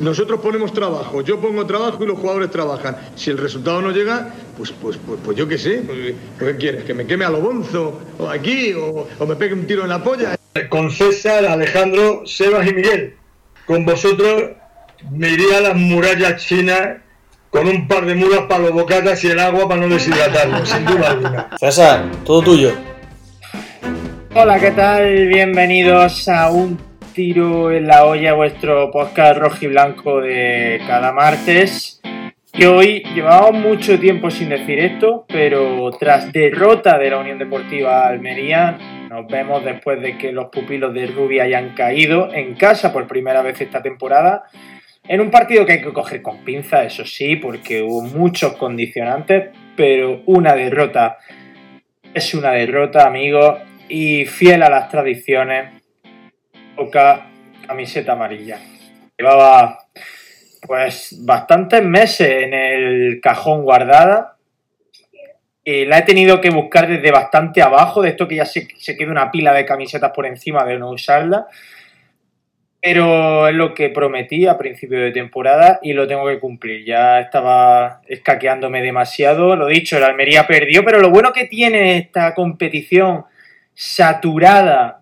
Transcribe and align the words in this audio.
Nosotros 0.00 0.40
ponemos 0.40 0.74
trabajo, 0.74 1.22
yo 1.22 1.40
pongo 1.40 1.64
trabajo 1.64 2.04
y 2.04 2.06
los 2.06 2.18
jugadores 2.18 2.50
trabajan. 2.50 2.98
Si 3.16 3.30
el 3.30 3.38
resultado 3.38 3.80
no 3.80 3.90
llega, 3.92 4.34
pues, 4.58 4.72
pues, 4.72 4.98
pues, 4.98 5.18
pues 5.24 5.38
yo 5.38 5.48
qué 5.48 5.56
sé. 5.56 5.82
Pues, 5.86 6.14
¿Qué 6.38 6.56
quieres? 6.58 6.84
¿Que 6.84 6.92
me 6.92 7.06
queme 7.06 7.24
a 7.24 7.30
lo 7.30 7.40
bonzo? 7.40 7.98
¿O 8.18 8.28
aquí? 8.28 8.74
O, 8.74 9.08
¿O 9.18 9.26
me 9.26 9.36
pegue 9.36 9.54
un 9.54 9.66
tiro 9.66 9.84
en 9.84 9.88
la 9.88 10.04
polla? 10.04 10.36
Con 10.68 10.90
César, 10.90 11.46
Alejandro, 11.46 12.26
Sebas 12.26 12.68
y 12.68 12.74
Miguel. 12.74 13.16
Con 13.66 13.86
vosotros 13.86 14.50
me 15.10 15.30
iría 15.30 15.58
a 15.58 15.60
las 15.62 15.76
murallas 15.76 16.44
chinas 16.44 16.98
con 17.48 17.66
un 17.66 17.88
par 17.88 18.04
de 18.04 18.14
mulas 18.14 18.40
para 18.48 18.64
los 18.64 18.72
bocatas 18.72 19.24
y 19.24 19.28
el 19.28 19.40
agua 19.40 19.66
para 19.66 19.80
no 19.80 19.88
deshidratarlo, 19.88 20.66
sin 20.66 20.84
duda 20.84 21.10
alguna. 21.10 21.50
César, 21.58 22.04
todo 22.24 22.42
tuyo. 22.42 22.74
Hola, 24.34 24.60
¿qué 24.60 24.72
tal? 24.72 25.26
Bienvenidos 25.26 26.28
a 26.28 26.50
un 26.50 26.89
tiro 27.14 27.72
en 27.72 27.86
la 27.86 28.04
olla, 28.04 28.34
vuestro 28.34 28.90
podcast 28.90 29.38
rojo 29.38 29.58
y 29.62 29.66
blanco 29.68 30.20
de 30.20 30.80
cada 30.86 31.12
martes. 31.12 32.00
Y 32.52 32.64
hoy 32.64 33.02
llevamos 33.14 33.54
mucho 33.54 33.98
tiempo 33.98 34.30
sin 34.30 34.48
decir 34.48 34.78
esto, 34.78 35.24
pero 35.28 35.90
tras 35.98 36.32
derrota 36.32 36.98
de 36.98 37.10
la 37.10 37.18
Unión 37.18 37.38
Deportiva 37.38 38.06
Almería, 38.06 38.78
nos 39.08 39.26
vemos 39.26 39.64
después 39.64 40.00
de 40.00 40.18
que 40.18 40.32
los 40.32 40.46
pupilos 40.46 40.92
de 40.92 41.06
Rubia 41.06 41.44
hayan 41.44 41.74
caído 41.74 42.32
en 42.32 42.54
casa 42.54 42.92
por 42.92 43.06
primera 43.06 43.42
vez 43.42 43.60
esta 43.60 43.82
temporada. 43.82 44.44
En 45.06 45.20
un 45.20 45.30
partido 45.30 45.64
que 45.64 45.72
hay 45.72 45.82
que 45.82 45.92
coger 45.92 46.22
con 46.22 46.44
pinza, 46.44 46.84
eso 46.84 47.04
sí, 47.04 47.36
porque 47.36 47.82
hubo 47.82 48.02
muchos 48.02 48.54
condicionantes, 48.56 49.50
pero 49.76 50.22
una 50.26 50.54
derrota 50.54 51.18
es 52.12 52.34
una 52.34 52.52
derrota, 52.52 53.06
amigos, 53.06 53.58
y 53.88 54.24
fiel 54.24 54.62
a 54.62 54.70
las 54.70 54.88
tradiciones, 54.88 55.79
camiseta 57.66 58.12
amarilla. 58.12 58.58
Llevaba 59.18 59.78
pues 60.66 61.16
bastantes 61.24 61.82
meses 61.84 62.44
en 62.44 62.54
el 62.54 63.20
cajón 63.20 63.62
guardada 63.62 64.36
y 65.64 65.84
la 65.84 65.98
he 65.98 66.02
tenido 66.02 66.40
que 66.40 66.50
buscar 66.50 66.88
desde 66.88 67.10
bastante 67.10 67.62
abajo, 67.62 68.02
de 68.02 68.10
esto 68.10 68.26
que 68.26 68.36
ya 68.36 68.46
se, 68.46 68.68
se 68.78 68.96
queda 68.96 69.10
una 69.10 69.30
pila 69.30 69.52
de 69.52 69.66
camisetas 69.66 70.10
por 70.14 70.26
encima 70.26 70.64
de 70.64 70.78
no 70.78 70.90
usarla. 70.90 71.46
Pero 72.82 73.46
es 73.46 73.54
lo 73.54 73.74
que 73.74 73.90
prometí 73.90 74.46
a 74.46 74.56
principio 74.56 75.00
de 75.00 75.12
temporada 75.12 75.80
y 75.82 75.92
lo 75.92 76.06
tengo 76.06 76.26
que 76.26 76.40
cumplir. 76.40 76.86
Ya 76.86 77.20
estaba 77.20 78.00
escaqueándome 78.08 78.80
demasiado. 78.80 79.54
Lo 79.54 79.66
dicho, 79.66 79.98
el 79.98 80.04
Almería 80.04 80.46
perdió, 80.46 80.82
pero 80.82 80.98
lo 80.98 81.10
bueno 81.10 81.32
que 81.34 81.44
tiene 81.44 81.98
esta 81.98 82.34
competición 82.34 83.26
saturada 83.74 84.99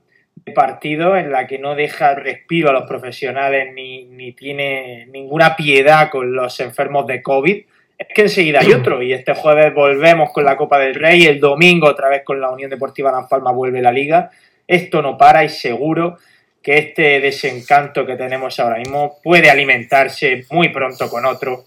partidos 0.51 1.19
en 1.19 1.33
la 1.33 1.47
que 1.47 1.59
no 1.59 1.75
deja 1.75 2.15
respiro 2.15 2.71
a 2.71 2.73
los 2.73 2.89
profesionales 2.89 3.73
ni, 3.75 4.05
ni 4.07 4.33
tiene 4.33 5.07
ninguna 5.07 5.57
piedad 5.57 6.11
con 6.11 6.35
los 6.35 6.61
enfermos 6.61 7.07
de 7.07 7.23
COVID, 7.23 7.63
es 7.99 8.07
que 8.15 8.23
enseguida 8.23 8.61
hay 8.61 8.73
otro. 8.73 9.03
Y 9.03 9.13
este 9.13 9.35
jueves 9.35 9.75
volvemos 9.75 10.31
con 10.33 10.45
la 10.45 10.57
Copa 10.57 10.79
del 10.79 10.95
Rey, 10.95 11.27
el 11.27 11.41
domingo 11.41 11.89
otra 11.89 12.09
vez 12.09 12.23
con 12.25 12.41
la 12.41 12.51
Unión 12.51 12.71
Deportiva 12.71 13.11
Las 13.11 13.29
Palmas 13.29 13.55
vuelve 13.55 13.83
la 13.83 13.93
liga. 13.93 14.31
Esto 14.67 15.03
no 15.03 15.19
para 15.19 15.45
y 15.45 15.49
seguro 15.49 16.19
que 16.63 16.79
este 16.79 17.21
desencanto 17.21 18.05
que 18.05 18.17
tenemos 18.17 18.59
ahora 18.61 18.79
mismo 18.79 19.19
puede 19.23 19.51
alimentarse 19.51 20.45
muy 20.51 20.69
pronto 20.69 21.09
con 21.09 21.25
otro, 21.25 21.65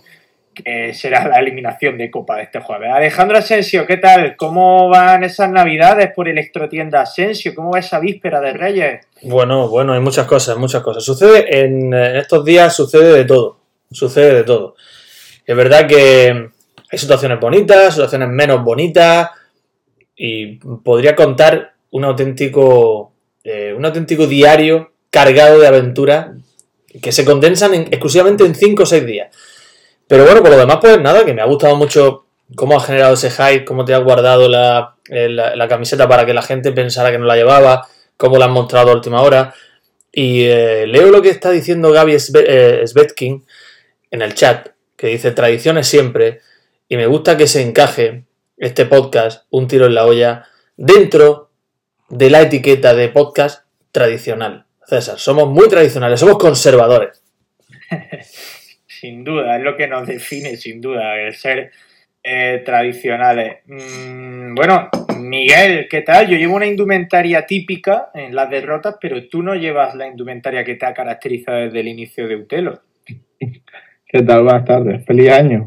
que 0.54 0.94
será 0.94 1.28
la 1.28 1.40
eliminación 1.40 1.98
de 1.98 2.12
Copa 2.12 2.38
de 2.38 2.44
este 2.44 2.60
jueves. 2.60 2.90
Alejandro 2.94 3.38
Asensio, 3.38 3.86
¿qué 3.86 3.98
tal? 3.98 4.36
¿Cómo 4.36 4.90
van 4.90 5.24
esas 5.24 5.50
navidades 5.50 6.12
por 6.14 6.28
Electrotienda 6.28 7.02
Asensio? 7.02 7.54
¿Cómo 7.56 7.72
va 7.72 7.80
esa 7.80 8.00
víspera 8.00 8.42
de 8.42 8.54
Reyes? 8.54 9.08
Bueno, 9.22 9.70
bueno, 9.70 9.94
hay 9.94 10.00
muchas 10.02 10.26
cosas, 10.28 10.58
muchas 10.58 10.82
cosas. 10.84 11.04
Sucede 11.04 11.64
en, 11.64 11.94
estos 11.94 12.44
días, 12.44 12.76
sucede 12.76 13.14
de 13.14 13.26
todo. 13.26 13.60
Sucede 13.92 14.34
de 14.36 14.44
todo. 14.44 14.76
Es 15.46 15.56
verdad 15.56 15.88
que 15.88 16.50
hay 16.92 16.98
situaciones 17.00 17.40
bonitas, 17.40 17.94
situaciones 17.94 18.30
menos 18.30 18.64
bonitas, 18.64 19.30
y 20.16 20.56
podría 20.84 21.16
contar 21.16 21.74
un 21.92 22.04
auténtico, 22.04 23.14
eh, 23.44 23.74
un 23.76 23.86
auténtico 23.86 24.28
diario 24.28 24.92
cargado 25.10 25.60
de 25.60 25.68
aventuras 25.68 26.28
que 27.02 27.12
se 27.12 27.26
condensan 27.26 27.74
en- 27.74 27.82
exclusivamente 27.84 28.46
en 28.46 28.54
5 28.54 28.84
o 28.84 28.86
6 28.86 29.06
días. 29.06 29.36
Pero 30.12 30.26
bueno, 30.26 30.42
por 30.42 30.52
lo 30.52 30.58
demás, 30.58 30.78
pues 30.82 31.00
nada, 31.00 31.24
que 31.24 31.34
me 31.34 31.42
ha 31.42 31.46
gustado 31.46 31.78
mucho 31.78 32.26
cómo 32.58 32.76
has 32.76 32.86
generado 32.86 33.14
ese 33.14 33.32
hype, 33.32 33.64
cómo 33.64 33.86
te 33.86 33.94
has 33.94 34.04
guardado 34.04 34.50
la, 34.50 34.96
eh, 35.08 35.30
la- 35.30 35.56
la 35.56 35.68
camiseta 35.70 36.06
para 36.10 36.26
que 36.26 36.34
la 36.34 36.42
gente 36.42 36.74
pensara 36.74 37.12
que 37.12 37.18
no 37.18 37.24
la 37.24 37.38
llevaba, 37.38 37.88
cómo 38.18 38.38
la 38.38 38.48
has 38.48 38.52
mostrado 38.52 38.92
a 38.92 38.94
última 38.94 39.22
hora. 39.22 39.54
Y 40.12 40.44
eh, 40.44 40.86
leo 40.86 41.12
lo 41.12 41.22
que 41.22 41.30
está 41.30 41.50
diciendo 41.52 41.92
Gaby 41.94 42.18
eh, 42.46 42.84
Svetkin 42.86 43.46
en 44.12 44.22
el 44.22 44.34
chat, 44.34 44.68
que 44.98 45.08
dice 45.08 45.32
tradiciones 45.32 45.88
siempre, 45.88 46.42
y 46.90 46.98
me 46.98 47.08
gusta 47.08 47.38
que 47.38 47.48
se 47.48 47.62
encaje 47.62 48.26
este 48.58 48.86
podcast, 48.86 49.46
un 49.50 49.70
tiro 49.70 49.86
en 49.86 49.96
la 49.96 50.06
olla, 50.06 50.46
dentro 50.76 51.52
de 52.10 52.30
la 52.30 52.42
etiqueta 52.42 52.94
de 52.94 53.08
podcast 53.08 53.64
tradicional. 53.94 54.66
César, 54.86 55.18
somos 55.20 55.48
muy 55.48 55.70
tradicionales, 55.70 56.20
somos 56.20 56.38
conservadores. 56.38 57.24
Sin 59.02 59.24
duda, 59.24 59.58
es 59.58 59.64
lo 59.64 59.76
que 59.76 59.88
nos 59.88 60.06
define, 60.06 60.58
sin 60.58 60.80
duda, 60.80 61.20
el 61.20 61.34
ser 61.34 61.72
eh, 62.24 62.62
tradicionales. 62.64 63.62
Mm, 63.66 64.54
bueno, 64.54 64.90
Miguel, 65.18 65.88
¿qué 65.90 66.02
tal? 66.04 66.28
Yo 66.28 66.38
llevo 66.38 66.58
una 66.58 66.68
indumentaria 66.68 67.48
típica 67.48 68.12
en 68.14 68.36
las 68.36 68.52
derrotas, 68.52 68.98
pero 69.02 69.28
tú 69.28 69.42
no 69.42 69.56
llevas 69.56 69.96
la 69.96 70.06
indumentaria 70.06 70.64
que 70.64 70.76
te 70.76 70.86
ha 70.86 70.94
caracterizado 70.94 71.62
desde 71.62 71.80
el 71.80 71.88
inicio 71.88 72.28
de 72.28 72.36
Utelo. 72.36 72.80
¿Qué 73.40 74.22
tal? 74.22 74.44
Buenas 74.44 74.66
tardes. 74.66 75.04
Feliz 75.04 75.32
año. 75.32 75.66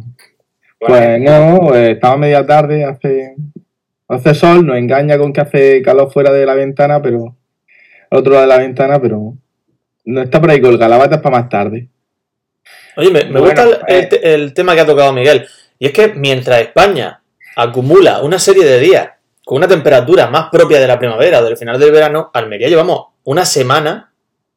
Pues 0.78 1.20
no, 1.20 1.74
eh, 1.74 1.90
estaba 1.90 2.16
media 2.16 2.46
tarde, 2.46 2.84
hace, 2.84 3.34
hace 4.06 4.34
sol, 4.34 4.64
nos 4.64 4.76
engaña 4.76 5.18
con 5.18 5.32
que 5.32 5.40
hace 5.40 5.82
calor 5.82 6.12
fuera 6.12 6.30
de 6.30 6.46
la 6.46 6.54
ventana, 6.54 7.02
pero 7.02 7.36
al 8.10 8.18
otro 8.20 8.34
lado 8.34 8.42
de 8.42 8.48
la 8.48 8.58
ventana, 8.58 9.02
pero 9.02 9.34
no 10.04 10.22
está 10.22 10.40
por 10.40 10.52
ahí 10.52 10.60
colgada, 10.60 10.88
la 10.88 10.98
bata 10.98 11.16
es 11.16 11.20
para 11.20 11.38
más 11.38 11.48
tarde. 11.48 11.88
Oye, 12.96 13.10
me, 13.10 13.24
me 13.24 13.40
Bueno, 13.40 13.44
gusta 13.46 13.62
el, 13.64 13.72
eh. 13.72 13.98
el 14.00 14.08
te- 14.08 14.34
el 14.34 14.54
tema 14.54 14.74
que 14.74 14.80
ha 14.80 14.86
tocado 14.86 15.12
Miguel. 15.12 15.46
Y 15.78 15.86
es 15.86 15.92
que 15.92 16.08
mientras 16.14 16.60
España 16.60 17.20
acumula 17.56 18.22
una 18.22 18.38
serie 18.38 18.64
de 18.64 18.78
días 18.80 19.08
con 19.44 19.58
una 19.58 19.68
temperatura 19.68 20.28
más 20.28 20.48
propia 20.50 20.80
de 20.80 20.86
la 20.86 20.98
primavera 20.98 21.40
o 21.40 21.44
del 21.44 21.56
final 21.56 21.78
del 21.78 21.92
verano, 21.92 22.30
Almería 22.32 22.68
llevamos 22.68 23.06
una 23.24 23.44
semana 23.44 24.12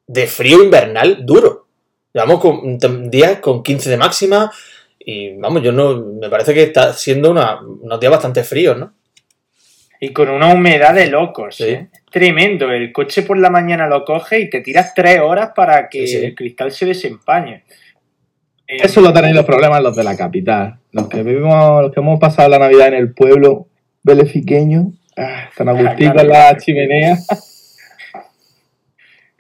de 0.06 0.28
frío 0.28 0.64
invernal 0.64 1.26
duro. 1.26 1.68
Llevamos 2.14 2.40
con, 2.40 3.10
días 3.10 3.40
con 3.40 3.62
15 3.64 3.90
de 3.90 3.98
máxima 3.98 4.52
y 5.00 5.36
vamos, 5.38 5.62
yo 5.62 5.72
no. 5.72 5.98
Me 6.20 6.30
parece 6.30 6.54
que 6.54 6.64
está 6.64 6.94
siendo 6.94 7.32
una- 7.32 7.60
unos 7.62 8.00
días 8.00 8.12
bastante 8.12 8.44
fríos, 8.44 8.78
¿no? 8.78 8.94
Y 10.00 10.14
con 10.14 10.30
una 10.30 10.54
humedad 10.54 10.94
de 10.94 11.08
locos. 11.08 11.56
Sí. 11.56 11.64
¿eh? 11.66 11.88
Tremendo. 12.12 12.72
El 12.72 12.92
coche 12.94 13.24
por 13.24 13.38
la 13.38 13.50
mañana 13.50 13.88
lo 13.88 14.06
coge 14.06 14.40
y 14.40 14.50
te 14.50 14.62
tiras 14.62 14.94
tres 14.94 15.20
horas 15.22 15.52
para 15.56 15.90
que 15.90 16.06
Sí, 16.08 16.18
sí. 16.20 16.26
el 16.26 16.36
cristal 16.36 16.72
se 16.72 16.86
desempañe. 16.86 17.64
Eh, 18.68 18.78
Eso 18.84 19.02
lo 19.02 19.14
tenéis 19.14 19.36
los 19.36 19.46
problemas 19.46 19.82
los 19.82 19.96
de 19.96 20.04
la 20.04 20.18
capital. 20.18 20.80
Los 20.92 21.08
que 21.08 21.24
vivimos, 21.24 21.82
los 21.82 21.94
que 21.94 22.00
hemos 22.00 22.20
pasado 22.20 22.50
la 22.50 22.60
Navidad 22.60 22.90
en 22.90 22.96
el 22.96 23.14
pueblo 23.14 23.68
belefiqueño, 24.04 24.92
ah, 25.18 25.50
tan 25.56 25.70
agustito 25.70 26.12
claro. 26.12 26.22
en 26.22 26.30
la 26.30 26.58
chimenea. 26.58 27.18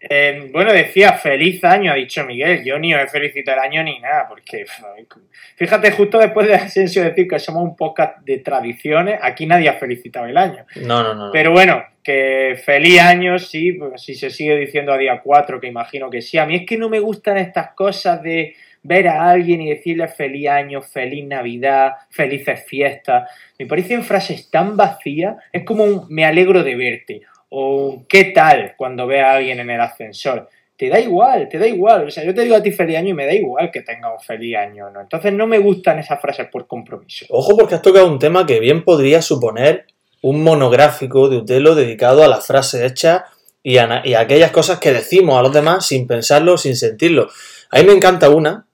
Eh, 0.10 0.50
bueno, 0.54 0.72
decía 0.72 1.14
feliz 1.14 1.64
año, 1.64 1.92
ha 1.92 1.96
dicho 1.96 2.24
Miguel. 2.24 2.64
Yo 2.64 2.80
ni 2.80 2.94
os 2.94 3.02
he 3.02 3.08
felicitado 3.08 3.58
el 3.58 3.64
año 3.66 3.84
ni 3.84 4.00
nada, 4.00 4.28
porque 4.30 4.66
fíjate, 5.56 5.92
justo 5.92 6.20
después 6.20 6.48
de 6.48 6.56
Asensio 6.56 7.04
decir 7.04 7.28
que 7.28 7.40
somos 7.40 7.64
un 7.64 7.76
podcast 7.76 8.20
de 8.20 8.38
tradiciones, 8.38 9.20
aquí 9.22 9.46
nadie 9.46 9.70
ha 9.70 9.74
felicitado 9.74 10.28
el 10.28 10.38
año. 10.38 10.66
No, 10.84 11.04
no, 11.04 11.14
no. 11.14 11.32
Pero 11.32 11.52
bueno, 11.52 11.84
que 12.04 12.62
feliz 12.64 13.02
año, 13.02 13.38
sí, 13.38 13.74
pues, 13.74 14.02
si 14.02 14.16
se 14.16 14.30
sigue 14.30 14.56
diciendo 14.56 14.94
a 14.94 14.98
día 14.98 15.20
4, 15.22 15.60
que 15.60 15.68
imagino 15.68 16.10
que 16.10 16.22
sí. 16.22 16.38
A 16.38 16.46
mí 16.46 16.56
es 16.56 16.66
que 16.66 16.78
no 16.78 16.90
me 16.90 17.00
gustan 17.00 17.38
estas 17.38 17.72
cosas 17.74 18.22
de 18.22 18.56
ver 18.88 19.10
a 19.10 19.30
alguien 19.30 19.62
y 19.62 19.70
decirle 19.70 20.08
feliz 20.08 20.48
año, 20.48 20.82
feliz 20.82 21.26
Navidad, 21.26 21.92
felices 22.10 22.64
fiestas. 22.66 23.30
Me 23.60 23.66
parecen 23.66 24.02
frases 24.04 24.50
tan 24.50 24.78
vacías, 24.78 25.36
es 25.52 25.66
como 25.66 25.84
un 25.84 26.06
me 26.10 26.26
alegro 26.26 26.64
de 26.64 26.76
verte 26.76 27.22
o 27.50 28.04
qué 28.08 28.26
tal 28.26 28.74
cuando 28.78 29.06
ve 29.06 29.22
a 29.22 29.34
alguien 29.34 29.60
en 29.60 29.70
el 29.70 29.82
ascensor. 29.82 30.50
Te 30.78 30.90
da 30.90 31.00
igual, 31.00 31.50
te 31.50 31.58
da 31.58 31.68
igual. 31.68 32.08
O 32.08 32.12
sea, 32.12 32.24
yo 32.24 32.34
te 32.34 32.44
digo 32.44 32.56
a 32.56 32.62
ti 32.62 32.72
feliz 32.72 32.98
año 32.98 33.10
y 33.10 33.14
me 33.14 33.26
da 33.26 33.34
igual 33.34 33.72
que 33.72 33.82
tenga 33.82 34.14
un 34.14 34.20
feliz 34.20 34.56
año, 34.56 34.90
¿no? 34.90 35.02
Entonces 35.02 35.34
no 35.34 35.48
me 35.48 35.60
gustan 35.60 36.00
esas 36.00 36.22
frases 36.22 36.48
por 36.52 36.68
compromiso. 36.68 37.26
Ojo 37.30 37.58
porque 37.58 37.76
has 37.76 37.82
tocado 37.82 38.08
un 38.08 38.20
tema 38.20 38.46
que 38.46 38.60
bien 38.60 38.84
podría 38.84 39.22
suponer 39.22 39.86
un 40.22 40.44
monográfico 40.44 41.30
de 41.30 41.38
Utelo 41.38 41.76
dedicado 41.76 42.24
a 42.24 42.28
las 42.28 42.46
frases 42.46 42.84
hechas 42.84 43.24
y 43.64 43.80
a, 43.80 44.02
y 44.06 44.14
a 44.14 44.22
aquellas 44.22 44.52
cosas 44.52 44.80
que 44.80 44.94
decimos 44.94 45.38
a 45.38 45.42
los 45.42 45.52
demás 45.52 45.86
sin 45.86 46.08
pensarlo, 46.08 46.58
sin 46.58 46.76
sentirlo. 46.76 47.28
A 47.72 47.80
mí 47.80 47.86
me 47.86 47.94
encanta 47.94 48.30
una 48.30 48.67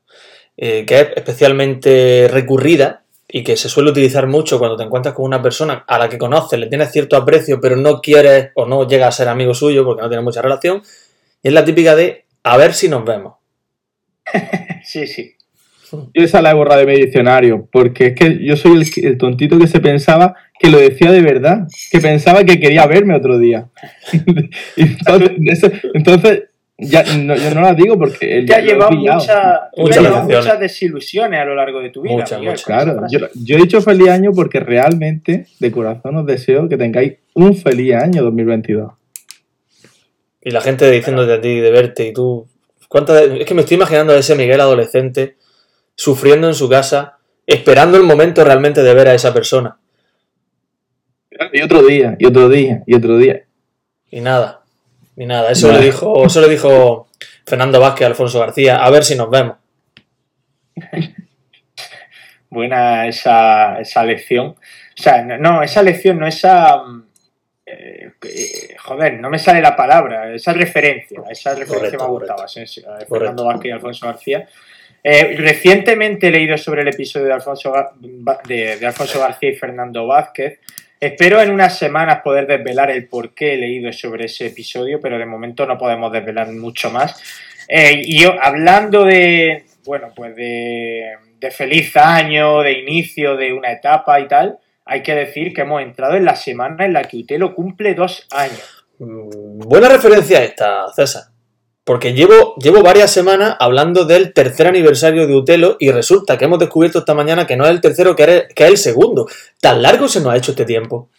eh, 0.57 0.85
que 0.85 0.99
es 0.99 1.07
especialmente 1.15 2.27
recurrida 2.31 3.03
y 3.27 3.43
que 3.43 3.57
se 3.57 3.69
suele 3.69 3.89
utilizar 3.91 4.27
mucho 4.27 4.59
cuando 4.59 4.77
te 4.77 4.83
encuentras 4.83 5.15
con 5.15 5.25
una 5.25 5.41
persona 5.41 5.83
a 5.87 5.97
la 5.97 6.07
que 6.09 6.17
conoces, 6.19 6.59
le 6.59 6.67
tienes 6.67 6.91
cierto 6.91 7.15
aprecio, 7.17 7.59
pero 7.59 7.75
no 7.75 7.99
quieres 8.01 8.49
o 8.55 8.65
no 8.65 8.87
llega 8.87 9.07
a 9.07 9.11
ser 9.11 9.27
amigo 9.27 9.53
suyo 9.53 9.83
porque 9.83 10.03
no 10.03 10.09
tiene 10.09 10.23
mucha 10.23 10.41
relación. 10.41 10.81
Y 11.41 11.47
es 11.47 11.53
la 11.53 11.65
típica 11.65 11.95
de 11.95 12.25
a 12.43 12.57
ver 12.57 12.73
si 12.73 12.87
nos 12.89 13.03
vemos. 13.05 13.35
Sí, 14.85 15.07
sí. 15.07 15.33
Yo 15.91 16.23
esa 16.23 16.41
la 16.41 16.51
he 16.51 16.53
borrado 16.55 16.79
de 16.81 16.87
mi 16.87 16.95
diccionario, 16.99 17.67
porque 17.71 18.07
es 18.07 18.15
que 18.15 18.43
yo 18.43 18.55
soy 18.57 18.73
el, 18.81 19.05
el 19.05 19.17
tontito 19.17 19.59
que 19.59 19.67
se 19.67 19.79
pensaba 19.79 20.35
que 20.59 20.69
lo 20.69 20.79
decía 20.79 21.11
de 21.11 21.21
verdad, 21.21 21.67
que 21.91 21.99
pensaba 21.99 22.43
que 22.43 22.59
quería 22.59 22.85
verme 22.87 23.15
otro 23.15 23.37
día. 23.37 23.67
Y 24.75 24.81
entonces, 24.83 25.31
eso- 25.45 25.71
entonces, 25.93 26.43
ya 26.83 27.03
no, 27.17 27.35
yo 27.35 27.53
no 27.53 27.61
la 27.61 27.73
digo 27.73 27.97
porque 27.97 28.39
él 28.39 28.45
ya 28.47 28.59
he 28.59 28.63
llevado 28.63 28.91
mucha- 28.91 29.69
Muchas 29.75 30.03
llevado 30.03 30.23
muchas 30.23 30.59
desilusiones 30.59 31.39
a 31.39 31.45
lo 31.45 31.55
largo 31.55 31.79
de 31.81 31.89
tu 31.89 32.01
vida. 32.01 32.13
Muchas, 32.15 32.39
Miguel, 32.39 32.51
muchas. 32.53 32.65
con 32.65 32.75
esa 32.75 32.85
Claro, 32.93 33.07
yo, 33.09 33.19
yo 33.33 33.55
he 33.57 33.61
dicho 33.61 33.81
feliz 33.81 34.09
año 34.09 34.31
porque 34.33 34.59
realmente, 34.59 35.47
de 35.59 35.71
corazón, 35.71 36.17
os 36.17 36.25
deseo 36.25 36.67
que 36.69 36.77
tengáis 36.77 37.13
un 37.33 37.55
feliz 37.55 37.95
año 37.95 38.23
2022. 38.23 38.91
Y 40.41 40.51
la 40.51 40.61
gente 40.61 40.89
diciéndote 40.91 41.33
a 41.33 41.41
ti 41.41 41.59
de 41.59 41.71
verte 41.71 42.07
y 42.07 42.13
tú. 42.13 42.47
¿cuántas 42.89 43.27
de- 43.29 43.41
Es 43.41 43.45
que 43.47 43.53
me 43.55 43.61
estoy 43.61 43.75
imaginando 43.75 44.13
a 44.13 44.17
ese 44.17 44.35
Miguel 44.35 44.59
adolescente 44.61 45.37
sufriendo 45.95 46.47
en 46.47 46.53
su 46.53 46.69
casa, 46.69 47.17
esperando 47.47 47.97
el 47.97 48.03
momento 48.03 48.43
realmente 48.43 48.83
de 48.83 48.93
ver 48.93 49.07
a 49.07 49.13
esa 49.15 49.33
persona. 49.33 49.77
Y 51.51 51.61
otro 51.61 51.81
día, 51.83 52.15
y 52.19 52.25
otro 52.27 52.49
día, 52.49 52.83
y 52.85 52.93
otro 52.95 53.17
día. 53.17 53.43
Y 54.11 54.21
nada. 54.21 54.62
Y 55.15 55.25
nada. 55.25 55.51
Eso 55.51 55.67
Nada. 55.67 55.79
le 55.79 55.85
dijo, 55.85 56.25
eso 56.25 56.41
le 56.41 56.49
dijo 56.49 57.07
Fernando 57.45 57.79
Vázquez 57.79 58.07
Alfonso 58.07 58.39
García. 58.39 58.83
A 58.83 58.89
ver 58.89 59.03
si 59.03 59.15
nos 59.15 59.29
vemos. 59.29 59.57
Buena 62.49 63.07
esa, 63.07 63.79
esa 63.79 64.03
lección. 64.03 64.47
O 64.47 65.01
sea, 65.01 65.23
no, 65.23 65.37
no, 65.37 65.63
esa 65.63 65.81
lección, 65.81 66.19
no 66.19 66.27
esa. 66.27 66.81
eh, 67.65 68.11
eh, 68.23 68.75
joder, 68.79 69.19
no 69.19 69.29
me 69.29 69.39
sale 69.39 69.61
la 69.61 69.75
palabra. 69.75 70.33
Esa 70.33 70.53
referencia. 70.53 71.21
Esa 71.29 71.55
referencia 71.55 71.97
Correcto, 71.97 72.03
me 72.05 72.11
gustado. 72.11 72.47
sí, 72.47 72.81
Correcto. 72.83 73.07
Fernando 73.15 73.45
Vázquez 73.45 73.69
y 73.69 73.71
Alfonso 73.71 74.05
García. 74.05 74.47
Eh, 75.03 75.35
recientemente 75.37 76.27
he 76.27 76.31
leído 76.31 76.57
sobre 76.57 76.81
el 76.83 76.87
episodio 76.87 77.25
de 77.27 77.33
Alfonso, 77.33 77.73
de 78.47 78.85
Alfonso 78.85 79.19
García 79.19 79.49
y 79.49 79.55
Fernando 79.55 80.05
Vázquez. 80.07 80.59
Espero 81.03 81.41
en 81.41 81.51
unas 81.51 81.77
semanas 81.77 82.21
poder 82.23 82.47
desvelar 82.47 82.89
el 82.89 83.09
por 83.09 83.33
qué 83.33 83.55
he 83.55 83.57
leído 83.57 83.91
sobre 83.91 84.23
ese 84.23 84.45
episodio, 84.45 85.01
pero 85.01 85.17
de 85.17 85.25
momento 85.25 85.65
no 85.65 85.77
podemos 85.77 86.09
desvelar 86.13 86.49
mucho 86.53 86.91
más. 86.91 87.21
Eh, 87.67 88.03
y 88.05 88.23
hablando 88.23 89.03
de, 89.03 89.65
bueno, 89.83 90.13
pues 90.15 90.33
de, 90.33 91.11
de 91.41 91.51
feliz 91.51 91.97
año, 91.97 92.61
de 92.61 92.79
inicio 92.79 93.35
de 93.35 93.51
una 93.51 93.73
etapa 93.73 94.17
y 94.21 94.29
tal, 94.29 94.59
hay 94.85 95.03
que 95.03 95.13
decir 95.13 95.53
que 95.53 95.63
hemos 95.63 95.81
entrado 95.81 96.15
en 96.15 96.23
la 96.23 96.37
semana 96.37 96.85
en 96.85 96.93
la 96.93 97.03
que 97.03 97.17
Utelo 97.17 97.53
cumple 97.53 97.95
dos 97.95 98.25
años. 98.31 98.85
Mm, 98.99 99.59
Buena 99.59 99.89
referencia 99.89 100.41
esta, 100.41 100.87
César. 100.95 101.32
Porque 101.85 102.13
llevo, 102.13 102.55
llevo 102.55 102.81
varias 102.81 103.11
semanas 103.11 103.57
hablando 103.59 104.05
del 104.05 104.33
tercer 104.33 104.67
aniversario 104.67 105.27
de 105.27 105.35
Utelo 105.35 105.75
y 105.79 105.91
resulta 105.91 106.37
que 106.37 106.45
hemos 106.45 106.59
descubierto 106.59 106.99
esta 106.99 107.13
mañana 107.13 107.45
que 107.45 107.57
no 107.57 107.65
es 107.65 107.71
el 107.71 107.81
tercero, 107.81 108.15
que 108.15 108.23
es, 108.23 108.53
que 108.53 108.63
es 108.63 108.69
el 108.69 108.77
segundo. 108.77 109.27
¿Tan 109.59 109.81
largo 109.81 110.07
se 110.07 110.21
nos 110.21 110.33
ha 110.33 110.37
hecho 110.37 110.51
este 110.51 110.63
tiempo? 110.63 111.09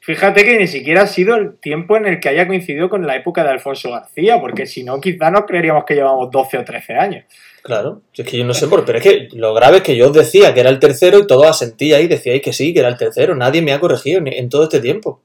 Fíjate 0.00 0.44
que 0.44 0.58
ni 0.58 0.66
siquiera 0.66 1.02
ha 1.02 1.06
sido 1.06 1.36
el 1.36 1.58
tiempo 1.58 1.96
en 1.96 2.06
el 2.06 2.18
que 2.18 2.28
haya 2.28 2.48
coincidido 2.48 2.88
con 2.88 3.06
la 3.06 3.14
época 3.14 3.44
de 3.44 3.50
Alfonso 3.50 3.90
García, 3.90 4.40
porque 4.40 4.66
si 4.66 4.82
no, 4.82 5.00
quizá 5.00 5.30
nos 5.30 5.44
creeríamos 5.44 5.84
que 5.84 5.94
llevamos 5.94 6.30
12 6.30 6.58
o 6.58 6.64
13 6.64 6.94
años. 6.94 7.24
Claro, 7.62 8.02
es 8.14 8.26
que 8.26 8.38
yo 8.38 8.44
no 8.44 8.54
sé 8.54 8.66
por 8.66 8.86
pero 8.86 8.98
es 8.98 9.04
que 9.04 9.28
lo 9.32 9.52
grave 9.52 9.78
es 9.78 9.82
que 9.82 9.94
yo 9.94 10.06
os 10.06 10.14
decía 10.14 10.54
que 10.54 10.60
era 10.60 10.70
el 10.70 10.78
tercero 10.78 11.18
y 11.18 11.26
todos 11.26 11.46
asentíais 11.46 12.06
y 12.06 12.08
decíais 12.08 12.40
que 12.40 12.52
sí, 12.52 12.72
que 12.72 12.80
era 12.80 12.88
el 12.88 12.96
tercero. 12.96 13.36
Nadie 13.36 13.62
me 13.62 13.72
ha 13.72 13.78
corregido 13.78 14.20
en 14.24 14.48
todo 14.48 14.64
este 14.64 14.80
tiempo. 14.80 15.22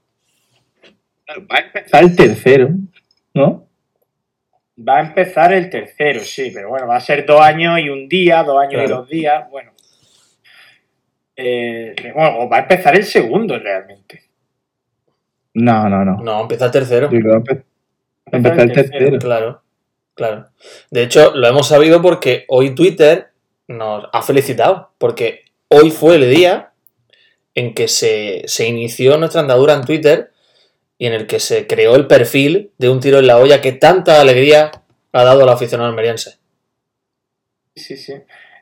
Va 1.29 1.57
a 1.57 1.59
empezar 1.61 2.03
el 2.03 2.15
tercero, 2.15 2.69
¿no? 3.33 3.65
Va 4.77 4.97
a 4.97 5.01
empezar 5.01 5.53
el 5.53 5.69
tercero, 5.69 6.19
sí, 6.19 6.51
pero 6.53 6.69
bueno, 6.69 6.87
va 6.87 6.97
a 6.97 7.01
ser 7.01 7.25
dos 7.25 7.39
años 7.39 7.79
y 7.79 7.89
un 7.89 8.09
día, 8.09 8.43
dos 8.43 8.61
años 8.61 8.83
y 8.83 8.87
dos 8.87 9.07
días, 9.07 9.49
bueno. 9.49 9.71
Eh, 11.37 11.95
bueno, 12.13 12.49
va 12.49 12.57
a 12.57 12.61
empezar 12.61 12.95
el 12.95 13.05
segundo 13.05 13.57
realmente. 13.57 14.23
No, 15.53 15.87
no, 15.87 16.03
no. 16.03 16.17
No, 16.21 16.41
empieza 16.41 16.65
el 16.65 16.71
tercero. 16.71 17.09
Yo 17.09 17.19
creo 17.19 17.43
que 17.43 17.53
va 17.55 17.61
a 18.33 18.37
empezar 18.37 18.59
el 18.61 18.73
tercero. 18.73 19.19
Claro, 19.19 19.61
claro. 20.13 20.47
De 20.91 21.03
hecho, 21.03 21.33
lo 21.33 21.47
hemos 21.47 21.67
sabido 21.67 22.01
porque 22.01 22.43
hoy 22.49 22.75
Twitter 22.75 23.29
nos 23.67 24.05
ha 24.11 24.21
felicitado, 24.21 24.91
porque 24.97 25.45
hoy 25.69 25.89
fue 25.91 26.15
el 26.15 26.29
día 26.29 26.73
en 27.53 27.73
que 27.73 27.87
se, 27.87 28.43
se 28.45 28.67
inició 28.67 29.17
nuestra 29.17 29.39
andadura 29.39 29.73
en 29.73 29.85
Twitter 29.85 30.31
y 30.97 31.07
en 31.07 31.13
el 31.13 31.27
que 31.27 31.39
se 31.39 31.67
creó 31.67 31.95
el 31.95 32.07
perfil 32.07 32.71
de 32.77 32.89
un 32.89 32.99
tiro 32.99 33.19
en 33.19 33.27
la 33.27 33.37
olla 33.37 33.61
que 33.61 33.71
tanta 33.73 34.21
alegría 34.21 34.71
ha 35.11 35.23
dado 35.23 35.43
a 35.43 35.45
la 35.45 35.53
aficionado 35.53 35.89
almeriense. 35.89 36.37
Sí, 37.75 37.97
sí. 37.97 38.13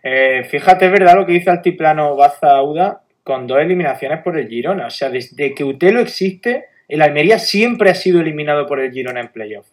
Eh, 0.03 0.43
fíjate, 0.49 0.85
es 0.87 0.91
verdad 0.91 1.15
lo 1.15 1.25
que 1.25 1.33
dice 1.33 1.49
Altiplano 1.49 2.15
Baza 2.15 2.51
Auda 2.57 3.01
con 3.23 3.47
dos 3.47 3.59
eliminaciones 3.59 4.21
por 4.21 4.37
el 4.37 4.47
Girona. 4.47 4.87
O 4.87 4.89
sea, 4.89 5.09
desde 5.09 5.53
que 5.53 5.63
Utelo 5.63 5.99
existe, 6.01 6.65
el 6.87 7.01
Almería 7.01 7.39
siempre 7.39 7.89
ha 7.89 7.95
sido 7.95 8.19
eliminado 8.19 8.65
por 8.67 8.79
el 8.79 8.91
Girona 8.91 9.21
en 9.21 9.29
playoff. 9.29 9.67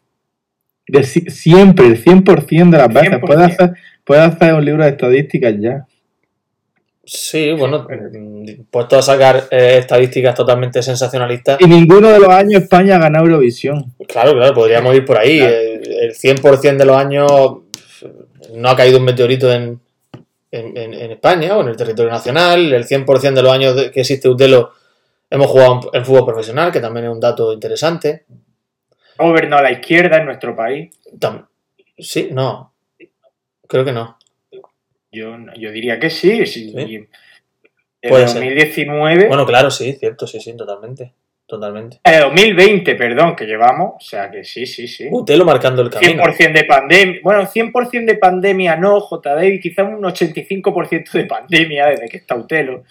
De 0.87 1.03
si- 1.03 1.29
siempre, 1.31 1.87
el 1.87 1.97
100% 1.97 2.71
de 2.71 2.79
las 2.79 2.89
veces. 2.89 3.11
100%. 3.11 3.21
Puedes 3.27 3.43
hacer, 3.55 3.71
puedes 4.05 4.25
hacer 4.25 4.55
un 4.55 4.65
libro 4.65 4.85
de 4.85 4.91
estadísticas 4.91 5.55
ya. 5.59 5.87
Sí, 7.12 7.51
bueno, 7.53 7.89
mm, 7.91 8.67
puesto 8.71 8.97
a 8.97 9.03
sacar 9.03 9.49
eh, 9.51 9.79
estadísticas 9.79 10.33
totalmente 10.33 10.81
sensacionalistas. 10.81 11.61
Y 11.61 11.67
ninguno 11.67 12.09
de 12.09 12.21
los 12.21 12.29
años 12.29 12.62
España 12.62 12.95
ha 12.95 12.99
ganado 13.01 13.25
Eurovisión. 13.25 13.93
Claro, 14.07 14.33
claro, 14.35 14.55
podríamos 14.55 14.95
ir 14.95 15.05
por 15.05 15.19
ahí. 15.19 15.39
Claro. 15.41 15.53
El, 15.57 15.93
el 16.05 16.15
100% 16.15 16.77
de 16.77 16.85
los 16.85 16.97
años 16.97 17.29
no 18.55 18.69
ha 18.69 18.77
caído 18.77 18.99
un 18.99 19.05
meteorito 19.07 19.51
en, 19.53 19.81
en, 20.53 20.77
en- 20.77 20.95
en 20.95 21.11
España 21.11 21.57
o 21.57 21.62
en 21.62 21.69
el 21.71 21.77
territorio 21.77 22.12
nacional. 22.12 22.73
El 22.73 22.85
100% 22.87 23.35
de 23.35 23.43
los 23.43 23.53
años 23.53 23.75
que 23.93 24.01
existe 24.01 24.29
Utelo 24.29 24.71
hemos 25.29 25.49
jugado 25.49 25.91
en 25.93 26.05
fútbol 26.05 26.27
profesional, 26.27 26.71
que 26.71 26.79
también 26.81 27.06
es 27.06 27.11
un 27.13 27.19
dato 27.21 27.53
interesante. 27.53 28.25
Gobernó 29.19 29.56
a 29.56 29.63
la 29.63 29.73
izquierda 29.73 30.19
en 30.19 30.27
nuestro 30.27 30.55
país. 30.55 30.95
Tam- 31.19 31.45
sí, 31.99 32.29
no. 32.31 32.73
Creo 33.67 33.85
que 33.85 33.91
no. 33.93 34.17
Yo, 35.12 35.37
yo 35.57 35.71
diría 35.73 35.99
que 35.99 36.11
sí. 36.11 36.47
sí. 36.47 36.73
Sí. 36.73 37.07
Ser. 38.03 38.11
2019, 38.11 39.29
Bueno, 39.29 39.45
claro, 39.45 39.71
sí, 39.71 39.93
cierto, 39.93 40.27
sí, 40.27 40.41
sí, 40.41 40.57
totalmente. 40.57 41.12
Totalmente. 41.47 41.99
eh, 42.05 42.21
2020, 42.21 42.95
perdón, 42.95 43.35
que 43.35 43.45
llevamos. 43.45 43.95
O 43.97 44.01
sea 44.01 44.31
que 44.31 44.45
sí, 44.45 44.67
sí, 44.67 44.87
sí. 44.87 45.09
Utelo 45.11 45.45
marcando 45.45 45.83
el 45.83 45.91
camino. 45.91 46.23
100% 46.23 46.53
de 46.53 46.65
pandemia. 46.65 47.21
Bueno, 47.25 47.43
100% 47.45 48.05
de 48.07 48.15
pandemia 48.15 48.77
no, 48.77 49.01
JD, 49.01 49.59
quizá 49.61 49.83
un 49.83 50.01
85% 50.01 51.11
de 51.11 51.25
pandemia 51.25 51.87
desde 51.87 52.08
que 52.08 52.19
está 52.19 52.37
Utelo. 52.37 52.84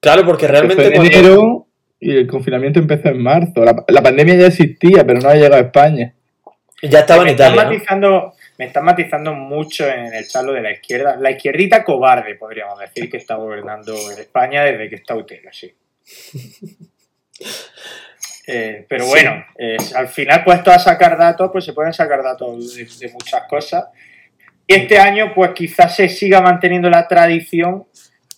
Claro, 0.00 0.24
porque 0.26 0.48
realmente 0.48 0.86
en 0.88 0.92
cuando- 0.94 1.16
enero 1.18 1.66
y 2.00 2.16
el 2.16 2.26
confinamiento 2.26 2.80
empezó 2.80 3.08
en 3.10 3.22
marzo. 3.22 3.64
La, 3.64 3.84
la 3.86 4.02
pandemia 4.02 4.34
ya 4.34 4.46
existía, 4.48 5.06
pero 5.06 5.20
no 5.20 5.28
ha 5.28 5.34
llegado 5.34 5.54
a 5.54 5.60
España. 5.60 6.14
ya 6.82 6.98
estaba 6.98 7.22
en 7.22 7.34
Italia. 7.34 7.70
¿no? 7.96 8.33
Me 8.58 8.66
están 8.66 8.84
matizando 8.84 9.32
mucho 9.34 9.88
en 9.88 10.14
el 10.14 10.28
charlo 10.28 10.52
de 10.52 10.62
la 10.62 10.72
izquierda. 10.72 11.16
La 11.16 11.30
izquierdita 11.32 11.82
cobarde, 11.82 12.34
podríamos 12.36 12.78
decir, 12.78 13.10
que 13.10 13.16
está 13.16 13.34
gobernando 13.36 13.94
en 14.12 14.18
España 14.18 14.62
desde 14.64 14.88
que 14.88 14.96
está 14.96 15.16
Utelo, 15.16 15.50
sí. 15.52 15.74
Eh, 18.46 18.84
pero 18.88 19.04
Sí. 19.04 19.10
bueno, 19.10 19.42
eh, 19.58 19.76
al 19.94 20.08
final 20.08 20.44
puesto 20.44 20.70
a 20.70 20.78
sacar 20.78 21.16
datos, 21.16 21.50
pues 21.50 21.64
se 21.64 21.72
pueden 21.72 21.94
sacar 21.94 22.22
datos 22.22 22.74
de, 22.76 22.84
de 22.84 23.12
muchas 23.12 23.44
cosas. 23.48 23.86
Y 24.66 24.74
este 24.74 24.98
año, 24.98 25.32
pues 25.34 25.52
quizás 25.52 25.96
se 25.96 26.10
siga 26.10 26.42
manteniendo 26.42 26.90
la 26.90 27.08
tradición, 27.08 27.86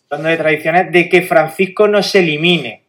hablando 0.08 0.28
de 0.28 0.37
tradiciones, 0.37 0.92
de 0.92 1.08
que 1.08 1.23
Francisco 1.23 1.88
no 1.88 2.02
se 2.04 2.20
elimine. 2.20 2.85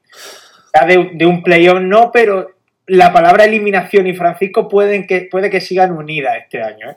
De 1.17 1.25
un 1.25 1.41
playoff 1.41 1.81
no, 1.81 2.11
pero 2.11 2.56
la 2.87 3.11
palabra 3.11 3.45
eliminación 3.45 4.07
y 4.07 4.15
Francisco 4.15 4.67
pueden 4.67 5.05
que, 5.05 5.27
puede 5.29 5.49
que 5.49 5.61
sigan 5.61 5.91
unidas 5.91 6.35
este 6.41 6.63
año. 6.63 6.91
¿eh? 6.91 6.95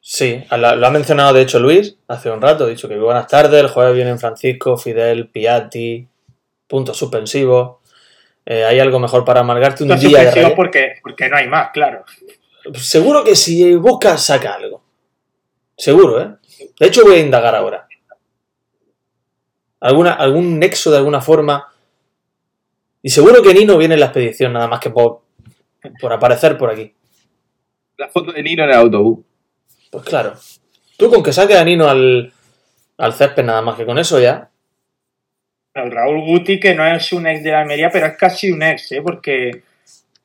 Sí, 0.00 0.44
lo 0.50 0.86
ha 0.86 0.90
mencionado 0.90 1.32
de 1.32 1.42
hecho 1.42 1.58
Luis 1.60 1.96
hace 2.08 2.30
un 2.30 2.42
rato, 2.42 2.64
ha 2.64 2.68
dicho 2.68 2.88
que 2.88 2.98
buenas 2.98 3.26
tardes, 3.26 3.60
el 3.60 3.68
jueves 3.68 3.94
vienen 3.94 4.18
Francisco, 4.18 4.76
Fidel, 4.76 5.28
Piatti, 5.28 6.06
puntos 6.66 6.96
suspensivos. 6.96 7.78
Eh, 8.44 8.64
¿Hay 8.64 8.78
algo 8.78 8.98
mejor 8.98 9.24
para 9.24 9.40
amargarte 9.40 9.84
un 9.84 9.98
día 9.98 10.30
de 10.30 10.50
porque, 10.54 10.96
porque 11.02 11.28
no 11.30 11.36
hay 11.36 11.48
más, 11.48 11.70
claro. 11.72 12.04
Seguro 12.74 13.24
que 13.24 13.36
si 13.36 13.74
buscas 13.76 14.22
saca 14.22 14.54
algo. 14.54 14.82
Seguro, 15.76 16.20
¿eh? 16.20 16.28
De 16.78 16.86
hecho 16.86 17.04
voy 17.04 17.16
a 17.16 17.20
indagar 17.20 17.54
ahora. 17.54 17.88
¿Alguna, 19.80 20.12
¿Algún 20.12 20.58
nexo 20.58 20.90
de 20.90 20.98
alguna 20.98 21.20
forma? 21.20 21.73
Y 23.04 23.10
seguro 23.10 23.42
que 23.42 23.52
Nino 23.52 23.76
viene 23.76 23.94
en 23.94 24.00
la 24.00 24.06
expedición, 24.06 24.54
nada 24.54 24.66
más 24.66 24.80
que 24.80 24.88
por, 24.88 25.20
por 26.00 26.10
aparecer 26.10 26.56
por 26.56 26.70
aquí. 26.70 26.94
La 27.98 28.08
foto 28.08 28.32
de 28.32 28.42
Nino 28.42 28.64
en 28.64 28.70
el 28.70 28.76
autobús. 28.76 29.26
Pues 29.90 30.04
claro. 30.04 30.32
Tú 30.96 31.10
con 31.10 31.22
que 31.22 31.30
saques 31.30 31.54
a 31.54 31.64
Nino 31.64 31.86
al, 31.86 32.32
al 32.96 33.12
césped 33.12 33.44
nada 33.44 33.60
más 33.60 33.76
que 33.76 33.84
con 33.84 33.98
eso 33.98 34.18
ya. 34.18 34.48
El 35.74 35.90
Raúl 35.90 36.22
Guti, 36.22 36.58
que 36.58 36.74
no 36.74 36.86
es 36.86 37.12
un 37.12 37.26
ex 37.26 37.44
de 37.44 37.50
la 37.50 37.60
Almería, 37.60 37.90
pero 37.90 38.06
es 38.06 38.16
casi 38.16 38.50
un 38.50 38.62
ex, 38.62 38.92
¿eh? 38.92 39.02
porque 39.02 39.50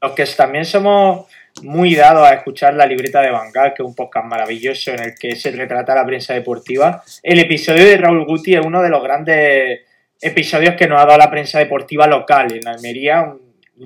los 0.01 0.13
que 0.13 0.25
también 0.27 0.63
somos 0.63 1.25
muy 1.61 1.95
dado 1.95 2.23
a 2.23 2.29
escuchar 2.29 2.75
la 2.75 2.85
libreta 2.85 3.19
de 3.19 3.31
Bangal, 3.31 3.73
que 3.73 3.83
es 3.83 3.89
un 3.89 3.95
podcast 3.95 4.25
maravilloso 4.25 4.91
en 4.91 5.03
el 5.03 5.15
que 5.15 5.35
se 5.35 5.51
retrata 5.51 5.95
la 5.95 6.05
prensa 6.05 6.33
deportiva. 6.33 7.03
El 7.23 7.39
episodio 7.39 7.83
de 7.83 7.97
Raúl 7.97 8.25
Guti 8.25 8.55
es 8.55 8.65
uno 8.65 8.81
de 8.81 8.89
los 8.89 9.03
grandes 9.03 9.81
episodios 10.21 10.75
que 10.75 10.87
nos 10.87 11.01
ha 11.01 11.05
dado 11.05 11.17
la 11.17 11.31
prensa 11.31 11.59
deportiva 11.59 12.07
local 12.07 12.53
en 12.53 12.67
Almería, 12.67 13.33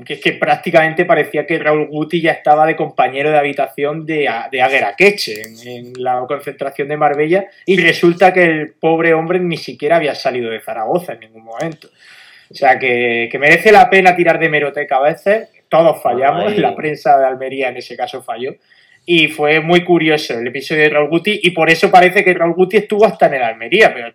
que 0.05 0.13
es 0.13 0.21
que 0.21 0.33
prácticamente 0.33 1.05
parecía 1.05 1.45
que 1.45 1.59
Raúl 1.59 1.87
Guti 1.87 2.19
ya 2.19 2.31
estaba 2.31 2.65
de 2.65 2.75
compañero 2.75 3.29
de 3.29 3.37
habitación 3.37 4.05
de, 4.05 4.27
de 4.51 4.61
Agueraqueche 4.61 5.41
en, 5.41 5.67
en 5.67 5.93
la 6.03 6.23
concentración 6.27 6.87
de 6.87 6.97
Marbella 6.97 7.45
y 7.65 7.77
resulta 7.77 8.33
que 8.33 8.43
el 8.43 8.73
pobre 8.73 9.13
hombre 9.13 9.39
ni 9.39 9.57
siquiera 9.57 9.97
había 9.97 10.15
salido 10.15 10.49
de 10.49 10.61
Zaragoza 10.61 11.13
en 11.13 11.19
ningún 11.19 11.43
momento. 11.43 11.89
O 12.49 12.55
sea 12.55 12.79
que, 12.79 13.29
que 13.31 13.39
merece 13.39 13.71
la 13.71 13.89
pena 13.89 14.15
tirar 14.15 14.39
de 14.39 14.49
meroteca 14.49 14.97
a 14.97 15.03
veces, 15.03 15.49
todos 15.69 16.01
fallamos, 16.01 16.53
Ay. 16.53 16.59
la 16.59 16.75
prensa 16.75 17.17
de 17.17 17.25
Almería 17.25 17.69
en 17.69 17.77
ese 17.77 17.95
caso 17.95 18.21
falló. 18.23 18.55
Y 19.05 19.27
fue 19.27 19.59
muy 19.59 19.83
curioso 19.83 20.39
el 20.39 20.47
episodio 20.47 20.83
de 20.83 20.89
Raúl 20.89 21.09
Guti 21.09 21.39
y 21.43 21.51
por 21.51 21.69
eso 21.69 21.91
parece 21.91 22.23
que 22.23 22.33
Raúl 22.33 22.53
Guti 22.53 22.77
estuvo 22.77 23.05
hasta 23.05 23.27
en 23.27 23.33
el 23.35 23.43
Almería, 23.43 23.93
pero 23.93 24.13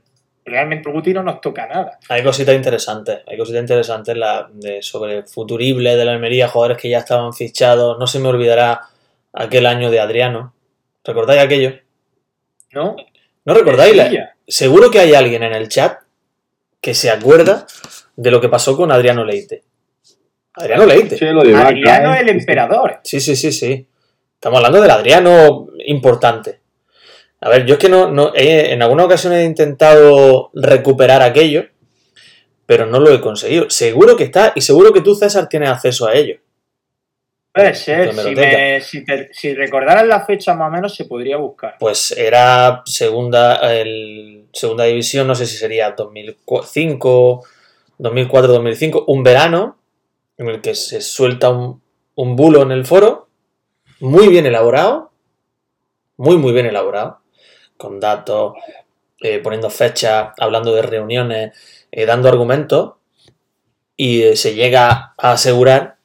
realmente 0.48 0.90
Guti 0.90 1.14
no 1.14 1.22
nos 1.22 1.40
toca 1.40 1.66
nada. 1.66 1.98
Hay 2.08 2.22
cositas 2.22 2.54
interesantes, 2.54 3.20
hay 3.26 3.36
cositas 3.38 3.60
interesantes 3.60 4.16
la, 4.16 4.48
de, 4.52 4.82
sobre 4.82 5.22
futurible 5.24 5.96
de 5.96 6.04
la 6.04 6.12
Almería, 6.12 6.48
jugadores 6.48 6.78
que 6.78 6.88
ya 6.88 6.98
estaban 6.98 7.32
fichados. 7.32 7.98
No 7.98 8.06
se 8.06 8.18
me 8.18 8.28
olvidará 8.28 8.82
aquel 9.32 9.66
año 9.66 9.90
de 9.90 10.00
Adriano. 10.00 10.54
¿Recordáis 11.04 11.40
aquello? 11.40 11.72
¿No? 12.72 12.96
¿No 13.44 13.54
recordáis? 13.54 13.96
La-. 13.96 14.34
Seguro 14.46 14.90
que 14.90 14.98
hay 14.98 15.14
alguien 15.14 15.42
en 15.42 15.52
el 15.52 15.68
chat 15.68 16.00
que 16.80 16.94
se 16.94 17.10
acuerda 17.10 17.66
de 18.16 18.30
lo 18.30 18.40
que 18.40 18.48
pasó 18.48 18.76
con 18.76 18.90
Adriano 18.90 19.24
Leite. 19.24 19.62
Adriano 20.54 20.86
Leite. 20.86 21.16
Sí, 21.16 21.26
lo 21.26 21.42
de 21.42 21.52
Vaca, 21.52 21.68
Adriano 21.68 22.14
¿eh? 22.14 22.20
el 22.20 22.28
emperador. 22.30 23.00
Sí, 23.04 23.20
sí, 23.20 23.36
sí, 23.36 23.52
sí. 23.52 23.86
Estamos 24.34 24.58
hablando 24.58 24.80
del 24.80 24.90
Adriano 24.90 25.68
importante. 25.86 26.57
A 27.40 27.48
ver, 27.48 27.66
yo 27.66 27.74
es 27.74 27.80
que 27.80 27.88
no, 27.88 28.10
no 28.10 28.32
he- 28.34 28.72
en 28.72 28.82
alguna 28.82 29.04
ocasión 29.04 29.32
he 29.32 29.44
intentado 29.44 30.50
recuperar 30.54 31.22
aquello, 31.22 31.66
pero 32.66 32.86
no 32.86 32.98
lo 33.00 33.10
he 33.12 33.20
conseguido. 33.20 33.70
Seguro 33.70 34.16
que 34.16 34.24
está, 34.24 34.52
y 34.54 34.60
seguro 34.60 34.92
que 34.92 35.00
tú, 35.00 35.14
César, 35.14 35.48
tienes 35.48 35.70
acceso 35.70 36.06
a 36.06 36.14
ello. 36.14 36.36
Puede 37.52 37.74
ser, 37.74 38.14
si, 38.14 38.34
me, 38.34 38.80
si, 38.80 39.04
te- 39.04 39.28
si 39.32 39.54
recordaras 39.54 40.06
la 40.06 40.24
fecha 40.24 40.54
más 40.54 40.68
o 40.68 40.70
menos 40.70 40.94
se 40.94 41.06
podría 41.06 41.36
buscar. 41.38 41.76
Pues 41.78 42.12
era 42.12 42.82
segunda, 42.84 43.74
el, 43.74 44.46
segunda 44.52 44.84
división, 44.84 45.26
no 45.26 45.34
sé 45.34 45.46
si 45.46 45.56
sería 45.56 45.90
2005, 45.92 47.42
2004-2005, 47.98 49.04
un 49.08 49.22
verano 49.24 49.78
en 50.36 50.48
el 50.48 50.60
que 50.60 50.74
se 50.74 51.00
suelta 51.00 51.48
un, 51.50 51.82
un 52.14 52.36
bulo 52.36 52.62
en 52.62 52.70
el 52.70 52.84
foro, 52.86 53.28
muy 54.00 54.28
bien 54.28 54.46
elaborado, 54.46 55.10
muy, 56.16 56.36
muy 56.36 56.52
bien 56.52 56.66
elaborado, 56.66 57.20
con 57.78 57.98
datos, 57.98 58.54
eh, 59.20 59.38
poniendo 59.38 59.70
fechas, 59.70 60.28
hablando 60.38 60.74
de 60.74 60.82
reuniones, 60.82 61.86
eh, 61.90 62.04
dando 62.04 62.28
argumentos, 62.28 62.96
y 63.96 64.22
eh, 64.22 64.36
se 64.36 64.54
llega 64.54 65.14
a 65.16 65.32
asegurar 65.32 65.96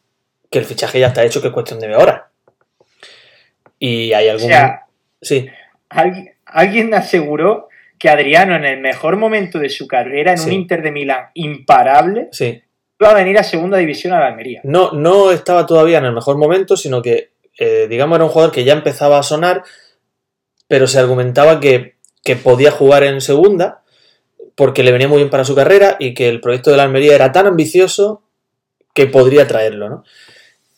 que 0.50 0.60
el 0.60 0.66
fichaje 0.66 1.00
ya 1.00 1.08
está 1.08 1.26
hecho, 1.26 1.42
que 1.42 1.48
es 1.48 1.54
cuestión 1.54 1.80
de 1.82 1.94
horas. 1.94 2.22
Y 3.78 4.14
hay 4.14 4.30
O 4.30 4.32
algún... 4.32 4.48
sea, 4.48 4.86
sí, 5.22 5.50
alguien, 5.90 6.34
alguien 6.46 6.94
aseguró 6.94 7.68
que 8.00 8.10
Adriano 8.10 8.56
en 8.56 8.66
el 8.66 8.80
mejor 8.80 9.18
momento 9.18 9.60
de 9.60 9.70
su 9.70 9.88
carrera, 9.88 10.34
en 10.34 10.40
un. 10.40 10.52
Inter 10.52 10.82
de 10.82 10.92
Milán 10.92 11.28
imparable, 11.36 12.30
sí. 12.32 12.62
iba 13.00 13.10
a 13.10 13.14
venir 13.14 13.38
a 13.38 13.44
segunda 13.44 13.78
división 13.78 14.14
a 14.14 14.20
la 14.20 14.28
Almería. 14.28 14.62
No, 14.64 14.92
no 14.92 15.32
estaba 15.32 15.66
todavía 15.66 16.00
en 16.00 16.06
el 16.06 16.14
mejor 16.14 16.38
momento, 16.38 16.76
sino 16.76 17.02
que, 17.02 17.32
eh, 17.58 17.88
digamos, 17.90 18.16
era 18.18 18.26
un 18.26 18.32
jugador 18.32 18.54
que 18.54 18.64
ya 18.64 18.74
empezaba 18.74 19.20
a 19.20 19.24
sonar, 19.24 19.64
pero 20.74 20.88
se 20.88 20.98
argumentaba 20.98 21.60
que, 21.60 21.98
que 22.24 22.36
podía 22.36 22.72
jugar 22.72 23.04
en 23.04 23.22
segunda 23.22 23.84
porque 24.56 24.82
le 24.82 24.92
venía 24.92 25.08
muy 25.08 25.18
bien 25.18 25.30
para 25.30 25.46
su 25.46 25.54
carrera 25.54 25.98
y 26.00 26.16
que 26.16 26.28
el 26.28 26.42
proyecto 26.42 26.72
de 26.72 26.78
la 26.78 26.82
Almería 26.82 27.14
era 27.14 27.32
tan 27.32 27.46
ambicioso 27.46 28.24
que 28.96 29.06
podría 29.06 29.48
traerlo, 29.48 29.88
¿no? 29.88 30.04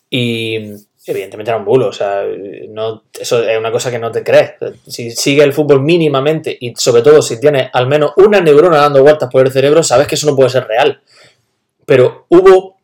Y 0.10 0.74
evidentemente 1.06 1.50
era 1.50 1.60
un 1.60 1.64
bulo, 1.64 1.88
o 1.88 1.94
sea, 1.94 2.26
no, 2.72 3.04
eso 3.18 3.42
es 3.42 3.58
una 3.58 3.72
cosa 3.72 3.90
que 3.90 3.98
no 3.98 4.12
te 4.12 4.22
crees. 4.22 4.56
Si 4.86 5.12
sigue 5.12 5.44
el 5.44 5.54
fútbol 5.54 5.82
mínimamente 5.82 6.58
y 6.60 6.76
sobre 6.76 7.02
todo 7.02 7.22
si 7.22 7.40
tienes 7.40 7.70
al 7.72 7.88
menos 7.88 8.12
una 8.18 8.42
neurona 8.42 8.80
dando 8.80 9.02
vueltas 9.02 9.30
por 9.32 9.46
el 9.46 9.54
cerebro, 9.54 9.82
sabes 9.82 10.08
que 10.08 10.16
eso 10.16 10.30
no 10.30 10.36
puede 10.36 10.50
ser 10.50 10.68
real. 10.68 11.00
Pero 11.86 12.26
hubo 12.28 12.76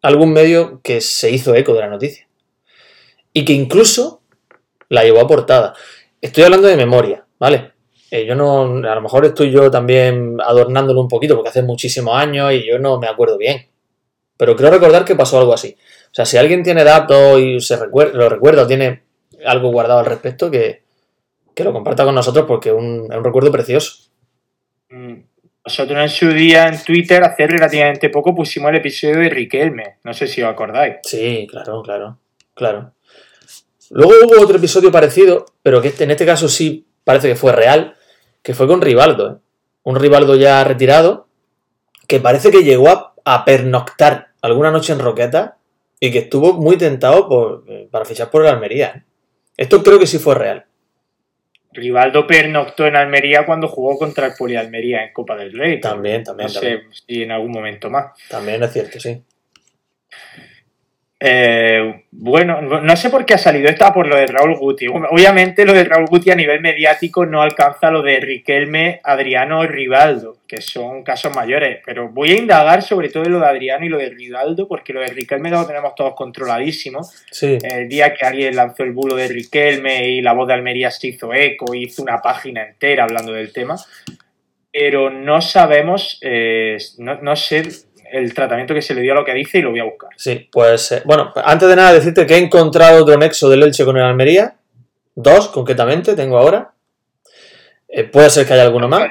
algún 0.00 0.32
medio 0.32 0.80
que 0.80 1.00
se 1.00 1.28
hizo 1.28 1.56
eco 1.56 1.74
de 1.74 1.80
la 1.80 1.88
noticia 1.88 2.28
y 3.32 3.44
que 3.44 3.52
incluso 3.52 4.20
la 4.88 5.02
llevó 5.02 5.22
a 5.22 5.26
portada. 5.26 5.74
Estoy 6.22 6.44
hablando 6.44 6.68
de 6.68 6.76
memoria, 6.76 7.24
¿vale? 7.38 7.72
Eh, 8.10 8.24
yo 8.24 8.34
no, 8.34 8.62
a 8.62 8.94
lo 8.94 9.00
mejor 9.02 9.24
estoy 9.26 9.50
yo 9.50 9.70
también 9.70 10.36
adornándolo 10.40 11.00
un 11.00 11.08
poquito 11.08 11.34
porque 11.34 11.50
hace 11.50 11.62
muchísimos 11.62 12.14
años 12.16 12.52
y 12.52 12.66
yo 12.66 12.78
no 12.78 12.98
me 12.98 13.08
acuerdo 13.08 13.36
bien. 13.36 13.66
Pero 14.36 14.56
creo 14.56 14.70
recordar 14.70 15.04
que 15.04 15.14
pasó 15.16 15.38
algo 15.38 15.52
así. 15.52 15.76
O 16.10 16.14
sea, 16.14 16.24
si 16.24 16.36
alguien 16.36 16.62
tiene 16.62 16.84
datos 16.84 17.38
y 17.40 17.60
se 17.60 17.78
recuer- 17.78 18.12
lo 18.12 18.28
recuerda 18.28 18.62
o 18.62 18.66
tiene 18.66 19.02
algo 19.44 19.70
guardado 19.70 20.00
al 20.00 20.06
respecto, 20.06 20.50
que, 20.50 20.82
que 21.54 21.64
lo 21.64 21.72
comparta 21.72 22.04
con 22.04 22.14
nosotros 22.14 22.44
porque 22.46 22.68
es 22.70 22.74
un, 22.74 23.08
es 23.10 23.16
un 23.18 23.24
recuerdo 23.24 23.50
precioso. 23.50 24.10
Mm, 24.90 25.14
Nosotros 25.64 25.98
en 26.02 26.08
su 26.08 26.28
día 26.32 26.66
en 26.68 26.82
Twitter, 26.82 27.22
hace 27.24 27.46
relativamente 27.46 28.10
poco, 28.10 28.34
pusimos 28.34 28.70
el 28.70 28.76
episodio 28.76 29.18
de 29.18 29.28
Riquelme. 29.30 29.96
No 30.04 30.12
sé 30.12 30.26
si 30.26 30.42
os 30.42 30.50
acordáis. 30.50 30.96
Sí, 31.04 31.46
claro, 31.50 31.82
claro, 31.82 32.18
claro. 32.54 32.92
Luego 33.94 34.12
hubo 34.24 34.42
otro 34.42 34.56
episodio 34.56 34.90
parecido, 34.90 35.44
pero 35.62 35.82
que 35.82 35.88
este- 35.88 36.04
en 36.04 36.10
este 36.10 36.24
caso 36.26 36.48
sí 36.48 36.86
parece 37.04 37.28
que 37.28 37.36
fue 37.36 37.52
real, 37.52 37.96
que 38.42 38.54
fue 38.54 38.66
con 38.66 38.80
Rivaldo. 38.80 39.30
¿eh? 39.32 39.36
Un 39.84 39.96
Rivaldo 39.96 40.34
ya 40.36 40.64
retirado, 40.64 41.28
que 42.08 42.18
parece 42.20 42.50
que 42.50 42.62
llegó 42.64 42.88
a, 42.88 43.14
a 43.24 43.44
pernoctar 43.44 44.28
alguna 44.40 44.70
noche 44.70 44.92
en 44.92 44.98
Roqueta 44.98 45.58
y 46.00 46.10
que 46.10 46.20
estuvo 46.20 46.54
muy 46.54 46.76
tentado 46.78 47.28
por, 47.28 47.64
eh, 47.68 47.88
para 47.90 48.04
fichar 48.04 48.30
por 48.30 48.42
el 48.42 48.48
Almería. 48.48 48.92
¿eh? 48.96 49.02
Esto 49.56 49.82
creo 49.82 49.98
que 49.98 50.06
sí 50.06 50.18
fue 50.18 50.34
real. 50.34 50.64
Rivaldo 51.74 52.26
pernoctó 52.26 52.86
en 52.86 52.96
Almería 52.96 53.46
cuando 53.46 53.68
jugó 53.68 53.96
contra 53.98 54.26
el 54.26 54.32
Poli 54.38 54.56
Almería 54.56 55.04
en 55.04 55.12
Copa 55.12 55.36
del 55.36 55.52
Rey. 55.52 55.80
También, 55.80 56.22
también, 56.22 56.48
No 56.48 56.52
también. 56.54 56.80
sé 56.92 57.04
si 57.06 57.22
en 57.22 57.30
algún 57.32 57.50
momento 57.50 57.88
más. 57.90 58.12
También 58.28 58.62
es 58.62 58.72
cierto, 58.72 58.98
sí. 59.00 59.22
Eh, 61.24 62.06
bueno, 62.10 62.60
no 62.60 62.96
sé 62.96 63.08
por 63.08 63.24
qué 63.24 63.34
ha 63.34 63.38
salido 63.38 63.68
esta 63.68 63.94
por 63.94 64.08
lo 64.08 64.16
de 64.16 64.26
Raúl 64.26 64.56
Guti. 64.56 64.88
Obviamente 64.88 65.64
lo 65.64 65.72
de 65.72 65.84
Raúl 65.84 66.06
Guti 66.06 66.32
a 66.32 66.34
nivel 66.34 66.60
mediático 66.60 67.24
no 67.26 67.42
alcanza 67.42 67.92
lo 67.92 68.02
de 68.02 68.18
Riquelme, 68.18 69.00
Adriano 69.04 69.62
y 69.62 69.68
Rivaldo, 69.68 70.38
que 70.48 70.60
son 70.60 71.04
casos 71.04 71.32
mayores. 71.36 71.80
Pero 71.86 72.08
voy 72.08 72.32
a 72.32 72.38
indagar 72.38 72.82
sobre 72.82 73.08
todo 73.08 73.24
en 73.24 73.32
lo 73.32 73.38
de 73.38 73.46
Adriano 73.46 73.86
y 73.86 73.88
lo 73.88 73.98
de 73.98 74.10
Rivaldo, 74.10 74.66
porque 74.66 74.92
lo 74.92 75.00
de 75.00 75.08
Riquelme 75.08 75.48
lo 75.48 75.64
tenemos 75.64 75.94
todos 75.94 76.14
controladísimo. 76.14 77.02
Sí, 77.30 77.56
El 77.62 77.88
día 77.88 78.12
que 78.14 78.26
alguien 78.26 78.56
lanzó 78.56 78.82
el 78.82 78.90
bulo 78.90 79.14
de 79.14 79.28
Riquelme 79.28 80.08
y 80.08 80.22
la 80.22 80.32
voz 80.32 80.48
de 80.48 80.54
Almería 80.54 80.90
se 80.90 81.06
hizo 81.06 81.32
eco, 81.32 81.72
hizo 81.72 82.02
una 82.02 82.20
página 82.20 82.64
entera 82.64 83.04
hablando 83.04 83.32
del 83.32 83.52
tema. 83.52 83.76
Pero 84.72 85.08
no 85.08 85.40
sabemos, 85.40 86.18
eh, 86.22 86.78
no, 86.98 87.20
no 87.22 87.36
sé 87.36 87.62
el 88.12 88.34
tratamiento 88.34 88.74
que 88.74 88.82
se 88.82 88.94
le 88.94 89.00
dio 89.00 89.12
a 89.12 89.16
lo 89.16 89.24
que 89.24 89.34
dice 89.34 89.58
y 89.58 89.62
lo 89.62 89.70
voy 89.70 89.80
a 89.80 89.84
buscar. 89.84 90.10
sí. 90.16 90.48
Pues, 90.52 90.92
eh, 90.92 91.02
bueno, 91.04 91.32
antes 91.44 91.68
de 91.68 91.76
nada 91.76 91.92
decirte 91.92 92.26
que 92.26 92.34
he 92.34 92.38
encontrado 92.38 93.02
otro 93.02 93.16
nexo 93.16 93.48
del 93.48 93.62
Elche 93.62 93.84
con 93.84 93.96
el 93.96 94.04
Almería. 94.04 94.56
Dos, 95.14 95.48
concretamente, 95.48 96.14
tengo 96.14 96.38
ahora. 96.38 96.72
Eh, 97.88 98.04
puede 98.04 98.30
ser 98.30 98.46
que 98.46 98.54
haya 98.54 98.62
alguno 98.62 98.88
más. 98.88 99.10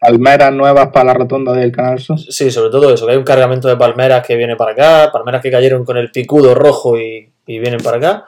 Palmeras 0.00 0.52
nuevas 0.52 0.88
para 0.88 1.04
la 1.06 1.14
rotonda 1.14 1.52
del 1.52 1.70
Canal 1.70 2.00
Sur. 2.00 2.18
Sí, 2.18 2.50
sobre 2.50 2.70
todo 2.70 2.92
eso, 2.92 3.06
que 3.06 3.12
hay 3.12 3.18
un 3.18 3.24
cargamento 3.24 3.68
de 3.68 3.76
palmeras 3.76 4.26
que 4.26 4.34
viene 4.36 4.56
para 4.56 4.72
acá, 4.72 5.12
palmeras 5.12 5.40
que 5.40 5.50
cayeron 5.50 5.84
con 5.84 5.96
el 5.96 6.10
picudo 6.10 6.54
rojo 6.54 6.98
y, 6.98 7.32
y 7.46 7.58
vienen 7.60 7.80
para 7.80 7.98
acá, 7.98 8.24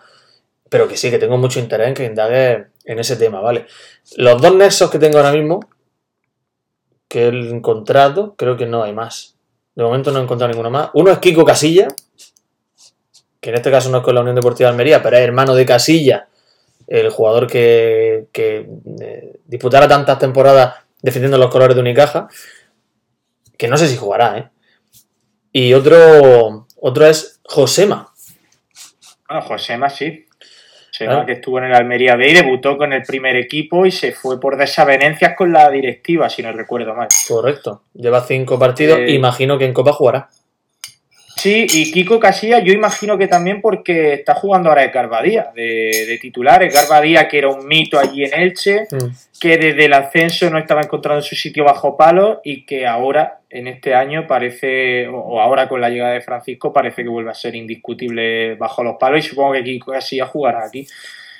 pero 0.69 0.87
que 0.87 0.97
sí, 0.97 1.11
que 1.11 1.19
tengo 1.19 1.39
mucho 1.39 1.59
interés 1.59 1.89
en 1.89 1.95
que 1.95 2.05
indague 2.05 2.67
en 2.85 2.99
ese 2.99 3.17
tema, 3.17 3.41
¿vale? 3.41 3.67
Los 4.17 4.41
dos 4.41 4.55
nexos 4.55 4.91
que 4.91 4.99
tengo 4.99 5.19
ahora 5.19 5.33
mismo, 5.33 5.61
que 7.09 7.25
he 7.25 7.29
encontrado, 7.29 8.35
creo 8.37 8.57
que 8.57 8.67
no 8.67 8.85
hay 8.85 8.93
más. 8.93 9.37
De 9.81 9.85
momento 9.85 10.11
no 10.13 10.19
he 10.19 10.23
encontrado 10.23 10.53
ninguno 10.53 10.69
más. 10.69 10.91
Uno 10.93 11.11
es 11.11 11.19
Kiko 11.21 11.43
Casilla, 11.43 11.89
que 13.41 13.49
en 13.49 13.57
este 13.57 13.71
caso 13.71 13.89
no 13.89 13.97
es 13.97 14.05
con 14.05 14.15
la 14.15 14.21
Unión 14.21 14.37
Deportiva 14.37 14.69
de 14.69 14.73
Almería, 14.73 15.03
pero 15.03 15.17
es 15.17 15.23
hermano 15.23 15.55
de 15.55 15.65
Casilla, 15.65 16.29
el 16.87 17.09
jugador 17.09 17.47
que, 17.47 18.27
que 18.31 18.69
eh, 19.01 19.41
disputara 19.47 19.89
tantas 19.89 20.19
temporadas 20.19 20.75
defendiendo 21.01 21.39
los 21.39 21.51
colores 21.51 21.75
de 21.75 21.81
Unicaja, 21.81 22.29
que 23.57 23.69
no 23.69 23.79
sé 23.79 23.89
si 23.89 23.97
jugará, 23.97 24.37
¿eh? 24.37 24.51
Y 25.51 25.73
otro, 25.73 26.67
otro 26.77 27.07
es 27.07 27.41
Josema. 27.45 28.13
Bueno, 29.27 29.47
Josema 29.47 29.89
sí. 29.89 30.27
Claro. 31.07 31.27
que 31.27 31.33
estuvo 31.33 31.59
en 31.59 31.65
el 31.65 31.75
Almería 31.75 32.17
B 32.17 32.31
y 32.31 32.35
debutó 32.35 32.77
con 32.77 32.93
el 32.93 33.03
primer 33.03 33.37
equipo 33.37 33.87
y 33.87 33.91
se 33.91 34.13
fue 34.13 34.41
por 34.41 34.57
desavenencias 34.57 35.35
con 35.37 35.53
la 35.53 35.71
directiva, 35.71 36.29
si 36.29 36.43
no 36.43 36.53
recuerdo 36.53 36.95
mal. 36.95 37.09
Correcto. 37.29 37.83
Lleva 37.95 38.21
cinco 38.23 38.59
partidos. 38.59 38.99
Eh. 38.99 39.13
Imagino 39.13 39.59
que 39.59 39.67
en 39.67 39.73
Copa 39.73 39.93
jugará. 39.93 40.29
Sí, 41.41 41.67
y 41.73 41.91
Kiko 41.91 42.21
Casillas, 42.21 42.63
yo 42.65 42.73
imagino 42.75 43.17
que 43.17 43.27
también 43.27 43.63
porque 43.63 44.13
está 44.13 44.35
jugando 44.35 44.69
ahora 44.69 44.83
de 44.83 44.89
Garbadía, 44.89 45.51
de, 45.55 46.05
de 46.07 46.19
titular. 46.21 46.63
El 46.63 46.71
Garbadía, 46.71 47.29
que 47.29 47.39
era 47.39 47.49
un 47.49 47.67
mito 47.67 47.99
allí 47.99 48.25
en 48.25 48.39
Elche, 48.39 48.87
Mm. 48.91 49.07
que 49.41 49.57
desde 49.57 49.87
el 49.87 49.93
ascenso 49.95 50.51
no 50.51 50.59
estaba 50.59 50.83
encontrando 50.83 51.23
su 51.23 51.35
sitio 51.37 51.65
bajo 51.65 51.97
palo 51.97 52.43
y 52.45 52.67
que 52.67 52.87
ahora, 52.87 53.39
en 53.49 53.69
este 53.69 53.95
año, 53.95 54.27
parece, 54.27 55.09
o- 55.09 55.41
ahora 55.41 55.67
con 55.67 55.81
la 55.81 55.89
llegada 55.89 56.13
de 56.13 56.21
Francisco, 56.21 56.75
parece 56.75 57.03
que 57.03 57.09
vuelve 57.09 57.31
a 57.31 57.35
ser 57.35 57.55
indiscutible 57.55 58.55
bajo 58.57 58.85
los 58.85 58.97
palos. 59.01 59.25
Y 59.25 59.29
supongo 59.31 59.53
que 59.55 59.65
Kiko 59.65 59.93
Casillas 59.93 60.29
jugará 60.29 60.67
aquí. 60.67 60.87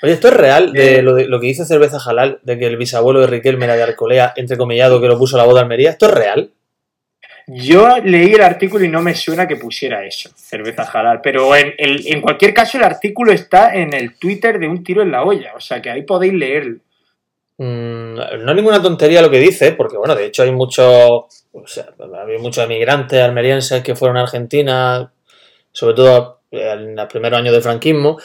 Oye, 0.01 0.13
¿esto 0.13 0.29
es 0.29 0.33
real 0.33 0.73
de 0.73 0.95
Eh. 0.95 1.01
lo, 1.03 1.13
de 1.13 1.27
lo 1.27 1.39
que 1.39 1.45
dice 1.47 1.63
Cerveza 1.63 1.99
Jalal, 1.99 2.39
de 2.41 2.57
que 2.57 2.65
el 2.65 2.77
bisabuelo 2.77 3.19
de 3.21 3.27
Riquelme 3.27 3.65
era 3.65 3.75
de 3.75 3.83
Arcolea, 3.83 4.33
entrecomillado, 4.35 4.99
que 4.99 5.07
lo 5.07 5.19
puso 5.19 5.37
la 5.37 5.43
boda 5.43 5.57
de 5.59 5.61
Almería? 5.65 5.91
¿Esto 5.91 6.07
es 6.07 6.13
real? 6.15 6.49
Yo 7.53 7.97
leí 7.97 8.33
el 8.33 8.41
artículo 8.41 8.85
y 8.85 8.87
no 8.87 9.01
me 9.01 9.13
suena 9.13 9.45
que 9.45 9.57
pusiera 9.57 10.05
eso, 10.05 10.29
cerveza 10.35 10.83
halal, 10.83 11.19
pero 11.21 11.53
en, 11.53 11.73
en 11.77 12.21
cualquier 12.21 12.53
caso 12.53 12.77
el 12.77 12.83
artículo 12.85 13.33
está 13.33 13.75
en 13.75 13.93
el 13.93 14.17
Twitter 14.17 14.57
de 14.57 14.69
un 14.69 14.83
tiro 14.83 15.01
en 15.01 15.11
la 15.11 15.23
olla, 15.23 15.53
o 15.55 15.59
sea 15.59 15.81
que 15.81 15.89
ahí 15.89 16.03
podéis 16.03 16.33
leerlo. 16.33 16.79
Mm, 17.57 18.15
no 18.15 18.49
es 18.51 18.55
ninguna 18.55 18.81
tontería 18.81 19.21
lo 19.21 19.29
que 19.29 19.39
dice, 19.39 19.73
porque 19.73 19.97
bueno, 19.97 20.15
de 20.15 20.27
hecho 20.27 20.43
hay 20.43 20.51
muchos, 20.51 20.85
o 21.51 21.67
sea, 21.67 21.89
muchos 22.39 22.63
emigrantes 22.63 23.21
almerienses 23.21 23.83
que 23.83 23.95
fueron 23.95 24.17
a 24.17 24.21
Argentina, 24.21 25.11
sobre 25.73 25.95
todo 25.95 26.39
en 26.51 26.95
los 26.95 27.07
primeros 27.07 27.37
años 27.37 27.53
del 27.53 27.61
franquismo, 27.61 28.17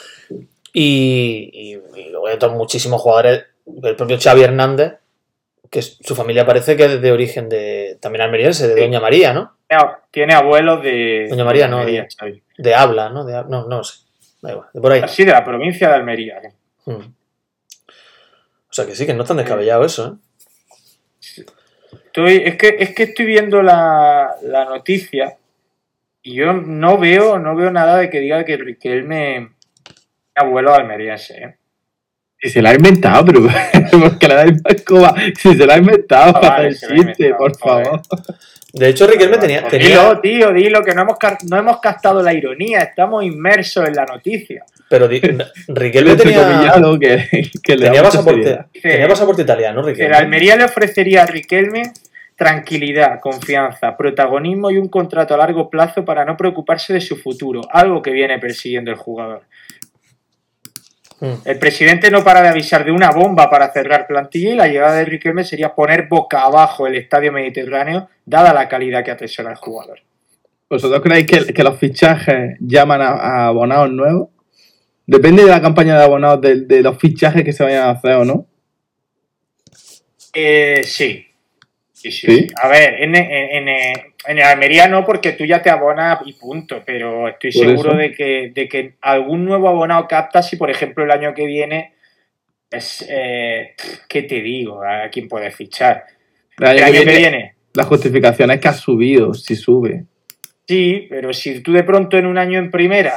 y 0.73 1.75
luego 2.11 2.27
hay 2.27 2.35
otros 2.35 2.53
muchísimos 2.53 3.01
jugadores, 3.01 3.45
el 3.83 3.95
propio 3.95 4.17
Xavi 4.17 4.43
Hernández, 4.43 4.93
que 5.69 5.81
su 5.81 6.15
familia 6.15 6.45
parece 6.45 6.75
que 6.75 6.85
es 6.85 7.01
de 7.01 7.11
origen 7.11 7.49
de 7.49 7.97
también 8.01 8.21
almeriense, 8.21 8.67
de 8.67 8.75
Sí. 8.75 8.81
Doña 8.81 8.99
María, 8.99 9.33
¿no? 9.33 9.57
Tiene 10.11 10.33
abuelos 10.33 10.81
de... 10.81 11.27
Doña 11.29 11.43
María, 11.43 11.67
no, 11.67 11.79
Almería, 11.79 12.07
de-. 12.21 12.43
De 12.57 12.75
habla, 12.75 13.09
¿no? 13.09 13.25
De, 13.25 13.33
no, 13.49 13.67
no 13.67 13.83
sé, 13.83 14.05
da 14.41 14.51
igual, 14.51 14.67
de 14.73 14.81
por 14.81 14.91
ahí. 14.91 15.01
Sí, 15.07 15.25
de 15.25 15.31
la 15.31 15.43
provincia 15.43 15.89
de 15.89 15.95
Almería. 15.95 16.37
¿eh? 16.37 16.53
Mm. 16.85 17.13
O 18.69 18.73
sea 18.73 18.85
que 18.85 18.95
sí, 18.95 19.05
que 19.05 19.13
no 19.13 19.23
es 19.23 19.27
tan 19.27 19.37
descabellado 19.37 19.85
eso, 19.85 20.07
¿eh? 20.07 21.45
Estoy, 22.05 22.41
es, 22.45 22.55
que, 22.55 22.77
es 22.79 22.95
que 22.95 23.03
estoy 23.03 23.25
viendo 23.25 23.61
la, 23.61 24.35
la 24.41 24.65
noticia 24.65 25.37
y 26.23 26.35
yo 26.35 26.51
no 26.51 26.97
veo, 26.97 27.37
no 27.37 27.55
veo 27.55 27.69
nada 27.71 27.97
de 27.97 28.09
que 28.09 28.19
diga 28.19 28.43
que 28.43 28.57
Riquelme 28.57 29.51
abuelo 30.35 30.73
almeriense. 30.73 31.37
¿eh? 31.37 31.57
Si 32.39 32.49
se 32.49 32.61
la 32.61 32.69
ha 32.69 32.75
inventado, 32.75 33.25
pero 33.25 33.41
porque 33.99 34.27
le 34.27 34.33
da 34.35 34.43
el. 34.43 34.61
Si 35.37 35.55
se 35.55 35.65
la 35.65 35.73
ha 35.73 35.77
inventado, 35.77 36.33
Ah, 36.37 36.39
vale, 36.39 36.67
el 36.69 36.77
la 36.81 36.95
chiste, 37.05 37.33
por 37.33 37.57
joder. 37.57 37.85
favor. 37.85 38.01
De 38.73 38.89
hecho, 38.89 39.07
Riquelme 39.07 39.37
tenía, 39.37 39.61
Pues 39.61 39.71
tenía 39.71 39.87
Dilo, 39.87 40.19
tío, 40.19 40.51
dilo, 40.53 40.83
que 40.83 40.93
no 40.93 41.01
hemos, 41.01 41.17
no 41.49 41.57
hemos 41.57 41.79
captado 41.79 42.21
la 42.21 42.33
ironía, 42.33 42.79
estamos 42.79 43.23
inmersos 43.23 43.87
en 43.87 43.95
la 43.95 44.05
noticia. 44.05 44.63
pero 44.87 45.07
di- 45.07 45.19
Riquelme 45.67 46.11
El 46.11 46.17
tenía, 46.17 46.41
entrecomillado 46.41 46.99
que, 46.99 47.49
que 47.63 47.75
le 47.75 47.85
da 47.85 47.91
tenía, 47.91 48.03
pasaporte, 48.03 48.59
tenía 48.81 49.07
pasaporte 49.07 49.41
italiano, 49.41 49.81
Que 49.83 49.91
Riquelme. 49.91 50.11
la 50.11 50.17
Almería 50.19 50.55
le 50.57 50.65
ofrecería 50.65 51.23
a 51.23 51.25
Riquelme 51.25 51.91
tranquilidad, 52.35 53.19
confianza, 53.19 53.97
protagonismo 53.97 54.69
y 54.69 54.77
un 54.77 54.89
contrato 54.89 55.33
a 55.33 55.37
largo 55.37 55.71
plazo 55.71 56.05
para 56.05 56.23
no 56.23 56.37
preocuparse 56.37 56.93
de 56.93 57.01
su 57.01 57.15
futuro, 57.17 57.61
algo 57.71 58.01
que 58.03 58.11
viene 58.11 58.37
persiguiendo 58.37 58.91
el 58.91 58.97
jugador. 58.97 59.41
Mm. 61.19 61.33
El 61.45 61.59
presidente 61.59 62.11
no 62.11 62.23
para 62.23 62.41
de 62.41 62.49
avisar 62.49 62.85
de 62.85 62.91
una 62.91 63.11
bomba 63.11 63.49
para 63.49 63.71
cerrar 63.71 64.05
plantilla 64.07 64.51
y 64.51 64.55
la 64.55 64.67
llegada 64.67 64.95
de 64.95 65.05
Riquelme 65.05 65.43
sería 65.43 65.73
poner 65.73 66.07
boca 66.07 66.43
abajo 66.43 66.85
el 66.85 66.95
estadio 66.95 67.31
mediterráneo, 67.31 68.09
dada 68.25 68.53
la 68.53 68.67
calidad 68.67 69.03
que 69.03 69.11
atesora 69.11 69.51
el 69.51 69.57
jugador. 69.57 69.99
¿Vosotros 70.69 71.01
creéis 71.01 71.25
que, 71.25 71.53
que 71.53 71.63
los 71.63 71.79
fichajes 71.79 72.57
llaman 72.59 73.01
a, 73.01 73.09
a 73.09 73.47
abonados 73.47 73.89
nuevos? 73.89 74.29
Depende 75.05 75.43
de 75.43 75.49
la 75.49 75.61
campaña 75.61 75.97
de 75.97 76.03
abonados, 76.03 76.41
de, 76.41 76.65
de 76.65 76.81
los 76.81 76.97
fichajes 76.99 77.43
que 77.43 77.53
se 77.53 77.63
vayan 77.63 77.83
a 77.83 77.91
hacer 77.91 78.15
o 78.15 78.25
no. 78.25 78.45
Eh, 80.33 80.81
sí. 80.83 81.25
Sí, 81.93 82.11
sí, 82.11 82.27
¿Sí? 82.27 82.37
sí. 82.41 82.47
A 82.61 82.67
ver, 82.67 83.01
en, 83.01 83.15
en, 83.15 83.67
en, 83.69 83.93
en 84.27 84.39
Almería 84.41 84.87
no, 84.87 85.05
porque 85.05 85.31
tú 85.31 85.45
ya 85.45 85.61
te 85.61 85.69
abonas 85.69 86.19
y 86.25 86.33
punto, 86.33 86.83
pero 86.85 87.29
estoy 87.29 87.51
seguro 87.51 87.91
eso. 87.91 87.97
de 87.97 88.11
que, 88.11 88.51
de 88.53 88.67
que 88.67 88.95
algún 89.01 89.45
nuevo 89.45 89.69
abonado 89.69 90.07
capta 90.07 90.41
si, 90.41 90.57
por 90.57 90.69
ejemplo, 90.69 91.03
el 91.03 91.11
año 91.11 91.33
que 91.33 91.45
viene, 91.45 91.93
es, 92.69 93.05
eh, 93.09 93.73
¿qué 94.09 94.23
te 94.23 94.41
digo? 94.41 94.83
¿A 94.83 95.09
quién 95.09 95.27
puedes 95.27 95.55
fichar? 95.55 96.03
El 96.59 96.65
año 96.67 96.73
El 96.73 96.77
que 96.77 96.83
año 96.83 96.93
que 96.93 97.05
viene, 97.05 97.19
viene, 97.19 97.55
La 97.73 97.83
justificación 97.83 98.51
es 98.51 98.59
que 98.59 98.67
ha 98.67 98.73
subido, 98.73 99.33
si 99.33 99.55
sube. 99.55 100.03
sí, 100.67 101.07
pero 101.09 101.31
si 101.31 101.61
tú 101.61 101.71
de 101.71 101.83
pronto 101.83 102.17
en 102.17 102.25
un 102.25 102.37
año 102.37 102.59
en 102.59 102.69
primera 102.69 103.13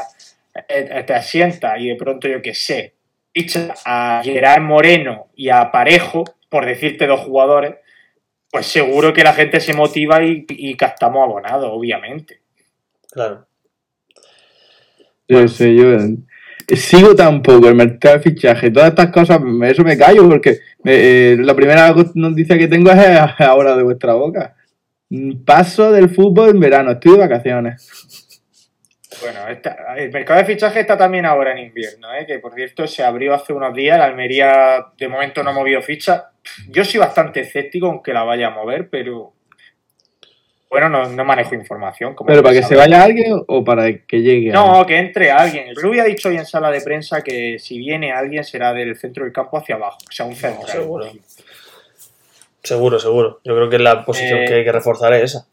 eh, 0.68 1.02
te 1.06 1.14
asientas 1.14 1.80
y 1.80 1.88
de 1.88 1.96
pronto, 1.96 2.28
yo 2.28 2.40
qué 2.40 2.54
sé, 2.54 2.94
fichas 3.32 3.82
a 3.84 4.20
Gerard 4.22 4.62
Moreno 4.62 5.28
y 5.34 5.48
a 5.48 5.70
Parejo, 5.72 6.24
por 6.48 6.66
decirte 6.66 7.06
dos 7.06 7.20
jugadores, 7.20 7.74
pues 8.50 8.66
seguro 8.66 9.12
que 9.12 9.22
la 9.24 9.32
gente 9.32 9.60
se 9.60 9.72
motiva 9.72 10.22
y, 10.22 10.44
y 10.48 10.76
captamos 10.76 11.22
abonados, 11.24 11.70
obviamente. 11.72 12.40
Claro. 13.10 13.46
Yo 15.28 15.46
sé, 15.46 15.74
yo 15.74 15.92
eh, 15.94 16.16
sigo 16.76 17.14
tampoco 17.14 17.68
el 17.68 17.74
mercado 17.76 18.16
de 18.16 18.22
fichaje 18.22 18.70
todas 18.70 18.88
estas 18.90 19.10
cosas, 19.10 19.40
eso 19.64 19.84
me 19.84 19.96
callo 19.96 20.28
porque 20.28 20.58
eh, 20.84 21.36
la 21.38 21.54
primera 21.54 21.94
noticia 22.14 22.58
que 22.58 22.66
tengo 22.68 22.90
es 22.90 22.98
ahora 23.40 23.76
de 23.76 23.82
vuestra 23.84 24.14
boca. 24.14 24.56
Paso 25.44 25.90
del 25.92 26.08
fútbol 26.10 26.50
en 26.50 26.60
verano, 26.60 26.92
estoy 26.92 27.12
de 27.12 27.18
vacaciones. 27.18 27.86
Bueno, 29.20 29.48
esta- 29.48 29.76
el 29.96 30.10
mercado 30.12 30.38
de 30.40 30.46
fichaje 30.46 30.80
está 30.80 30.96
también 30.96 31.26
ahora 31.26 31.52
en 31.52 31.58
invierno, 31.58 32.12
¿eh? 32.14 32.24
que 32.26 32.38
por 32.38 32.54
cierto 32.54 32.86
se 32.86 33.02
abrió 33.02 33.34
hace 33.34 33.52
unos 33.52 33.74
días. 33.74 33.98
La 33.98 34.06
Almería 34.06 34.86
de 34.96 35.08
momento 35.08 35.42
no 35.42 35.50
ha 35.50 35.52
movido 35.52 35.82
ficha. 35.82 36.29
Yo 36.68 36.85
soy 36.85 37.00
bastante 37.00 37.40
escéptico 37.40 37.87
aunque 37.87 38.12
la 38.12 38.24
vaya 38.24 38.48
a 38.48 38.50
mover, 38.50 38.88
pero 38.88 39.33
bueno, 40.70 40.88
no, 40.88 41.09
no 41.09 41.24
manejo 41.24 41.55
información. 41.55 42.14
como 42.14 42.29
¿Pero 42.29 42.42
para 42.42 42.55
que 42.55 42.62
se 42.62 42.76
vaya 42.76 43.03
alguien 43.03 43.42
o 43.46 43.64
para 43.64 43.92
que 43.98 44.22
llegue? 44.22 44.53
No, 44.53 44.87
que 44.87 44.98
entre 44.98 45.31
alguien. 45.31 45.68
El 45.68 45.76
Rubio 45.76 46.03
ha 46.03 46.07
dicho 46.07 46.29
hoy 46.29 46.37
en 46.37 46.46
sala 46.46 46.70
de 46.70 46.81
prensa 46.81 47.22
que 47.22 47.59
si 47.59 47.79
viene 47.79 48.12
alguien 48.12 48.44
será 48.44 48.72
del 48.72 48.96
centro 48.96 49.24
del 49.24 49.33
campo 49.33 49.59
hacia 49.59 49.74
abajo, 49.74 49.98
o 50.09 50.12
sea, 50.12 50.26
un 50.26 50.37
central. 50.37 50.68
seguro. 50.68 51.11
Seguro, 52.62 52.98
seguro. 53.00 53.40
Yo 53.42 53.57
creo 53.57 53.68
que 53.70 53.79
la 53.79 54.05
posición 54.05 54.40
Eh, 54.40 54.44
que 54.46 54.55
hay 54.55 54.64
que 54.64 54.72
reforzar 54.72 55.12
es 55.14 55.22
esa. 55.24 55.46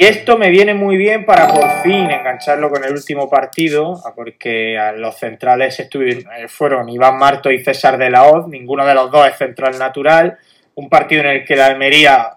Y 0.00 0.06
esto 0.06 0.38
me 0.38 0.48
viene 0.48 0.72
muy 0.72 0.96
bien 0.96 1.26
para 1.26 1.46
por 1.46 1.82
fin 1.82 2.10
engancharlo 2.10 2.70
con 2.70 2.82
el 2.82 2.92
último 2.92 3.28
partido, 3.28 4.02
porque 4.16 4.78
a 4.78 4.92
los 4.92 5.18
centrales 5.18 5.78
eh, 5.78 6.48
fueron 6.48 6.88
Iván 6.88 7.18
Marto 7.18 7.50
y 7.50 7.62
César 7.62 7.98
de 7.98 8.08
la 8.08 8.24
Hoz, 8.24 8.48
ninguno 8.48 8.86
de 8.86 8.94
los 8.94 9.10
dos 9.10 9.28
es 9.28 9.36
central 9.36 9.78
natural, 9.78 10.38
un 10.74 10.88
partido 10.88 11.20
en 11.20 11.28
el 11.28 11.44
que 11.44 11.54
la 11.54 11.66
Almería 11.66 12.30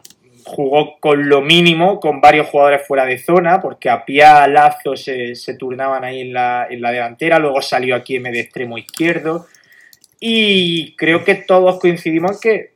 jugó 0.44 1.00
con 1.00 1.30
lo 1.30 1.40
mínimo, 1.40 2.02
con 2.02 2.20
varios 2.20 2.48
jugadores 2.48 2.86
fuera 2.86 3.06
de 3.06 3.18
zona, 3.18 3.62
porque 3.62 3.90
a 3.90 4.04
Pia, 4.04 4.46
Lazo 4.46 4.98
se, 4.98 5.34
se 5.34 5.54
turnaban 5.54 6.04
ahí 6.04 6.20
en 6.20 6.34
la, 6.34 6.68
en 6.70 6.82
la 6.82 6.92
delantera, 6.92 7.40
luego 7.40 7.62
salió 7.62 7.96
aquí 7.96 8.18
M 8.18 8.30
de 8.30 8.42
extremo 8.42 8.78
izquierdo, 8.78 9.46
y 10.26 10.96
creo 10.96 11.26
que 11.26 11.36
todos 11.36 11.82
coincidimos 11.82 12.32
en 12.32 12.40
que 12.40 12.74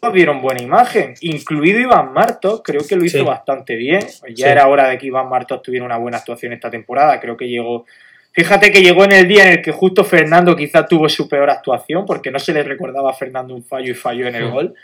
todos 0.00 0.12
dieron 0.12 0.42
buena 0.42 0.60
imagen, 0.60 1.14
incluido 1.20 1.78
Iván 1.78 2.12
Martos, 2.12 2.60
creo 2.64 2.80
que 2.84 2.96
lo 2.96 3.04
hizo 3.04 3.18
Sí. 3.18 3.24
bastante 3.24 3.76
bien. 3.76 4.00
Ya 4.34 4.46
Sí. 4.46 4.50
era 4.50 4.66
hora 4.66 4.88
de 4.88 4.98
que 4.98 5.06
Iván 5.06 5.28
Martos 5.28 5.62
tuviera 5.62 5.86
una 5.86 5.96
buena 5.96 6.16
actuación 6.18 6.52
esta 6.54 6.72
temporada, 6.72 7.20
creo 7.20 7.36
que 7.36 7.48
llegó. 7.48 7.86
Fíjate 8.32 8.72
que 8.72 8.82
llegó 8.82 9.04
en 9.04 9.12
el 9.12 9.28
día 9.28 9.44
en 9.44 9.50
el 9.52 9.62
que 9.62 9.70
justo 9.70 10.02
Fernando 10.04 10.56
quizá 10.56 10.86
tuvo 10.86 11.08
su 11.08 11.28
peor 11.28 11.48
actuación, 11.50 12.04
porque 12.04 12.32
no 12.32 12.40
se 12.40 12.52
le 12.52 12.64
recordaba 12.64 13.10
a 13.12 13.14
Fernando 13.14 13.54
un 13.54 13.64
fallo 13.64 13.92
y 13.92 13.94
falló 13.94 14.26
en 14.26 14.34
el 14.34 14.50
gol. 14.50 14.74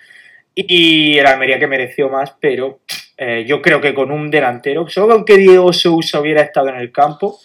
Y 0.54 1.18
el 1.18 1.26
Almería 1.26 1.58
que 1.58 1.66
mereció 1.66 2.08
más, 2.08 2.32
pero 2.38 2.78
eh, 3.16 3.44
yo 3.44 3.60
creo 3.60 3.80
que 3.80 3.92
con 3.92 4.12
un 4.12 4.30
delantero, 4.30 4.88
solo 4.88 5.14
con 5.16 5.24
que 5.24 5.36
Diego 5.36 5.72
Sousa 5.72 6.20
hubiera 6.20 6.42
estado 6.42 6.68
en 6.68 6.76
el 6.76 6.92
campo, 6.92 7.40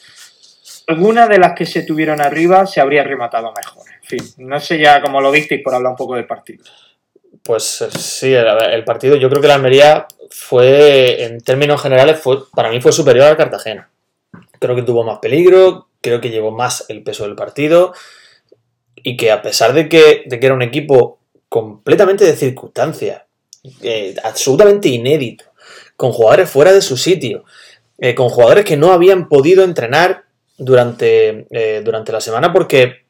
alguna 0.88 1.28
de 1.28 1.40
las 1.40 1.54
que 1.54 1.66
se 1.66 1.82
tuvieron 1.82 2.22
arriba 2.22 2.68
se 2.68 2.82
habría 2.82 3.04
rematado 3.04 3.52
mejor. 3.56 3.89
Fin, 4.10 4.24
no 4.40 4.60
sé 4.60 4.80
ya 4.80 5.04
cómo 5.04 5.22
lo 5.22 5.30
visteis 5.30 5.62
por 5.64 5.76
hablar 5.76 5.92
un 5.92 5.98
poco 5.98 6.16
del 6.16 6.26
partido. 6.26 6.64
Pues 7.44 7.82
eh, 7.82 7.92
sí, 7.92 8.34
el, 8.34 8.84
partido, 8.84 9.16
yo 9.16 9.30
creo 9.30 9.40
que 9.40 9.48
la 9.48 9.54
Almería 9.54 10.08
fue, 10.32 11.24
en 11.26 11.40
términos 11.42 11.80
generales, 11.80 12.20
fue 12.20 12.40
para 12.52 12.72
mí 12.72 12.82
fue 12.82 12.92
superior 12.92 13.28
al 13.28 13.38
Cartagena. 13.38 13.88
Creo 14.58 14.76
que 14.76 14.82
tuvo 14.82 15.04
más 15.04 15.20
peligro, 15.20 15.90
creo 16.02 16.20
que 16.20 16.32
llevó 16.32 16.50
más 16.50 16.86
el 16.90 17.04
peso 17.04 17.26
del 17.26 17.36
partido 17.36 17.94
y 18.96 19.16
que 19.16 19.30
a 19.30 19.44
pesar 19.44 19.74
de 19.74 19.88
que, 19.88 20.24
de 20.26 20.40
que 20.40 20.46
era 20.48 20.56
un 20.56 20.64
equipo 20.64 21.20
completamente 21.48 22.26
de 22.26 22.36
circunstancias, 22.36 23.22
eh, 23.84 24.16
absolutamente 24.24 24.90
inédito, 24.90 25.46
con 25.96 26.14
jugadores 26.14 26.50
fuera 26.50 26.74
de 26.74 26.82
su 26.82 26.98
sitio, 26.98 27.44
eh, 28.00 28.16
con 28.16 28.30
jugadores 28.30 28.66
que 28.66 28.76
no 28.76 28.92
habían 28.92 29.30
podido 29.30 29.64
entrenar 29.64 30.24
durante, 30.58 31.46
durante 31.84 32.12
la 32.12 32.20
semana 32.20 32.52
porque 32.52 33.09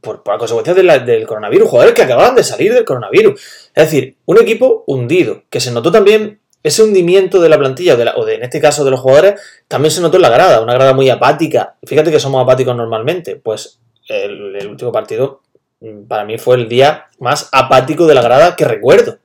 por, 0.00 0.22
por 0.22 0.38
consecuencias 0.38 0.76
de 0.76 0.82
la- 0.82 0.98
del 0.98 1.26
coronavirus, 1.26 1.68
jugadores 1.68 1.94
que 1.94 2.02
acababan 2.02 2.34
de 2.34 2.44
salir 2.44 2.72
del 2.74 2.84
coronavirus. 2.84 3.40
Es 3.74 3.84
decir, 3.90 4.16
un 4.26 4.38
equipo 4.40 4.84
hundido, 4.86 5.42
que 5.50 5.60
se 5.60 5.70
notó 5.72 5.90
también 5.92 6.40
ese 6.62 6.82
hundimiento 6.82 7.40
de 7.40 7.48
la 7.48 7.58
plantilla, 7.58 7.94
o, 7.94 7.96
de 7.96 8.04
la- 8.04 8.14
o 8.16 8.24
de, 8.24 8.36
en 8.36 8.42
este 8.44 8.60
caso 8.60 8.84
de 8.84 8.90
los 8.92 9.00
jugadores, 9.00 9.40
también 9.68 9.90
se 9.90 10.00
notó 10.00 10.16
en 10.16 10.22
la 10.22 10.30
grada, 10.30 10.60
una 10.60 10.74
grada 10.74 10.94
muy 10.94 11.08
apática. 11.10 11.74
Fíjate 11.84 12.10
que 12.10 12.20
somos 12.20 12.42
apáticos 12.42 12.76
normalmente, 12.76 13.36
pues 13.36 13.80
el, 14.08 14.54
el 14.56 14.68
último 14.68 14.92
partido 14.92 15.40
mm, 15.80 16.04
para 16.06 16.24
mí 16.24 16.38
fue 16.38 16.56
el 16.56 16.68
día 16.68 17.06
más 17.18 17.48
apático 17.52 18.06
de 18.06 18.14
la 18.14 18.22
grada 18.22 18.54
que 18.56 18.64
recuerdo. 18.64 19.18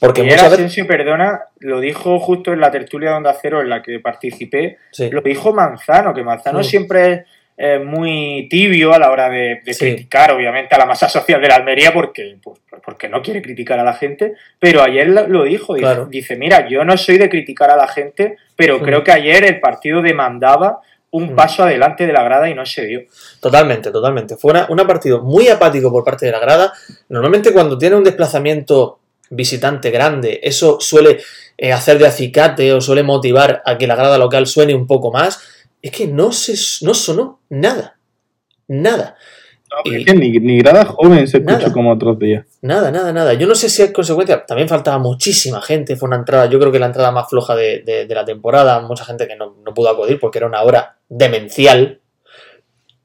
Porque 0.00 0.22
muchas 0.22 0.44
veces... 0.44 0.54
Asensio, 0.54 0.86
perdona, 0.86 1.40
lo 1.58 1.78
dijo 1.78 2.18
justo 2.20 2.52
en 2.54 2.60
la 2.60 2.70
tertulia 2.70 3.10
de 3.10 3.16
Onda 3.16 3.36
Cero 3.40 3.60
en 3.60 3.68
la 3.68 3.82
que 3.82 4.00
participé, 4.00 4.78
Sí, 4.92 5.10
lo 5.10 5.20
dijo 5.20 5.52
Manzano, 5.52 6.14
que 6.14 6.24
Manzano 6.24 6.60
Mm. 6.60 6.64
siempre 6.64 7.12
es 7.12 7.20
eh, 7.62 7.78
muy 7.78 8.46
tibio 8.48 8.94
a 8.94 8.98
la 8.98 9.10
hora 9.10 9.28
de, 9.28 9.60
de 9.62 9.74
Sí. 9.74 9.80
criticar, 9.84 10.32
obviamente, 10.32 10.74
a 10.74 10.78
la 10.78 10.86
masa 10.86 11.10
social 11.10 11.42
de 11.42 11.48
la 11.48 11.56
Almería 11.56 11.92
porque, 11.92 12.36
pues, 12.42 12.58
porque 12.82 13.06
no 13.08 13.20
quiere 13.20 13.42
criticar 13.42 13.78
a 13.78 13.84
la 13.84 13.92
gente, 13.92 14.32
pero 14.58 14.82
ayer 14.82 15.08
lo, 15.08 15.44
dijo, 15.44 15.74
dice, 15.74 15.84
Claro. 15.84 16.06
dice, 16.06 16.36
mira, 16.36 16.66
yo 16.68 16.84
no 16.86 16.96
soy 16.96 17.18
de 17.18 17.28
criticar 17.28 17.70
a 17.70 17.76
la 17.76 17.86
gente, 17.86 18.36
pero 18.56 18.80
creo 18.80 19.04
que 19.04 19.12
ayer 19.12 19.44
el 19.44 19.60
partido 19.60 20.00
demandaba 20.00 20.80
un 21.10 21.32
Mm. 21.32 21.36
paso 21.36 21.64
adelante 21.64 22.06
de 22.06 22.12
la 22.14 22.22
grada 22.22 22.48
y 22.48 22.54
no 22.54 22.64
se 22.64 22.86
dio. 22.86 23.02
Totalmente, 23.40 23.90
totalmente. 23.90 24.36
Fue 24.36 24.52
una, 24.52 24.66
una 24.70 24.86
partido 24.86 25.20
muy 25.22 25.48
apático 25.48 25.90
por 25.92 26.02
parte 26.02 26.24
de 26.24 26.32
la 26.32 26.38
grada. 26.38 26.72
Normalmente 27.10 27.52
cuando 27.52 27.76
tiene 27.76 27.96
un 27.96 28.04
desplazamiento 28.04 29.00
visitante 29.28 29.90
grande, 29.90 30.40
eso 30.42 30.78
suele 30.80 31.18
eh, 31.58 31.72
hacer 31.72 31.98
de 31.98 32.06
acicate 32.06 32.72
o 32.72 32.80
suele 32.80 33.02
motivar 33.02 33.60
a 33.66 33.76
que 33.76 33.86
la 33.86 33.96
grada 33.96 34.16
local 34.18 34.46
suene 34.46 34.74
un 34.74 34.86
poco 34.86 35.12
más. 35.12 35.59
Es 35.82 35.90
que 35.92 36.06
no, 36.06 36.32
se, 36.32 36.54
no 36.84 36.94
sonó 36.94 37.40
nada. 37.48 37.96
Nada. 38.68 39.16
Es 39.84 40.00
Y- 40.00 40.04
que 40.04 40.14
ni, 40.14 40.30
ni 40.40 40.58
grada 40.58 40.84
joven 40.84 41.26
se 41.28 41.38
escuchó 41.38 41.58
Nada. 41.58 41.72
como 41.72 41.92
otros 41.92 42.18
días. 42.18 42.44
Nada, 42.60 42.90
nada, 42.90 43.12
nada. 43.12 43.34
Yo 43.34 43.46
no 43.46 43.54
sé 43.54 43.68
si 43.68 43.82
es 43.82 43.92
consecuencia. 43.92 44.44
También 44.44 44.68
faltaba 44.68 44.98
muchísima 44.98 45.62
gente. 45.62 45.96
Fue 45.96 46.08
una 46.08 46.16
entrada, 46.16 46.46
yo 46.46 46.58
creo 46.58 46.72
que 46.72 46.78
la 46.80 46.86
entrada 46.86 47.10
más 47.12 47.28
floja 47.30 47.54
de, 47.54 47.82
de- 47.84 48.06
de 48.06 48.14
la 48.14 48.24
temporada. 48.24 48.80
Mucha 48.80 49.04
gente 49.04 49.26
que 49.28 49.36
no, 49.36 49.56
no 49.64 49.72
pudo 49.72 49.88
acudir 49.90 50.18
porque 50.20 50.38
era 50.38 50.46
una 50.48 50.62
hora 50.62 50.96
demencial. 51.08 52.00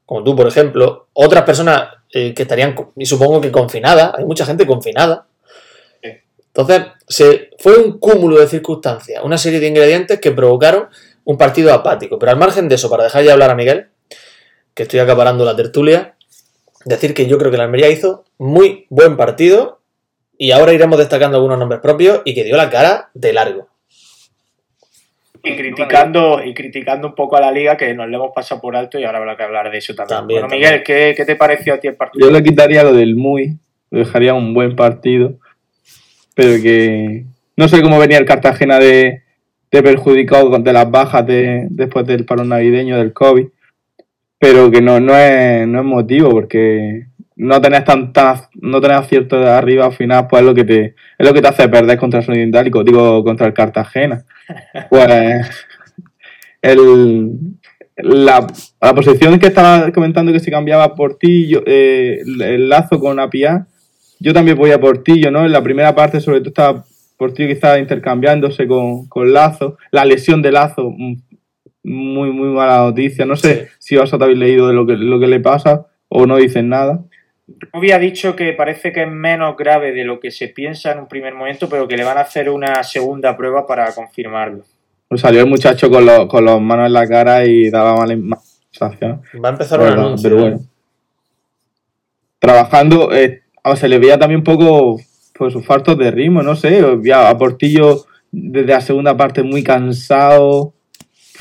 Como 0.04 0.22
tú, 0.24 0.34
por 0.36 0.46
ejemplo. 0.48 1.06
Otras 1.12 1.44
personas 1.44 1.88
eh, 2.12 2.34
que 2.34 2.42
estarían, 2.42 2.74
y 2.96 3.06
supongo 3.06 3.40
que 3.40 3.50
confinadas. 3.52 4.14
Hay 4.18 4.24
mucha 4.24 4.44
gente 4.44 4.66
confinada. 4.66 5.26
Entonces, 6.02 6.82
se, 7.06 7.50
fue 7.58 7.76
un 7.76 7.98
cúmulo 7.98 8.38
de 8.40 8.46
circunstancias. 8.46 9.22
Una 9.22 9.36
serie 9.38 9.60
de 9.60 9.66
ingredientes 9.68 10.18
que 10.20 10.32
provocaron 10.32 10.88
un 11.26 11.36
partido 11.36 11.74
apático. 11.74 12.18
Pero 12.18 12.32
al 12.32 12.38
margen 12.38 12.68
de 12.68 12.76
eso, 12.76 12.88
para 12.88 13.04
dejar 13.04 13.24
ya 13.24 13.32
hablar 13.32 13.50
a 13.50 13.54
Miguel, 13.54 13.88
que 14.74 14.84
estoy 14.84 15.00
acaparando 15.00 15.44
la 15.44 15.56
tertulia, 15.56 16.14
decir 16.84 17.14
que 17.14 17.26
yo 17.26 17.36
creo 17.36 17.50
que 17.50 17.58
la 17.58 17.64
Almería 17.64 17.90
hizo 17.90 18.24
muy 18.38 18.86
buen 18.88 19.16
partido 19.16 19.80
y 20.38 20.52
ahora 20.52 20.72
iremos 20.72 20.98
destacando 20.98 21.36
algunos 21.36 21.58
nombres 21.58 21.80
propios 21.80 22.22
y 22.24 22.34
que 22.34 22.44
dio 22.44 22.56
la 22.56 22.70
cara 22.70 23.10
de 23.12 23.32
largo. 23.32 23.68
Y 25.42 25.56
criticando, 25.56 26.42
y 26.44 26.54
criticando 26.54 27.08
un 27.08 27.14
poco 27.14 27.36
a 27.36 27.40
la 27.40 27.50
liga, 27.50 27.76
que 27.76 27.92
nos 27.94 28.08
le 28.08 28.16
hemos 28.16 28.32
pasado 28.34 28.60
por 28.60 28.76
alto 28.76 28.98
y 28.98 29.04
ahora 29.04 29.18
habrá 29.18 29.36
que 29.36 29.42
hablar 29.42 29.70
de 29.70 29.78
eso 29.78 29.94
también. 29.94 30.18
También, 30.18 30.40
bueno, 30.42 30.48
también. 30.50 30.70
Miguel, 30.70 30.84
¿qué, 30.84 31.14
qué 31.16 31.24
te 31.24 31.36
pareció 31.36 31.74
a 31.74 31.78
ti 31.78 31.88
el 31.88 31.96
partido? 31.96 32.26
Yo 32.26 32.32
le 32.32 32.42
quitaría 32.42 32.84
lo 32.84 32.92
del 32.92 33.16
muy, 33.16 33.56
lo 33.90 33.98
dejaría 33.98 34.34
un 34.34 34.54
buen 34.54 34.76
partido, 34.76 35.34
pero 36.34 36.62
que 36.62 37.24
no 37.56 37.68
sé 37.68 37.82
cómo 37.82 37.98
venía 37.98 38.18
el 38.18 38.26
Cartagena 38.26 38.78
de, 38.78 39.22
de 39.70 39.82
perjudicado 39.82 40.58
de 40.58 40.72
las 40.72 40.90
bajas 40.90 41.26
de, 41.26 41.66
después 41.70 42.06
del 42.06 42.24
paro 42.24 42.44
navideño 42.44 42.96
del 42.98 43.12
COVID, 43.12 43.46
pero 44.38 44.70
que 44.70 44.80
no, 44.80 45.00
no, 45.00 45.16
es, 45.16 45.66
no 45.66 45.80
es 45.80 45.84
motivo 45.84 46.30
porque 46.30 47.06
no 47.36 47.60
tenés 47.60 47.84
tantas, 47.84 48.48
no 48.54 48.80
tenés 48.80 48.98
acierto 48.98 49.38
de 49.38 49.48
arriba 49.50 49.86
al 49.86 49.92
final, 49.92 50.26
pues 50.28 50.40
es 50.42 50.46
lo 50.46 50.54
que 50.54 50.64
te, 50.64 50.84
es 51.18 51.26
lo 51.26 51.32
que 51.34 51.42
te 51.42 51.48
hace 51.48 51.68
perder 51.68 51.98
contra 51.98 52.20
el 52.20 52.30
Oriental 52.30 52.66
y 52.66 52.70
co- 52.70 52.84
digo 52.84 53.22
contra 53.24 53.46
el 53.46 53.54
Cartagena. 53.54 54.24
Pues 54.90 55.66
el, 56.62 57.30
la, 57.96 58.46
la 58.80 58.94
posición 58.94 59.38
que 59.38 59.46
estaba 59.48 59.90
comentando 59.92 60.32
que 60.32 60.40
se 60.40 60.50
cambiaba 60.50 60.94
por 60.94 61.18
ti, 61.18 61.48
yo, 61.48 61.60
eh, 61.66 62.20
el, 62.24 62.42
el 62.42 62.68
lazo 62.68 62.98
con 62.98 63.18
Apia, 63.18 63.66
yo 64.20 64.32
también 64.32 64.56
voy 64.56 64.70
a 64.70 64.80
Portillo, 64.80 65.30
¿no? 65.30 65.44
En 65.44 65.52
la 65.52 65.62
primera 65.62 65.94
parte, 65.94 66.20
sobre 66.20 66.40
todo, 66.40 66.48
estaba 66.48 66.84
Portillo 67.16 67.48
que 67.48 67.54
estaba 67.54 67.78
intercambiándose 67.78 68.66
con, 68.66 69.06
con 69.08 69.32
Lazo. 69.32 69.78
La 69.90 70.04
lesión 70.04 70.42
de 70.42 70.52
Lazo, 70.52 70.90
mm, 70.96 71.14
muy, 71.82 72.30
muy 72.30 72.48
mala 72.48 72.78
noticia. 72.78 73.24
No 73.24 73.36
sé 73.36 73.68
si 73.78 73.96
vosotros 73.96 74.22
habéis 74.22 74.38
leído 74.38 74.68
de 74.68 74.74
lo 74.74 74.86
que, 74.86 74.94
lo 74.94 75.18
que 75.18 75.26
le 75.26 75.40
pasa 75.40 75.86
o 76.08 76.26
no 76.26 76.36
dicen 76.36 76.68
nada. 76.68 77.04
había 77.72 77.98
dicho 77.98 78.36
que 78.36 78.52
parece 78.52 78.92
que 78.92 79.02
es 79.02 79.10
menos 79.10 79.56
grave 79.56 79.92
de 79.92 80.04
lo 80.04 80.20
que 80.20 80.30
se 80.30 80.48
piensa 80.48 80.92
en 80.92 81.00
un 81.00 81.08
primer 81.08 81.34
momento, 81.34 81.68
pero 81.68 81.88
que 81.88 81.96
le 81.96 82.04
van 82.04 82.18
a 82.18 82.22
hacer 82.22 82.50
una 82.50 82.82
segunda 82.82 83.36
prueba 83.36 83.66
para 83.66 83.92
confirmarlo. 83.92 84.64
Pues 85.08 85.20
salió 85.20 85.40
el 85.40 85.46
muchacho 85.46 85.88
con, 85.88 86.04
los 86.04 86.26
con 86.26 86.44
las 86.44 86.60
manos 86.60 86.86
en 86.86 86.92
la 86.92 87.06
cara 87.06 87.44
y 87.44 87.70
daba 87.70 87.96
mala 87.96 88.16
sensación. 88.70 89.22
Va 89.42 89.50
a 89.50 89.52
empezar 89.52 89.80
un 89.80 89.86
anuncio. 89.86 90.28
pero 90.28 90.42
bueno. 90.42 90.60
Trabajando, 92.38 93.12
eh, 93.14 93.42
se 93.76 93.88
le 93.88 93.98
veía 93.98 94.18
también 94.18 94.40
un 94.40 94.44
poco 94.44 95.00
pues, 95.36 95.54
faltos 95.64 95.96
de 95.98 96.10
ritmo, 96.10 96.42
no 96.42 96.56
sé. 96.56 96.82
veía 96.96 97.28
a 97.28 97.36
Portillo 97.38 98.04
desde 98.30 98.66
la 98.72 98.80
segunda 98.80 99.16
parte 99.16 99.42
muy 99.42 99.62
cansado, 99.62 100.74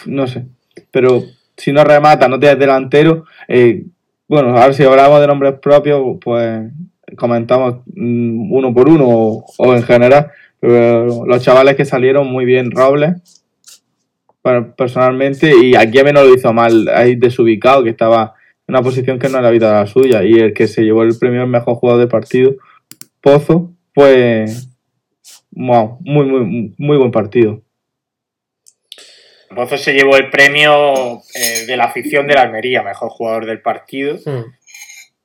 no 0.06 0.28
sé. 0.28 0.46
Pero 0.92 1.24
si 1.58 1.72
no 1.72 1.84
remata, 1.84 2.28
no 2.28 2.40
tienes 2.40 2.60
delantero. 2.60 3.26
eh, 3.48 3.84
bueno, 4.28 4.58
a 4.58 4.66
ver 4.66 4.74
si 4.74 4.84
hablamos 4.84 5.22
de 5.22 5.28
nombres 5.28 5.54
propios, 5.62 6.02
pues 6.20 6.72
comentamos 7.16 7.76
mm, 7.96 8.52
uno 8.52 8.74
por 8.74 8.90
uno 8.90 9.06
o, 9.08 9.76
en 9.76 9.84
general. 9.84 10.32
Pero 10.60 11.26
los 11.26 11.44
chavales 11.44 11.76
que 11.76 11.86
salieron 11.86 12.28
muy 12.28 12.44
bien, 12.46 12.72
Robles, 12.72 13.46
per- 14.42 14.74
personalmente, 14.76 15.54
y 15.62 15.76
aquí 15.76 16.00
a 16.00 16.04
mí 16.04 16.12
no 16.12 16.24
lo 16.24 16.34
hizo 16.34 16.52
mal, 16.54 16.88
ahí 16.90 17.16
desubicado, 17.16 17.84
que 17.84 17.92
estaba 17.92 18.34
en 18.68 18.74
una 18.74 18.82
posición 18.82 19.20
que 19.20 19.28
no 19.30 19.38
era 19.38 19.44
la 19.48 19.52
vida 19.52 19.74
la 19.82 19.86
suya, 19.88 20.24
y 20.24 20.34
el 20.34 20.54
que 20.54 20.68
se 20.68 20.82
llevó 20.84 21.04
el 21.04 21.18
premio 21.20 21.42
al 21.44 21.48
mejor 21.48 21.76
jugador 21.76 22.00
del 22.02 22.10
partido, 22.10 22.56
Pozo, 23.22 23.72
pues, 23.96 24.70
wow, 25.52 25.98
muy, 26.02 26.26
muy, 26.26 26.76
muy 26.78 26.98
buen 26.98 27.12
partido. 27.12 27.62
Entonces 29.50 29.82
se 29.82 29.94
llevó 29.94 30.18
el 30.18 30.30
premio 30.30 31.22
eh, 31.34 31.66
de 31.66 31.78
la 31.78 31.86
afición 31.86 32.28
de 32.28 32.34
la 32.34 32.42
Almería, 32.42 32.84
mejor 32.84 33.10
jugador 33.10 33.46
del 33.46 33.62
partido, 33.62 34.18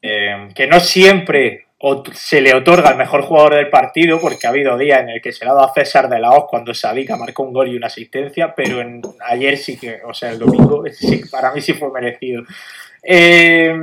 eh, 0.00 0.48
que 0.54 0.68
no 0.68 0.78
siempre 0.78 1.66
se 2.12 2.40
le 2.40 2.54
otorga 2.54 2.90
el 2.90 2.96
mejor 2.96 3.22
jugador 3.22 3.56
del 3.56 3.70
partido, 3.70 4.20
porque 4.20 4.46
ha 4.46 4.50
habido 4.50 4.78
días 4.78 5.00
en 5.00 5.08
el 5.08 5.20
que 5.20 5.32
se 5.32 5.44
le 5.44 5.50
ha 5.50 5.54
dado 5.54 5.66
a 5.66 5.74
César 5.74 6.08
de 6.08 6.20
la 6.20 6.30
Hoz 6.30 6.44
cuando 6.48 6.74
Sabica 6.74 7.16
marcó 7.16 7.42
un 7.42 7.52
gol 7.52 7.68
y 7.68 7.76
una 7.76 7.88
asistencia, 7.88 8.54
pero 8.54 8.80
en, 8.80 9.02
ayer 9.26 9.56
sí 9.56 9.76
que, 9.76 10.00
o 10.04 10.14
sea, 10.14 10.30
el 10.30 10.38
domingo, 10.38 10.84
sí, 10.92 11.22
para 11.28 11.52
mí 11.52 11.60
sí 11.60 11.72
fue 11.72 11.90
merecido. 11.90 12.44
Eh, 13.02 13.74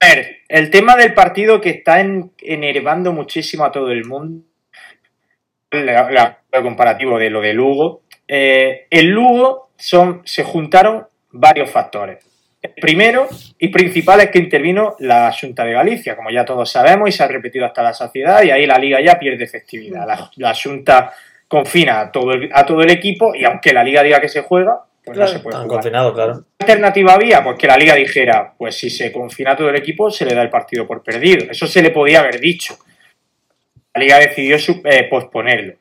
a 0.00 0.06
ver, 0.06 0.36
el 0.48 0.70
tema 0.70 0.96
del 0.96 1.14
partido 1.14 1.60
que 1.60 1.70
está 1.70 2.00
en- 2.00 2.32
enervando 2.38 3.12
muchísimo 3.12 3.64
a 3.64 3.72
todo 3.72 3.90
el 3.90 4.04
mundo, 4.04 4.44
el 5.70 6.62
comparativo 6.62 7.18
de 7.18 7.30
lo 7.30 7.40
de 7.40 7.52
Lugo, 7.52 8.02
eh, 8.28 8.86
el 8.90 9.06
Lugo 9.08 9.70
son, 9.76 10.22
se 10.24 10.44
juntaron 10.44 11.06
varios 11.30 11.70
factores. 11.70 12.24
El 12.62 12.72
primero 12.74 13.28
y 13.58 13.68
principal 13.68 14.20
es 14.20 14.30
que 14.30 14.38
intervino 14.38 14.96
la 15.00 15.30
Junta 15.38 15.64
de 15.64 15.72
Galicia, 15.72 16.16
como 16.16 16.30
ya 16.30 16.44
todos 16.44 16.70
sabemos, 16.70 17.08
y 17.08 17.12
se 17.12 17.22
ha 17.22 17.28
repetido 17.28 17.66
hasta 17.66 17.82
la 17.82 17.92
saciedad, 17.92 18.42
y 18.42 18.50
ahí 18.50 18.66
la 18.66 18.78
liga 18.78 19.00
ya 19.02 19.18
pierde 19.18 19.44
efectividad. 19.44 20.06
La, 20.06 20.30
la 20.36 20.54
Junta 20.54 21.12
confina 21.46 22.00
a 22.00 22.12
todo, 22.12 22.32
el, 22.32 22.50
a 22.52 22.64
todo 22.64 22.82
el 22.82 22.90
equipo, 22.90 23.34
y 23.34 23.44
aunque 23.44 23.74
la 23.74 23.84
liga 23.84 24.02
diga 24.02 24.20
que 24.20 24.28
se 24.30 24.40
juega, 24.42 24.80
pues 25.04 25.18
no 25.18 25.26
se 25.26 25.40
puede 25.40 25.56
jugar. 25.56 25.68
confinados, 25.68 26.14
claro. 26.14 26.44
¿Qué 26.58 26.64
alternativa 26.64 27.12
había? 27.14 27.44
Pues 27.44 27.58
que 27.58 27.66
la 27.66 27.76
liga 27.76 27.94
dijera, 27.94 28.54
pues 28.56 28.76
si 28.76 28.88
se 28.88 29.12
confina 29.12 29.52
a 29.52 29.56
todo 29.56 29.68
el 29.68 29.76
equipo, 29.76 30.10
se 30.10 30.24
le 30.24 30.34
da 30.34 30.42
el 30.42 30.50
partido 30.50 30.86
por 30.86 31.02
perdido. 31.02 31.46
Eso 31.50 31.66
se 31.66 31.82
le 31.82 31.90
podía 31.90 32.20
haber 32.20 32.40
dicho. 32.40 32.76
La 33.94 34.00
liga 34.00 34.18
decidió 34.18 34.56
eh, 34.84 35.06
posponerlo. 35.10 35.74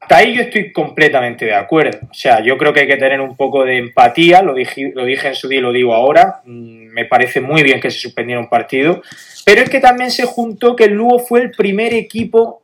Hasta 0.00 0.18
ahí 0.18 0.34
yo 0.36 0.42
estoy 0.42 0.72
completamente 0.72 1.44
de 1.46 1.54
acuerdo. 1.54 1.98
O 2.10 2.14
sea, 2.14 2.40
yo 2.40 2.56
creo 2.56 2.72
que 2.72 2.80
hay 2.80 2.86
que 2.86 2.96
tener 2.96 3.20
un 3.20 3.36
poco 3.36 3.64
de 3.64 3.76
empatía, 3.78 4.40
lo 4.40 4.54
dije, 4.54 4.92
lo 4.94 5.04
dije 5.04 5.28
en 5.28 5.34
su 5.34 5.48
día 5.48 5.58
y 5.58 5.62
lo 5.62 5.72
digo 5.72 5.94
ahora. 5.94 6.40
Mm, 6.44 6.86
Me 6.94 7.04
parece 7.04 7.40
muy 7.40 7.62
bien 7.62 7.80
que 7.80 7.90
se 7.90 7.98
suspendiera 7.98 8.40
un 8.40 8.48
partido. 8.48 9.02
Pero 9.44 9.60
es 9.62 9.68
que 9.68 9.80
también 9.80 10.10
se 10.10 10.24
juntó 10.24 10.74
que 10.74 10.84
el 10.84 10.94
Lugo 10.94 11.18
fue 11.18 11.40
el 11.42 11.50
primer 11.50 11.92
equipo 11.92 12.62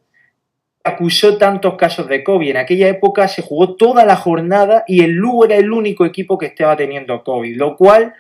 acusó 0.85 1.39
tantos 1.39 1.75
casos 1.77 2.09
de 2.09 2.25
COVID. 2.25 2.51
En 2.51 2.57
aquella 2.57 2.89
época 2.89 3.29
se 3.29 3.43
jugó 3.43 3.77
toda 3.77 4.05
la 4.05 4.17
jornada 4.17 4.85
y 4.87 5.03
el 5.05 5.13
Lugo 5.13 5.45
era 5.45 5.57
el 5.57 5.71
único 5.73 6.05
equipo 6.05 6.37
que 6.39 6.47
estaba 6.47 6.77
teniendo 6.77 7.23
COVID, 7.23 7.57
lo 7.57 7.77
cual 7.77 8.15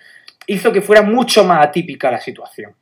hizo 0.46 0.72
que 0.72 0.81
fuera 0.83 1.03
mucho 1.03 1.44
más 1.44 1.66
atípica 1.66 2.11
la 2.11 2.20
situación. 2.20 2.75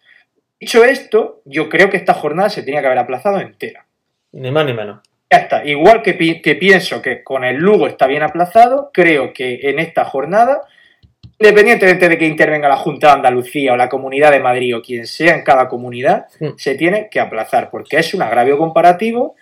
Dicho 0.59 0.85
esto, 0.85 1.41
yo 1.45 1.69
creo 1.69 1.89
que 1.89 1.97
esta 1.97 2.13
jornada 2.15 2.51
se 2.51 2.63
tenía 2.63 2.81
que 2.81 2.87
haber 2.87 2.99
aplazado 2.99 3.41
entera. 3.41 3.87
Ni 4.33 4.51
más 4.51 4.67
ni 4.67 4.75
menos. 4.75 5.01
Ya 5.31 5.39
está. 5.39 5.65
Igual 5.65 6.03
que, 6.03 6.15
pi- 6.15 6.43
que 6.43 6.57
pienso 6.57 7.01
que 7.01 7.23
con 7.23 7.45
el 7.45 7.57
Lugo 7.57 7.87
está 7.87 8.07
bien 8.07 8.23
aplazado, 8.23 8.91
creo 8.93 9.33
que 9.33 9.61
en 9.63 9.79
esta 9.79 10.05
jornada, 10.05 10.63
independientemente 11.39 12.09
de 12.09 12.19
que 12.19 12.27
intervenga 12.27 12.69
la 12.69 12.77
Junta 12.77 13.07
de 13.09 13.13
Andalucía 13.15 13.73
o 13.73 13.77
la 13.77 13.89
Comunidad 13.89 14.31
de 14.31 14.41
Madrid 14.41 14.77
o 14.77 14.83
quien 14.83 15.07
sea 15.07 15.35
en 15.35 15.43
cada 15.45 15.69
comunidad, 15.69 16.27
Mm. 16.41 16.49
se 16.57 16.75
tiene 16.75 17.09
que 17.11 17.21
aplazar, 17.21 17.71
porque 17.71 17.99
es 17.99 18.13
un 18.15 18.23
agravio 18.23 18.59
comparativo. 18.59 19.37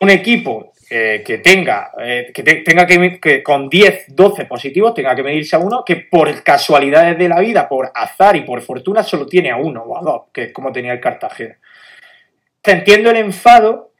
Un 0.00 0.10
equipo 0.10 0.72
eh, 0.88 1.24
que 1.26 1.38
tenga, 1.38 1.90
eh, 1.98 2.30
que 2.32 2.42
tenga 2.42 2.86
que, 2.86 3.42
con 3.42 3.68
10, 3.68 4.14
12 4.14 4.44
positivos 4.44 4.94
tenga 4.94 5.16
que 5.16 5.22
medirse 5.24 5.56
a 5.56 5.58
uno 5.58 5.82
que 5.84 5.96
por 5.96 6.44
casualidades 6.44 7.18
de 7.18 7.28
la 7.28 7.40
vida, 7.40 7.68
por 7.68 7.90
azar 7.92 8.36
y 8.36 8.42
por 8.42 8.60
fortuna 8.60 9.02
solo 9.02 9.26
tiene 9.26 9.50
a 9.50 9.56
uno 9.56 9.82
o 9.82 9.98
a 9.98 10.02
dos, 10.02 10.22
que 10.32 10.44
es 10.44 10.52
como 10.52 10.70
tenía 10.70 10.92
el 10.92 11.00
Cartagena. 11.00 11.58
Entiendo 12.62 13.10
el 13.10 13.16
enfado, 13.16 13.92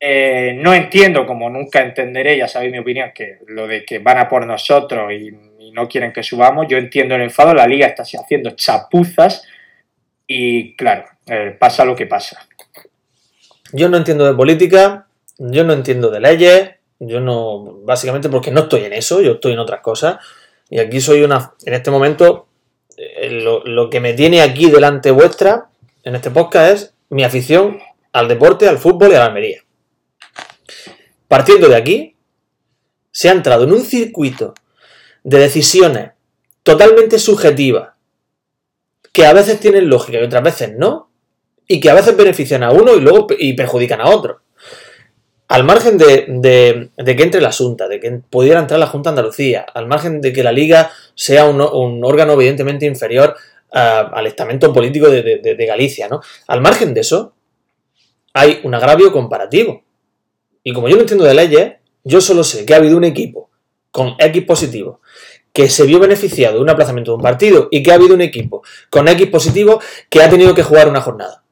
eh, 0.00 0.58
no 0.60 0.74
entiendo, 0.74 1.26
como 1.26 1.48
nunca 1.48 1.80
entenderé, 1.80 2.38
ya 2.38 2.48
sabéis 2.48 2.72
mi 2.72 2.78
opinión, 2.78 3.12
que 3.14 3.38
lo 3.46 3.68
de 3.68 3.84
que 3.84 4.00
van 4.00 4.18
a 4.18 4.28
por 4.28 4.44
nosotros 4.46 5.12
y 5.12 5.30
no 5.72 5.88
quieren 5.88 6.12
que 6.12 6.24
subamos, 6.24 6.66
yo 6.68 6.76
entiendo 6.76 7.14
el 7.14 7.22
enfado, 7.22 7.54
la 7.54 7.68
liga 7.68 7.86
está 7.86 8.02
haciendo 8.02 8.50
chapuzas 8.50 9.46
y 10.26 10.74
claro, 10.74 11.04
pasa 11.58 11.84
lo 11.84 11.94
que 11.94 12.06
pasa. 12.06 12.48
Yo 13.72 13.88
no 13.88 13.96
entiendo 13.96 14.24
de 14.24 14.34
política, 14.34 15.08
yo 15.38 15.64
no 15.64 15.72
entiendo 15.72 16.10
de 16.10 16.20
leyes, 16.20 16.70
yo 16.98 17.20
no, 17.20 17.80
básicamente 17.84 18.28
porque 18.28 18.50
no 18.50 18.62
estoy 18.62 18.84
en 18.84 18.92
eso, 18.92 19.20
yo 19.20 19.32
estoy 19.32 19.52
en 19.52 19.58
otras 19.58 19.80
cosas. 19.80 20.18
Y 20.70 20.78
aquí 20.78 21.00
soy 21.00 21.22
una, 21.22 21.54
en 21.64 21.74
este 21.74 21.90
momento, 21.90 22.48
eh, 22.96 23.30
lo, 23.30 23.90
que 23.90 24.00
me 24.00 24.14
tiene 24.14 24.40
aquí 24.40 24.70
delante 24.70 25.10
vuestra, 25.10 25.68
en 26.02 26.14
este 26.14 26.30
podcast, 26.30 26.72
es 26.72 26.94
mi 27.10 27.24
afición 27.24 27.78
al 28.12 28.28
deporte, 28.28 28.68
al 28.68 28.78
fútbol 28.78 29.12
y 29.12 29.14
a 29.14 29.20
la 29.20 29.26
Almería. 29.26 29.62
Partiendo 31.28 31.68
de 31.68 31.76
aquí, 31.76 32.16
se 33.10 33.28
ha 33.28 33.32
entrado 33.32 33.64
en 33.64 33.72
un 33.72 33.82
circuito 33.82 34.54
de 35.22 35.38
decisiones 35.38 36.10
totalmente 36.62 37.18
subjetivas, 37.18 37.90
que 39.12 39.26
a 39.26 39.32
veces 39.32 39.60
tienen 39.60 39.88
lógica 39.88 40.18
y 40.18 40.24
otras 40.24 40.42
veces 40.42 40.72
no, 40.76 41.10
y 41.66 41.80
que 41.80 41.90
a 41.90 41.94
veces 41.94 42.16
benefician 42.16 42.62
a 42.62 42.70
uno 42.70 42.94
y 42.94 43.00
luego 43.00 43.26
y 43.38 43.54
perjudican 43.54 44.00
a 44.00 44.10
otro 44.10 44.40
al 45.48 45.64
margen 45.64 45.98
de, 45.98 46.26
de, 46.96 47.16
que 47.16 47.22
entre 47.22 47.40
la 47.40 47.52
Junta, 47.52 47.86
de 47.86 48.00
que 48.00 48.10
pudiera 48.10 48.60
entrar 48.60 48.80
la 48.80 48.86
Junta 48.86 49.10
Andalucía, 49.10 49.64
al 49.74 49.86
margen 49.86 50.20
de 50.20 50.32
que 50.32 50.42
la 50.42 50.52
Liga 50.52 50.90
sea 51.14 51.44
un, 51.44 51.60
un 51.60 52.04
órgano 52.04 52.32
evidentemente 52.32 52.86
inferior 52.86 53.36
uh, 53.72 54.14
al 54.14 54.26
estamento 54.26 54.72
político 54.72 55.08
de, 55.10 55.22
de, 55.22 55.66
Galicia, 55.66 56.08
¿no? 56.08 56.22
Al 56.48 56.60
margen 56.60 56.94
de 56.94 57.02
eso, 57.02 57.34
hay 58.32 58.60
un 58.64 58.74
agravio 58.74 59.12
comparativo. 59.12 59.84
Y 60.62 60.72
como 60.72 60.88
yo 60.88 60.96
no 60.96 61.02
entiendo 61.02 61.24
de 61.24 61.34
leyes, 61.34 61.74
yo 62.04 62.20
solo 62.20 62.42
sé 62.42 62.64
que 62.64 62.74
ha 62.74 62.78
habido 62.78 62.96
un 62.96 63.04
equipo 63.04 63.50
con 63.90 64.14
X 64.18 64.44
positivo 64.44 65.00
que 65.52 65.68
se 65.68 65.84
vio 65.84 66.00
beneficiado 66.00 66.56
de 66.56 66.62
un 66.62 66.70
aplazamiento 66.70 67.12
de 67.12 67.16
un 67.16 67.22
partido 67.22 67.68
y 67.70 67.82
que 67.82 67.92
ha 67.92 67.94
habido 67.94 68.14
un 68.14 68.22
equipo 68.22 68.62
con 68.90 69.06
X 69.06 69.28
positivo 69.28 69.80
que 70.10 70.20
ha 70.20 70.28
tenido 70.28 70.52
que 70.52 70.64
jugar 70.64 70.88
una 70.88 71.00
jornada. 71.00 71.43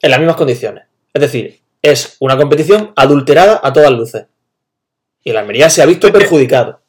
En 0.00 0.10
las 0.10 0.18
mismas 0.18 0.36
condiciones. 0.36 0.84
Es 1.12 1.20
decir, 1.20 1.60
es 1.82 2.16
una 2.20 2.36
competición 2.36 2.92
adulterada 2.96 3.60
a 3.62 3.72
todas 3.72 3.90
luces. 3.90 4.26
Y 5.24 5.32
la 5.32 5.40
Almería 5.40 5.68
se 5.68 5.82
ha 5.82 5.86
visto 5.86 6.12
perjudicado. 6.12 6.80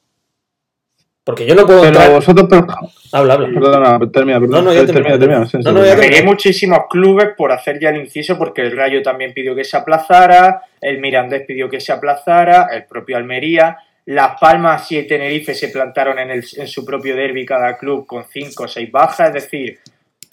Porque 1.23 1.45
yo 1.45 1.53
no 1.53 1.65
puedo 1.65 1.81
pero 1.81 1.89
entrar... 1.89 2.11
vosotros 2.11 2.47
pero... 2.49 2.65
Habla, 3.11 3.33
habla. 3.35 3.47
Perdona, 3.47 3.99
termina, 4.11 4.39
perdona. 4.39 4.61
No, 4.61 4.63
no, 4.63 4.73
ya 4.73 4.85
termina, 4.85 5.19
termino. 5.19 5.45
termina, 5.45 5.45
sí, 5.47 5.57
No, 5.63 5.71
no, 5.71 5.85
ya 5.85 5.93
Hay 5.93 6.23
muchísimos 6.23 6.79
clubes 6.89 7.29
por 7.37 7.51
hacer 7.51 7.79
ya 7.79 7.89
el 7.89 7.97
inciso 7.97 8.37
porque 8.37 8.61
el 8.61 8.75
Rayo 8.75 9.01
también 9.01 9.33
pidió 9.33 9.55
que 9.55 9.63
se 9.63 9.77
aplazara, 9.77 10.63
el 10.81 10.99
Mirandés 10.99 11.45
pidió 11.45 11.69
que 11.69 11.79
se 11.79 11.91
aplazara, 11.91 12.69
el 12.71 12.85
propio 12.85 13.17
Almería, 13.17 13.77
Las 14.05 14.39
Palmas 14.39 14.91
y 14.91 14.97
el 14.97 15.07
Tenerife 15.07 15.53
se 15.53 15.69
plantaron 15.69 16.17
en, 16.19 16.31
el, 16.31 16.45
en 16.57 16.67
su 16.67 16.85
propio 16.85 17.15
derby 17.15 17.45
cada 17.45 17.77
club 17.77 18.05
con 18.07 18.25
5 18.25 18.63
o 18.63 18.67
6 18.67 18.91
bajas, 18.91 19.27
es 19.27 19.33
decir, 19.33 19.79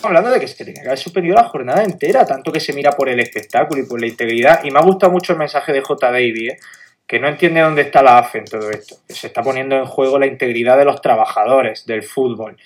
hablando 0.03 0.31
de 0.31 0.41
que 0.41 0.49
se 0.49 0.65
tenía 0.65 0.83
que 0.83 0.89
haber 0.89 0.99
suspendido 0.99 1.35
la 1.35 1.45
jornada 1.45 1.83
entera, 1.83 2.27
tanto 2.27 2.53
que 2.53 2.61
se 2.61 2.73
mira 2.73 2.93
por 2.93 3.09
el 3.09 3.21
espectáculo 3.21 3.83
y 3.83 3.87
por 3.87 4.01
la 4.01 4.07
integridad. 4.07 4.65
Y 4.65 4.71
me 4.71 4.79
ha 4.79 4.83
gustado 4.83 5.13
mucho 5.13 5.33
el 5.33 5.39
mensaje 5.39 5.73
de 5.73 5.81
J. 5.81 6.07
Davy, 6.11 6.49
¿eh? 6.49 6.59
que 7.07 7.21
no 7.21 7.29
entiende 7.29 7.61
dónde 7.61 7.83
está 7.83 8.03
la 8.03 8.19
AFE 8.19 8.39
en 8.39 8.45
todo 8.47 8.71
esto, 8.71 8.97
se 9.09 9.29
está 9.29 9.43
poniendo 9.43 9.77
en 9.77 9.87
juego 9.87 10.19
la 10.19 10.27
integridad 10.27 10.77
de 10.77 10.85
los 10.85 11.01
trabajadores 11.01 11.87
del 11.87 12.03
fútbol. 12.03 12.57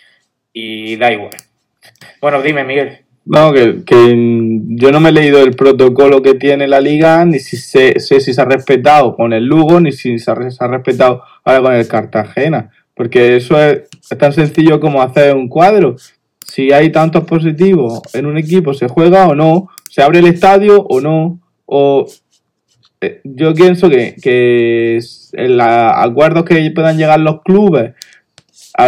Y 0.53 0.97
da 0.97 1.13
igual. 1.13 1.31
Bueno, 2.21 2.43
dime, 2.43 2.65
Miguel. 2.65 2.99
No, 3.27 3.53
que, 3.53 3.83
yo 3.87 4.91
no 4.91 4.99
me 4.99 5.11
he 5.11 5.13
leído 5.13 5.41
el 5.43 5.55
protocolo 5.55 6.23
que 6.23 6.35
tiene 6.35 6.67
la 6.67 6.81
liga, 6.81 7.25
ni 7.25 7.39
si 7.39 7.57
sé, 7.57 8.01
sé 8.01 8.21
si 8.21 8.33
se 8.33 8.41
ha 8.41 8.47
respetado 8.47 9.15
con 9.15 9.33
el 9.33 9.45
Lugo, 9.45 9.79
ni 9.79 9.93
si 9.93 10.19
se 10.19 10.31
ha, 10.31 10.35
respetado 10.35 11.23
ahora 11.45 11.63
con 11.63 11.75
el 11.75 11.87
Cartagena. 11.87 12.71
Porque 12.95 13.37
eso 13.37 13.63
es, 13.63 13.83
es 14.11 14.19
tan 14.19 14.33
sencillo 14.33 14.81
como 14.81 15.01
hacer 15.03 15.37
un 15.37 15.49
cuadro 15.49 15.97
si 16.51 16.73
hay 16.73 16.91
tantos 16.91 17.25
positivos 17.25 18.01
en 18.13 18.27
un 18.27 18.37
equipo, 18.37 18.75
se 18.75 18.89
juega 18.89 19.29
o 19.29 19.37
no, 19.37 19.69
se 19.89 20.03
abre 20.03 20.19
el 20.19 20.27
estadio 20.27 20.83
o 20.83 21.01
no, 21.01 21.39
o 21.65 22.07
eh, 23.01 23.21
yo 23.23 23.55
pienso 23.55 23.89
que, 23.89 24.17
que 24.21 24.99
los 25.33 25.67
acuerdos 25.67 26.45
que 26.45 26.73
puedan 26.75 26.99
llegar 26.99 27.21
los 27.21 27.43
clubes 27.43 27.93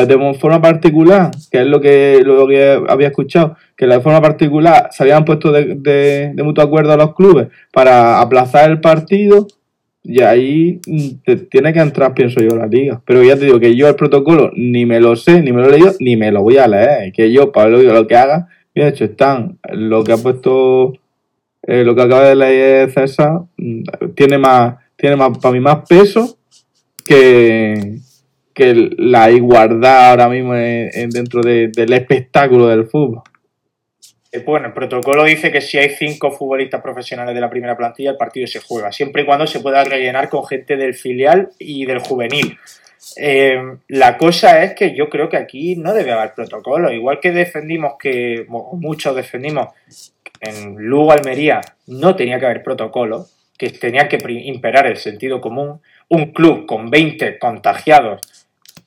de 0.06 0.34
forma 0.40 0.60
particular, 0.60 1.30
que 1.50 1.60
es 1.60 1.66
lo 1.66 1.80
que, 1.80 2.22
lo 2.24 2.48
que 2.48 2.82
había 2.88 3.08
escuchado, 3.08 3.56
que 3.76 3.86
de 3.86 4.00
forma 4.00 4.20
particular 4.20 4.88
se 4.90 5.04
habían 5.04 5.24
puesto 5.24 5.52
de, 5.52 5.76
de, 5.76 6.32
de 6.34 6.42
mutuo 6.42 6.64
acuerdo 6.64 6.92
a 6.92 6.96
los 6.96 7.14
clubes 7.14 7.48
para 7.72 8.20
aplazar 8.20 8.70
el 8.70 8.80
partido, 8.80 9.46
y 10.04 10.20
ahí 10.22 10.80
te 11.24 11.36
tiene 11.36 11.72
que 11.72 11.78
entrar, 11.78 12.14
pienso 12.14 12.40
yo, 12.40 12.56
la 12.56 12.66
liga. 12.66 13.00
Pero 13.04 13.22
ya 13.22 13.36
te 13.36 13.44
digo 13.44 13.60
que 13.60 13.76
yo 13.76 13.88
el 13.88 13.94
protocolo 13.94 14.50
ni 14.54 14.84
me 14.84 15.00
lo 15.00 15.14
sé, 15.14 15.42
ni 15.42 15.52
me 15.52 15.62
lo 15.62 15.68
he 15.68 15.72
leído, 15.72 15.92
ni 16.00 16.16
me 16.16 16.32
lo 16.32 16.42
voy 16.42 16.56
a 16.58 16.66
leer. 16.66 17.12
Que 17.12 17.32
yo, 17.32 17.52
para 17.52 17.70
lo, 17.70 17.80
lo 17.80 18.06
que 18.06 18.16
haga, 18.16 18.48
de 18.74 18.88
hecho, 18.88 19.04
están 19.04 19.58
lo 19.70 20.02
que 20.02 20.12
ha 20.12 20.16
puesto, 20.16 20.94
eh, 21.62 21.84
lo 21.84 21.94
que 21.94 22.02
acaba 22.02 22.28
de 22.28 22.34
leer 22.34 22.90
César, 22.90 23.42
tiene 24.14 24.38
más, 24.38 24.76
tiene 24.96 25.16
más, 25.16 25.38
para 25.38 25.52
mí, 25.52 25.60
más 25.60 25.86
peso 25.88 26.36
que, 27.04 27.98
que 28.52 28.90
la 28.96 29.30
igualdad 29.30 30.10
ahora 30.10 30.28
mismo 30.28 30.54
en, 30.56 30.90
en 30.94 31.10
dentro 31.10 31.42
de, 31.42 31.68
del 31.68 31.92
espectáculo 31.92 32.66
del 32.66 32.86
fútbol. 32.86 33.22
Bueno, 34.46 34.68
el 34.68 34.72
protocolo 34.72 35.24
dice 35.24 35.52
que 35.52 35.60
si 35.60 35.76
hay 35.76 35.90
cinco 35.90 36.30
futbolistas 36.30 36.80
profesionales 36.80 37.34
de 37.34 37.40
la 37.40 37.50
primera 37.50 37.76
plantilla, 37.76 38.12
el 38.12 38.16
partido 38.16 38.46
se 38.46 38.60
juega, 38.60 38.90
siempre 38.90 39.22
y 39.22 39.26
cuando 39.26 39.46
se 39.46 39.60
pueda 39.60 39.84
rellenar 39.84 40.30
con 40.30 40.46
gente 40.46 40.76
del 40.76 40.94
filial 40.94 41.50
y 41.58 41.84
del 41.84 41.98
juvenil. 41.98 42.58
Eh, 43.16 43.60
la 43.88 44.16
cosa 44.16 44.62
es 44.62 44.74
que 44.74 44.94
yo 44.94 45.10
creo 45.10 45.28
que 45.28 45.36
aquí 45.36 45.76
no 45.76 45.92
debe 45.92 46.12
haber 46.12 46.32
protocolo. 46.32 46.90
Igual 46.90 47.20
que 47.20 47.30
defendimos 47.30 47.94
que, 47.98 48.46
muchos 48.48 49.14
defendimos 49.14 49.68
en 50.40 50.76
Lugo 50.76 51.12
Almería 51.12 51.60
no 51.86 52.16
tenía 52.16 52.38
que 52.38 52.46
haber 52.46 52.62
protocolo, 52.62 53.26
que 53.58 53.68
tenía 53.70 54.08
que 54.08 54.18
imperar 54.44 54.86
el 54.86 54.96
sentido 54.96 55.42
común. 55.42 55.82
Un 56.08 56.32
club 56.32 56.64
con 56.64 56.90
20 56.90 57.38
contagiados 57.38 58.20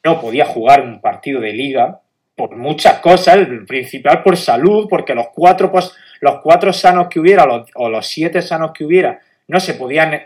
no 0.04 0.20
podía 0.20 0.46
jugar 0.46 0.82
un 0.82 1.02
partido 1.02 1.40
de 1.40 1.54
liga 1.54 2.02
por 2.36 2.56
muchas 2.56 3.00
cosas, 3.00 3.36
el 3.36 3.66
principal 3.66 4.22
por 4.22 4.38
salud, 4.38 4.88
porque 4.90 5.16
los 5.16 5.28
cuatro, 5.34 5.72
pues, 5.72 5.94
los 6.20 6.42
cuatro 6.42 6.74
sanos 6.74 7.08
que 7.10 7.20
hubiera 7.20 7.46
los, 7.46 7.70
o 7.76 7.90
los 7.90 8.06
siete 8.06 8.42
sanos 8.42 8.72
que 8.74 8.84
hubiera 8.84 9.22
no 9.48 9.60
se 9.60 9.76
podían, 9.76 10.22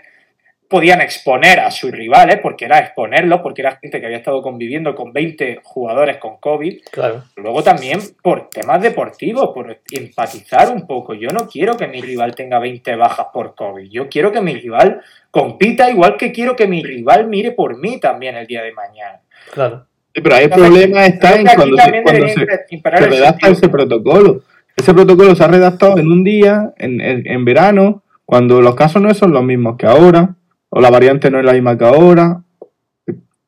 podían 0.68 1.02
exponer 1.02 1.60
a 1.60 1.70
sus 1.70 1.92
rivales, 1.92 2.40
porque 2.42 2.66
era 2.66 2.80
exponerlos, 2.80 3.42
porque 3.42 3.62
era 3.62 3.78
gente 3.78 4.00
que 4.00 4.06
había 4.06 4.18
estado 4.18 4.42
conviviendo 4.42 4.96
con 4.96 5.14
20 5.14 5.60
jugadores 5.64 6.18
con 6.18 6.38
COVID. 6.38 6.82
Claro. 6.92 7.26
Luego 7.36 7.64
también 7.64 8.00
por 8.24 8.50
temas 8.50 8.82
deportivos, 8.82 9.52
por 9.54 9.82
empatizar 9.92 10.72
un 10.72 10.88
poco. 10.88 11.14
Yo 11.14 11.30
no 11.30 11.48
quiero 11.48 11.78
que 11.78 11.88
mi 11.88 12.02
rival 12.02 12.34
tenga 12.34 12.60
20 12.60 12.96
bajas 12.96 13.28
por 13.32 13.54
COVID. 13.56 13.90
Yo 13.92 14.10
quiero 14.10 14.32
que 14.32 14.42
mi 14.42 14.56
rival 14.56 15.02
compita 15.30 15.92
igual 15.92 16.18
que 16.18 16.32
quiero 16.32 16.56
que 16.56 16.68
mi 16.68 16.82
rival 16.82 17.28
mire 17.28 17.52
por 17.52 17.78
mí 17.78 18.00
también 18.00 18.36
el 18.36 18.48
día 18.48 18.64
de 18.64 18.72
mañana. 18.72 19.20
Claro. 19.52 19.89
Sí, 20.20 20.24
pero 20.24 20.36
ahí 20.36 20.44
el 20.44 20.50
problema 20.50 21.06
está 21.06 21.40
en 21.40 21.48
cuando, 21.48 21.78
se, 21.78 22.04
cuando 22.04 22.28
se, 22.28 22.36
se 22.36 23.08
redacta 23.08 23.48
ese 23.48 23.70
protocolo. 23.70 24.42
Ese 24.76 24.94
protocolo 24.94 25.34
se 25.34 25.44
ha 25.46 25.48
redactado 25.48 25.98
en 25.98 26.12
un 26.12 26.26
día, 26.26 26.74
en, 26.78 27.00
en, 27.00 27.26
en, 27.26 27.46
verano, 27.46 28.04
cuando 28.26 28.62
los 28.62 28.76
casos 28.76 29.02
no 29.02 29.14
son 29.14 29.32
los 29.32 29.44
mismos 29.44 29.78
que 29.78 29.86
ahora, 29.86 30.36
o 30.68 30.82
la 30.82 30.90
variante 30.90 31.32
no 31.32 31.40
es 31.40 31.46
la 31.46 31.54
misma 31.54 31.78
que 31.78 31.86
ahora. 31.86 32.44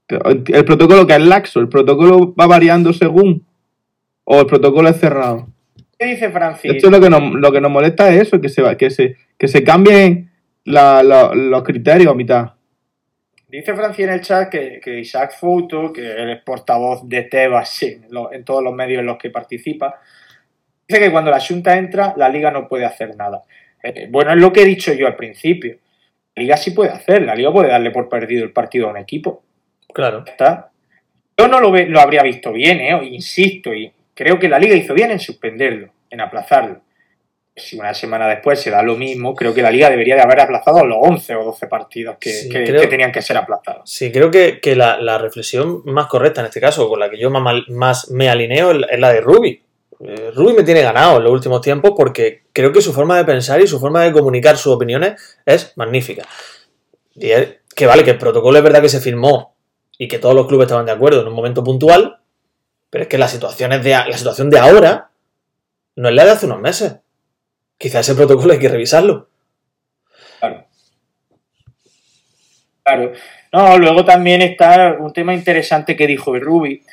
El 0.08 0.66
protocolo 0.66 1.06
que 1.06 1.14
es 1.14 1.22
laxo, 1.22 1.60
el 1.60 1.68
protocolo 1.68 2.34
va 2.40 2.48
variando 2.48 2.94
según, 2.94 3.46
o 4.24 4.40
el 4.40 4.46
protocolo 4.46 4.88
es 4.88 4.98
cerrado. 4.98 5.48
¿Qué 6.00 6.06
dice 6.06 6.30
Francis? 6.30 6.72
Esto 6.72 6.88
es 6.88 6.92
lo 6.94 7.02
que 7.02 7.10
nos, 7.10 7.34
lo 7.34 7.52
que 7.52 7.60
nos 7.60 7.72
molesta 7.72 8.14
es 8.14 8.22
eso, 8.22 8.40
que 8.40 8.48
se, 8.48 8.78
que 8.78 8.90
se, 8.90 9.18
que 9.38 9.48
se 9.50 9.64
cambien 9.64 10.32
la, 10.64 11.04
la, 11.04 11.34
los 11.34 11.64
criterios 11.64 12.12
a 12.12 12.16
mitad. 12.16 12.52
Dice 13.52 13.76
Francia 13.76 14.06
en 14.06 14.12
el 14.12 14.22
chat 14.22 14.48
que, 14.48 14.80
que, 14.82 15.00
Isaac 15.00 15.34
Fouto, 15.38 15.92
que 15.92 16.10
él 16.10 16.30
es 16.30 16.42
portavoz 16.42 17.02
de 17.10 17.24
Tebas 17.24 17.84
en, 17.84 18.06
lo, 18.10 18.32
en, 18.32 18.46
todos 18.46 18.64
los 18.64 18.74
medios 18.74 19.02
en 19.02 19.08
los 19.08 19.18
que 19.18 19.30
participa, 19.30 20.00
dice 20.88 21.02
que 21.02 21.12
cuando 21.12 21.32
la 21.32 21.42
Junta 21.42 21.78
entra, 21.78 22.14
la 22.16 22.30
Liga 22.30 22.50
no 22.50 22.70
puede 22.70 22.86
hacer 22.86 23.14
nada. 23.18 23.44
Eh, 23.84 24.08
bueno, 24.10 24.32
es 24.32 24.38
lo 24.38 24.54
que 24.54 24.62
he 24.62 24.66
dicho 24.66 24.94
yo 24.94 25.06
al 25.06 25.18
principio. 25.18 25.78
La 26.34 26.44
Liga 26.44 26.56
sí 26.56 26.72
puede 26.72 26.92
hacer, 26.92 27.24
la 27.24 27.36
Liga 27.36 27.52
puede 27.52 27.68
darle 27.68 27.92
por 27.92 28.08
perdido 28.08 28.46
el 28.46 28.54
partido 28.54 28.88
a 28.88 28.92
un 28.92 28.98
equipo. 28.98 29.44
Claro. 29.94 30.24
¿Está? 30.26 30.72
Yo 31.38 31.50
no 31.50 31.60
lo, 31.60 31.72
ve, 31.72 31.88
lo 31.88 32.00
habría 32.00 32.24
visto 32.24 32.54
bien, 32.54 32.80
¿eh? 32.80 32.98
insisto, 33.04 33.74
y 33.74 33.92
creo 34.14 34.40
que 34.40 34.48
la 34.48 34.60
Liga 34.60 34.76
hizo 34.76 34.94
bien 34.94 35.12
en 35.12 35.20
suspenderlo, 35.20 35.90
en 36.10 36.22
aplazarlo. 36.22 36.84
Si 37.56 37.78
una 37.78 37.94
semana 37.94 38.28
después 38.28 38.60
se 38.62 38.70
da 38.72 38.82
lo 38.82 38.96
mismo, 38.96 39.36
creo 39.36 39.54
que 39.54 39.62
la 39.62 39.72
liga 39.72 39.90
debería 39.90 40.16
de 40.16 40.22
haber 40.22 40.40
aplazado 40.40 40.86
los 40.86 40.98
11 41.02 41.36
o 41.36 41.44
12 41.44 41.68
partidos 41.68 42.16
que, 42.20 42.32
Sí, 42.32 42.50
que- 42.50 42.64
creo- 42.64 42.82
que 42.82 42.88
tenían 42.88 43.12
que 43.12 43.22
ser 43.22 43.38
aplazados. 43.38 43.90
Sí, 43.90 44.12
creo 44.12 44.32
que, 44.32 44.60
que 44.62 44.76
la, 44.76 45.00
la 45.02 45.18
reflexión 45.18 45.82
más 45.86 46.08
correcta 46.08 46.42
en 46.42 46.48
este 46.48 46.62
caso, 46.62 46.88
con 46.88 47.00
la 47.00 47.10
que 47.10 47.20
yo 47.20 47.30
más, 47.30 47.56
más 47.70 48.10
me 48.10 48.30
alineo, 48.30 48.72
es 48.72 49.00
la 49.00 49.12
de 49.12 49.22
Ruby. 49.22 49.62
Eh, 50.00 50.32
Ruby 50.34 50.54
me 50.54 50.64
tiene 50.64 50.82
ganado 50.82 51.18
en 51.18 51.24
los 51.26 51.34
últimos 51.34 51.62
tiempos 51.62 51.92
porque 51.96 52.44
creo 52.54 52.72
que 52.72 52.82
su 52.82 52.94
forma 52.94 53.18
de 53.18 53.26
pensar 53.26 53.62
y 53.62 53.68
su 53.68 53.80
forma 53.80 54.04
de 54.04 54.12
comunicar 54.14 54.58
sus 54.58 54.74
opiniones 54.74 55.40
es 55.46 55.74
magnífica. 55.76 56.26
Y 57.16 57.32
es 57.32 57.58
que 57.76 57.86
vale, 57.86 58.04
que 58.04 58.12
el 58.12 58.18
protocolo 58.18 58.58
es 58.58 58.64
verdad 58.64 58.82
que 58.82 58.90
se 58.90 59.00
firmó 59.02 59.56
y 59.98 60.08
que 60.08 60.18
todos 60.20 60.34
los 60.34 60.48
clubes 60.48 60.66
estaban 60.66 60.86
de 60.86 60.94
acuerdo 60.94 61.22
en 61.22 61.28
un 61.28 61.34
momento 61.34 61.64
puntual, 61.64 62.18
pero 62.90 63.04
es 63.04 63.08
que 63.10 63.18
la 63.18 63.28
situación, 63.28 63.74
es 63.74 63.84
de, 63.84 63.94
a- 63.94 64.08
la 64.08 64.18
situación 64.18 64.50
de 64.50 64.58
ahora 64.58 65.12
no 65.98 66.10
es 66.10 66.16
la 66.16 66.26
de 66.26 66.32
hace 66.32 66.46
unos 66.48 66.60
meses. 66.62 66.96
Quizás 67.82 68.08
ese 68.08 68.16
protocolo 68.16 68.54
hay 68.54 68.60
que 68.60 68.70
revisarlo. 68.70 69.28
Claro. 70.40 70.66
Claro. 72.84 73.12
No, 73.52 73.80
luego 73.80 74.06
también 74.06 74.44
está 74.44 74.98
un 75.00 75.12
tema 75.12 75.34
interesante 75.34 75.96
que 75.96 76.06
dijo 76.06 76.38
Ruby 76.38 76.84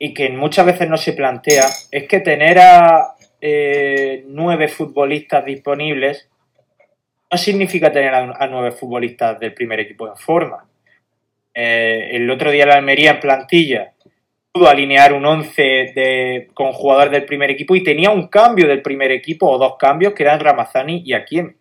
y 0.00 0.12
que 0.12 0.30
muchas 0.30 0.66
veces 0.66 0.88
no 0.88 0.96
se 0.96 1.12
plantea, 1.12 1.66
es 1.92 2.08
que 2.08 2.18
tener 2.18 2.58
a 2.58 3.14
eh, 3.40 4.24
nueve 4.26 4.66
futbolistas 4.66 5.44
disponibles 5.44 6.28
no 7.30 7.38
significa 7.38 7.92
tener 7.92 8.12
a, 8.12 8.46
nueve 8.48 8.72
futbolistas 8.72 9.38
del 9.38 9.54
primer 9.54 9.78
equipo 9.78 10.08
en 10.08 10.16
forma. 10.16 10.68
Eh, 11.54 12.10
el 12.14 12.28
otro 12.28 12.50
día 12.50 12.66
la 12.66 12.74
Almería 12.74 13.12
en 13.12 13.20
plantilla 13.20 13.91
pudo 14.52 14.68
alinear 14.68 15.12
un 15.14 15.24
11 15.24 15.62
de, 15.94 16.48
con 16.52 16.72
jugadores 16.72 17.10
del 17.12 17.24
primer 17.24 17.50
equipo 17.50 17.74
y 17.74 17.82
tenía 17.82 18.10
un 18.10 18.28
cambio 18.28 18.68
del 18.68 18.82
primer 18.82 19.10
equipo 19.10 19.48
o 19.50 19.58
dos 19.58 19.76
cambios 19.78 20.12
que 20.12 20.22
eran 20.24 20.40
Ramazani 20.40 21.02
y 21.04 21.14
Akiem. 21.14 21.54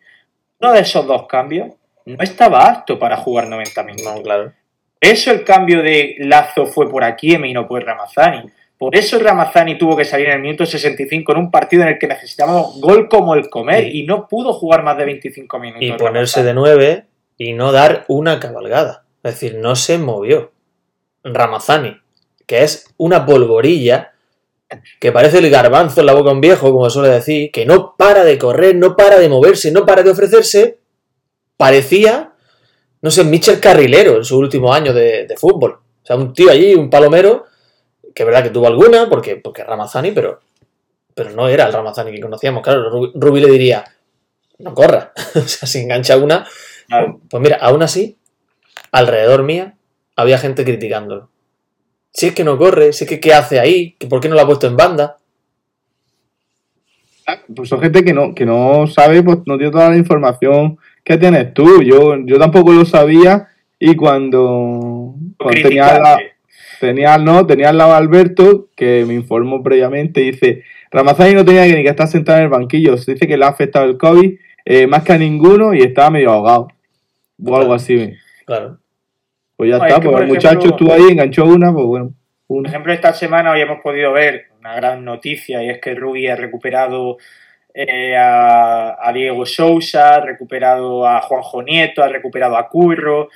Uno 0.60 0.74
de 0.74 0.82
esos 0.82 1.08
dos 1.08 1.26
cambios 1.28 1.70
no 2.06 2.22
estaba 2.22 2.66
apto 2.68 3.00
para 3.00 3.16
jugar 3.18 3.48
90 3.48 3.84
minutos. 3.84 4.14
No, 4.16 4.22
claro. 4.22 4.52
Eso 5.00 5.32
el 5.32 5.44
cambio 5.44 5.82
de 5.82 6.16
Lazo 6.20 6.66
fue 6.66 6.90
por 6.90 7.04
Akiem 7.04 7.46
y 7.46 7.54
no 7.54 7.66
por 7.68 7.84
Ramazani. 7.84 8.50
Por 8.78 8.96
eso 8.96 9.20
Ramazani 9.20 9.78
tuvo 9.78 9.96
que 9.96 10.06
salir 10.06 10.28
en 10.28 10.34
el 10.34 10.42
minuto 10.42 10.66
65 10.66 11.32
en 11.32 11.38
un 11.38 11.52
partido 11.52 11.84
en 11.84 11.90
el 11.90 11.98
que 12.00 12.08
necesitábamos 12.08 12.82
gol 12.82 13.08
como 13.08 13.36
el 13.36 13.48
comer 13.50 13.86
Y- 13.88 14.02
y 14.02 14.06
no 14.06 14.28
pudo 14.28 14.54
jugar 14.54 14.84
más 14.84 14.98
de 14.98 15.06
25 15.06 15.60
minutos. 15.60 15.84
y 15.84 15.92
ponerse 15.94 16.42
Ramazani. 16.44 16.46
de 16.48 16.54
9 16.54 17.06
y 17.38 17.54
no 17.54 17.72
dar 17.72 18.04
una 18.08 18.40
cabalgada. 18.40 19.04
Es 19.24 19.34
decir, 19.40 19.56
no 19.60 19.76
se 19.76 19.98
movió. 19.98 20.52
Ramazani, 21.24 21.96
que 22.46 22.64
es 22.64 22.94
una 22.98 23.26
polvorilla 23.26 24.14
que 25.00 25.12
parece 25.12 25.40
el 25.40 25.50
garbanzo 25.50 26.00
en 26.00 26.06
la 26.06 26.14
boca 26.14 26.30
de 26.30 26.36
un 26.36 26.42
viejo, 26.42 26.72
como 26.72 26.90
suele 26.90 27.10
decir, 27.10 27.52
que 27.52 27.66
no 27.66 27.96
para 27.98 28.24
de 28.24 28.38
correr, 28.38 28.76
no 28.76 28.96
para 28.96 29.20
de 29.20 29.28
moverse, 29.28 29.72
no 29.72 29.86
para 29.86 30.02
de 30.04 30.12
ofrecerse, 30.12 30.80
parecía, 31.58 32.34
no 33.02 33.12
sé, 33.12 33.24
Michel 33.26 33.60
Carrilero 33.60 34.18
en 34.18 34.24
su 34.24 34.38
último 34.38 34.74
año 34.74 34.94
de, 34.94 35.28
de 35.28 35.38
fútbol. 35.38 35.74
O 35.74 36.06
sea, 36.06 36.16
un 36.16 36.34
tío 36.34 36.50
allí, 36.50 36.74
un 36.74 36.90
palomero, 36.90 37.46
que 38.16 38.24
es 38.24 38.26
verdad 38.28 38.44
que 38.44 38.50
tuvo 38.50 38.68
alguna, 38.68 39.10
porque, 39.10 39.36
porque 39.36 39.64
Ramazani, 39.64 40.12
pero, 40.12 40.40
pero 41.14 41.32
no 41.32 41.48
era 41.50 41.66
el 41.66 41.74
Ramazani 41.74 42.12
que 42.12 42.22
conocíamos. 42.22 42.64
Claro, 42.64 42.90
Rubi 43.14 43.42
le 43.42 43.50
diría, 43.52 43.84
no 44.60 44.74
corra. 44.74 45.12
o 45.36 45.42
sea, 45.42 45.68
si 45.68 45.80
engancha 45.80 46.18
una, 46.18 46.48
Claro. 46.88 47.20
pues 47.30 47.42
mira, 47.42 47.58
aún 47.62 47.84
así, 47.84 48.18
alrededor 48.92 49.44
mía 49.44 49.76
había 50.16 50.38
gente 50.38 50.64
criticándolo. 50.64 51.30
Si 52.14 52.28
es 52.28 52.34
que 52.34 52.44
no 52.44 52.58
corre, 52.58 52.94
si 52.94 53.06
es 53.06 53.10
que 53.10 53.20
qué 53.20 53.34
hace 53.34 53.60
ahí, 53.60 53.96
que 53.98 54.08
por 54.08 54.20
qué 54.20 54.30
no 54.30 54.36
lo 54.36 54.42
ha 54.42 54.46
puesto 54.46 54.68
en 54.68 54.78
banda. 54.78 55.18
Pues 57.56 57.70
son 57.70 57.80
gente 57.82 58.04
que 58.04 58.14
no, 58.14 58.36
que 58.36 58.46
no 58.46 58.88
sabe, 58.88 59.24
pues 59.24 59.40
no 59.46 59.58
tiene 59.58 59.72
toda 59.72 59.90
la 59.90 59.98
información 59.98 60.78
que 61.04 61.18
tienes 61.18 61.54
tú. 61.54 61.82
Yo, 61.82 62.18
yo 62.26 62.38
tampoco 62.38 62.74
lo 62.74 62.86
sabía 62.86 63.48
y 63.80 63.96
cuando, 63.96 65.16
cuando 65.38 65.62
tenía, 65.62 66.00
la, 66.00 66.20
tenía, 66.80 67.18
no, 67.18 67.46
tenía 67.48 67.70
al 67.70 67.78
lado 67.78 67.94
a 67.94 67.98
Alberto, 67.98 68.68
que 68.76 69.06
me 69.08 69.14
informó 69.14 69.64
previamente, 69.64 70.22
dice, 70.22 70.64
Ramazani 70.92 71.34
no 71.34 71.46
tenía 71.46 71.66
que 71.66 71.76
ni 71.76 71.84
que 71.84 71.90
estar 71.90 72.08
sentado 72.08 72.40
en 72.40 72.46
el 72.46 72.50
banquillo, 72.50 72.98
se 72.98 73.14
dice 73.14 73.28
que 73.28 73.38
le 73.38 73.46
ha 73.46 73.50
afectado 73.50 73.86
el 73.86 73.98
COVID 73.98 74.38
eh, 74.66 74.88
más 74.88 75.04
que 75.04 75.14
a 75.14 75.18
ninguno 75.18 75.74
y 75.74 75.82
estaba 75.82 76.10
medio 76.10 76.32
ahogado. 76.32 76.68
O 77.44 77.56
algo 77.56 77.74
así. 77.74 78.14
Claro. 78.46 78.81
Pues 79.62 79.70
ya 79.70 79.78
No, 79.78 79.86
está, 79.86 79.98
es 79.98 80.02
que, 80.02 80.10
pues 80.10 80.22
el 80.24 80.28
muchacho 80.28 80.58
ejemplo- 80.58 80.70
estuvo 80.72 80.92
ahí, 80.92 81.12
enganchó 81.12 81.46
una, 81.46 81.72
pues 81.72 81.86
bueno, 81.86 82.14
Por 82.48 82.66
ejemplo, 82.66 82.94
esta 82.94 83.14
semana 83.14 83.52
hoy 83.52 83.62
hemos 83.62 83.80
podido 83.82 84.12
ver 84.12 84.46
una 84.60 84.74
gran 84.74 85.06
noticia 85.06 85.62
y 85.62 85.70
es 85.70 85.80
que 85.80 85.94
Rubí 85.94 86.28
ha 86.28 86.36
recuperado 86.36 87.18
eh, 87.76 88.18
a, 88.18 88.98
a 89.08 89.14
Diego 89.14 89.46
Sousa, 89.46 90.16
ha 90.16 90.22
recuperado 90.22 91.06
a 91.08 91.22
Juanjo 91.22 91.62
Nieto, 91.62 92.02
ha 92.02 92.08
recuperado 92.08 92.58
a 92.58 92.68
Curro. 92.70 93.30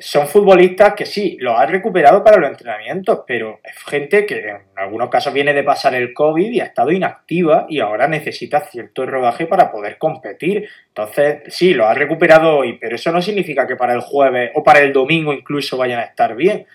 Son 0.00 0.28
futbolistas 0.28 0.94
que 0.94 1.06
sí, 1.06 1.36
los 1.40 1.58
ha 1.58 1.66
recuperado 1.66 2.22
para 2.22 2.38
los 2.38 2.50
entrenamientos, 2.50 3.20
pero 3.26 3.60
es 3.64 3.76
gente 3.84 4.26
que 4.26 4.38
en 4.38 4.60
algunos 4.76 5.08
casos 5.08 5.32
viene 5.32 5.52
de 5.52 5.64
pasar 5.64 5.94
el 5.94 6.12
COVID 6.14 6.50
y 6.50 6.60
ha 6.60 6.66
estado 6.66 6.92
inactiva 6.92 7.66
y 7.68 7.80
ahora 7.80 8.06
necesita 8.06 8.60
cierto 8.60 9.04
rodaje 9.06 9.46
para 9.46 9.72
poder 9.72 9.98
competir. 9.98 10.68
Entonces, 10.88 11.42
sí, 11.48 11.74
lo 11.74 11.86
ha 11.86 11.94
recuperado 11.94 12.58
hoy, 12.58 12.78
pero 12.78 12.94
eso 12.94 13.10
no 13.10 13.20
significa 13.20 13.66
que 13.66 13.76
para 13.76 13.94
el 13.94 14.00
jueves 14.00 14.52
o 14.54 14.62
para 14.62 14.80
el 14.80 14.92
domingo 14.92 15.32
incluso 15.32 15.76
vayan 15.76 15.98
a 15.98 16.04
estar 16.04 16.36
bien. 16.36 16.66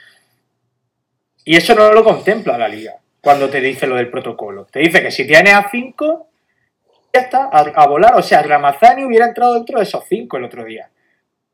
Y 1.46 1.56
eso 1.56 1.76
no 1.76 1.92
lo 1.94 2.04
contempla 2.04 2.58
la 2.58 2.68
liga 2.68 2.96
cuando 3.22 3.50
te 3.50 3.62
dice 3.62 3.88
lo 3.88 3.96
del 3.96 4.10
protocolo. 4.10 4.66
Te 4.66 4.80
dice 4.80 5.02
que 5.02 5.12
si 5.12 5.26
tienes 5.26 5.54
a 5.54 5.70
5, 5.70 6.28
ya 7.14 7.22
está, 7.22 7.50
a, 7.52 7.60
a 7.60 7.88
volar. 7.88 8.16
O 8.16 8.22
sea, 8.22 8.44
Ramazani 8.44 9.06
hubiera 9.06 9.28
entrado 9.28 9.54
dentro 9.54 9.78
de 9.78 9.84
esos 9.84 10.04
5 10.10 10.38
el 10.38 10.44
otro 10.44 10.66
día. 10.66 10.90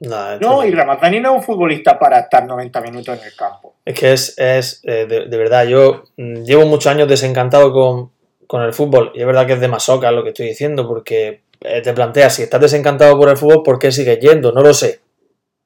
No, 0.02 0.66
y 0.66 0.72
Ramazani 0.72 1.20
no 1.20 1.32
es 1.32 1.36
un 1.40 1.44
futbolista 1.44 2.00
para 2.00 2.20
estar 2.20 2.46
90 2.46 2.82
minutos 2.82 3.20
en 3.20 3.26
el 3.26 3.36
campo. 3.36 3.76
Es 3.84 4.00
que 4.00 4.14
es, 4.14 4.38
es 4.38 4.80
eh, 4.84 5.06
de, 5.06 5.26
de 5.26 5.38
verdad, 5.38 5.66
yo 5.66 6.04
mm, 6.16 6.44
llevo 6.44 6.66
muchos 6.66 6.88
años 6.88 7.10
desencantado 7.10 7.74
con, 7.74 8.12
con 8.48 8.64
el 8.64 8.74
fútbol 8.74 9.12
y 9.14 9.20
es 9.20 9.26
verdad 9.26 9.46
que 9.46 9.54
es 9.54 9.60
de 9.60 9.68
masoca 9.68 10.12
lo 10.12 10.24
que 10.24 10.30
estoy 10.30 10.48
diciendo 10.48 10.88
porque 10.88 11.44
eh, 11.60 11.82
te 11.82 11.94
planteas, 11.94 12.36
si 12.36 12.44
estás 12.44 12.62
desencantado 12.62 13.18
por 13.18 13.30
el 13.30 13.36
fútbol, 13.36 13.62
¿por 13.64 13.78
qué 13.78 13.92
sigues 13.92 14.20
yendo? 14.20 14.54
No 14.54 14.62
lo 14.62 14.74
sé. 14.74 15.02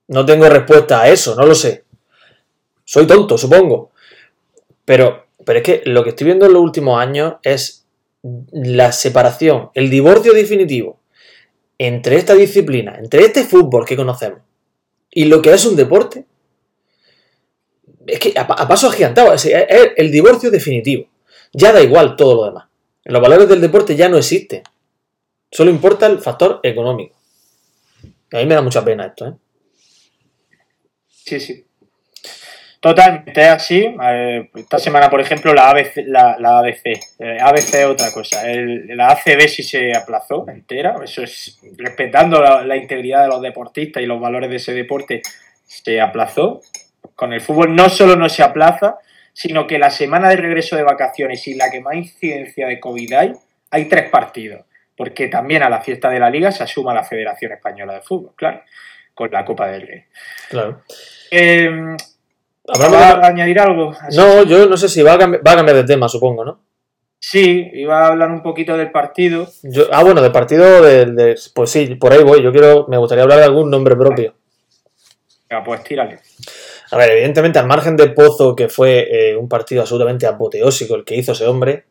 No 0.08 0.26
tengo 0.26 0.50
respuesta 0.50 1.02
a 1.02 1.10
eso, 1.10 1.36
no 1.36 1.46
lo 1.46 1.54
sé. 1.54 1.84
Soy 2.84 3.06
tonto, 3.06 3.38
supongo. 3.38 3.92
Pero, 4.84 5.28
pero 5.46 5.60
es 5.60 5.64
que 5.64 5.82
lo 5.86 6.04
que 6.04 6.10
estoy 6.10 6.26
viendo 6.26 6.48
en 6.48 6.54
los 6.54 6.62
últimos 6.62 7.00
años 7.00 7.36
es 7.44 7.86
la 8.52 8.92
separación, 8.92 9.70
el 9.74 9.90
divorcio 9.90 10.34
definitivo 10.34 11.03
entre 11.78 12.16
esta 12.18 12.34
disciplina, 12.36 12.96
entre 12.98 13.24
este 13.26 13.44
fútbol 13.44 13.86
que 13.86 13.96
conocemos 13.96 14.40
y 15.12 15.26
lo 15.26 15.42
que 15.42 15.54
es 15.54 15.66
un 15.66 15.76
deporte 15.76 16.26
es 18.08 18.20
que 18.20 18.34
a, 18.38 18.46
pa- 18.48 18.56
a 18.56 18.68
paso 18.68 18.88
agigantado, 18.90 19.34
es, 19.34 19.46
es 19.46 19.66
el 19.98 20.12
divorcio 20.12 20.52
definitivo. 20.52 21.08
Ya 21.54 21.72
da 21.72 21.82
igual 21.82 22.16
todo 22.16 22.36
lo 22.36 22.46
demás. 22.46 22.66
Los 23.06 23.22
valores 23.22 23.48
del 23.48 23.62
deporte 23.62 23.96
ya 23.96 24.10
no 24.10 24.18
existen. 24.18 24.64
Solo 25.52 25.70
importa 25.70 26.08
el 26.08 26.20
factor 26.20 26.60
económico. 26.64 27.16
A 28.32 28.38
mí 28.38 28.46
me 28.46 28.56
da 28.56 28.62
mucha 28.62 28.84
pena 28.84 29.06
esto, 29.06 29.28
¿eh? 29.28 29.34
Sí, 31.08 31.40
sí. 31.40 31.66
Totalmente 32.84 33.46
así. 33.46 33.96
Eh, 34.04 34.50
esta 34.56 34.78
semana, 34.78 35.10
por 35.10 35.22
ejemplo, 35.22 35.54
la 35.54 35.70
ABC, 35.70 36.04
la, 36.06 36.36
la 36.38 36.60
ABC, 36.60 37.00
eh, 37.18 37.38
ABC 37.40 37.76
es 37.76 37.86
otra 37.86 38.12
cosa. 38.12 38.52
El- 38.52 38.88
la 38.98 39.08
ACB 39.08 39.48
sí 39.48 39.64
se 39.64 39.96
aplazó 39.96 40.46
entera. 40.50 40.94
Eso 41.02 41.24
es 41.24 41.62
respetando 41.78 42.42
la, 42.42 42.62
la 42.66 42.76
integridad 42.76 43.22
de 43.22 43.30
los 43.30 43.42
deportistas 43.42 44.04
y 44.04 44.06
los 44.06 44.20
valores 44.20 44.50
de 44.50 44.58
ese 44.58 44.74
deporte, 44.74 45.22
se 45.66 46.02
aplazó. 46.02 46.60
Con 47.16 47.32
el 47.32 47.40
fútbol 47.40 47.74
no 47.74 47.88
solo 47.88 48.18
no 48.18 48.28
se 48.28 48.44
aplaza, 48.44 48.98
sino 49.32 49.66
que 49.66 49.80
la 49.80 49.90
semana 49.90 50.28
de 50.28 50.36
regreso 50.36 50.76
de 50.76 50.84
vacaciones 50.84 51.48
y 51.48 51.54
la 51.54 51.72
que 51.72 51.80
más 51.80 51.96
incidencia 51.96 52.68
de 52.68 52.82
COVID 52.82 53.14
hay, 53.14 53.32
hay 53.72 53.86
tres 53.86 54.10
partidos. 54.10 54.66
Porque 54.98 55.30
también 55.30 55.64
a 55.64 55.70
la 55.70 55.80
fiesta 55.80 56.10
de 56.10 56.20
la 56.20 56.30
liga 56.30 56.52
se 56.52 56.64
asuma 56.64 56.94
la 56.94 57.06
Federación 57.06 57.54
Española 57.54 57.94
de 57.94 58.02
Fútbol, 58.02 58.34
claro, 58.36 58.62
con 59.14 59.32
la 59.32 59.46
Copa 59.46 59.70
del 59.70 59.88
Rey. 59.88 60.04
Claro. 60.50 60.82
Eh, 61.32 61.96
¿Va 62.68 63.10
a 63.10 63.28
añadir 63.28 63.60
algo? 63.60 63.92
Así- 64.00 64.18
No, 64.18 64.44
yo 64.44 64.68
no 64.68 64.78
sé 64.78 64.88
si 64.90 65.02
va 65.04 65.14
a, 65.14 65.20
cambi- 65.20 65.42
va 65.46 65.52
a 65.52 65.56
cambiar 65.56 65.78
de 65.78 65.84
tema, 65.84 66.08
supongo, 66.08 66.46
¿no? 66.46 66.62
Sí, 67.20 67.70
iba 67.74 68.00
a 68.04 68.08
hablar 68.08 68.32
un 68.32 68.42
poquito 68.44 68.76
del 68.78 68.92
partido. 68.92 69.48
Yo- 69.64 69.88
ah, 69.92 70.04
bueno, 70.04 70.22
del 70.22 70.32
partido 70.32 70.82
de- 70.82 71.36
pues 71.54 71.70
sí, 71.70 71.96
por 71.96 72.12
ahí 72.14 72.24
voy. 72.24 72.42
Yo 72.42 72.52
quiero... 72.52 72.86
Me 72.90 72.98
gustaría 72.98 73.24
hablar 73.24 73.40
de 73.40 73.46
algún 73.46 73.70
nombre 73.70 73.96
propio. 73.96 74.34
Pues 75.66 75.84
tírale. 75.84 76.20
A 76.92 76.98
ver, 76.98 77.12
evidentemente, 77.12 77.60
al 77.60 77.68
margen 77.68 77.96
de 77.96 78.10
Pozo, 78.10 78.56
que 78.56 78.70
fue 78.70 79.08
eh, 79.32 79.38
un 79.38 79.48
partido 79.48 79.82
absolutamente 79.82 80.26
apoteósico 80.26 80.96
el 80.96 81.04
que 81.06 81.16
hizo 81.16 81.32
ese 81.34 81.46
hombre, 81.46 81.86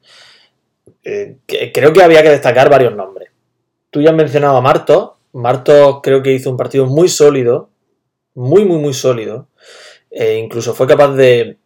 eh, 1.04 1.36
que- 1.46 1.70
creo 1.72 1.92
que 1.92 2.02
había 2.02 2.22
que 2.22 2.30
destacar 2.30 2.68
varios 2.68 2.94
nombres. 2.94 3.30
Tú 3.90 4.00
ya 4.02 4.10
has 4.10 4.16
mencionado 4.16 4.56
a 4.56 4.60
Marto. 4.60 5.16
Marto 5.32 6.00
creo 6.02 6.22
que 6.22 6.32
hizo 6.32 6.50
un 6.50 6.56
partido 6.56 6.86
muy 6.86 7.08
sólido, 7.08 7.70
muy, 8.34 8.64
muy, 8.64 8.78
muy 8.78 8.94
sólido. 8.94 9.48
E 10.12 10.36
incluso 10.36 10.74
fue 10.74 10.86
capaz 10.86 11.14
de, 11.14 11.56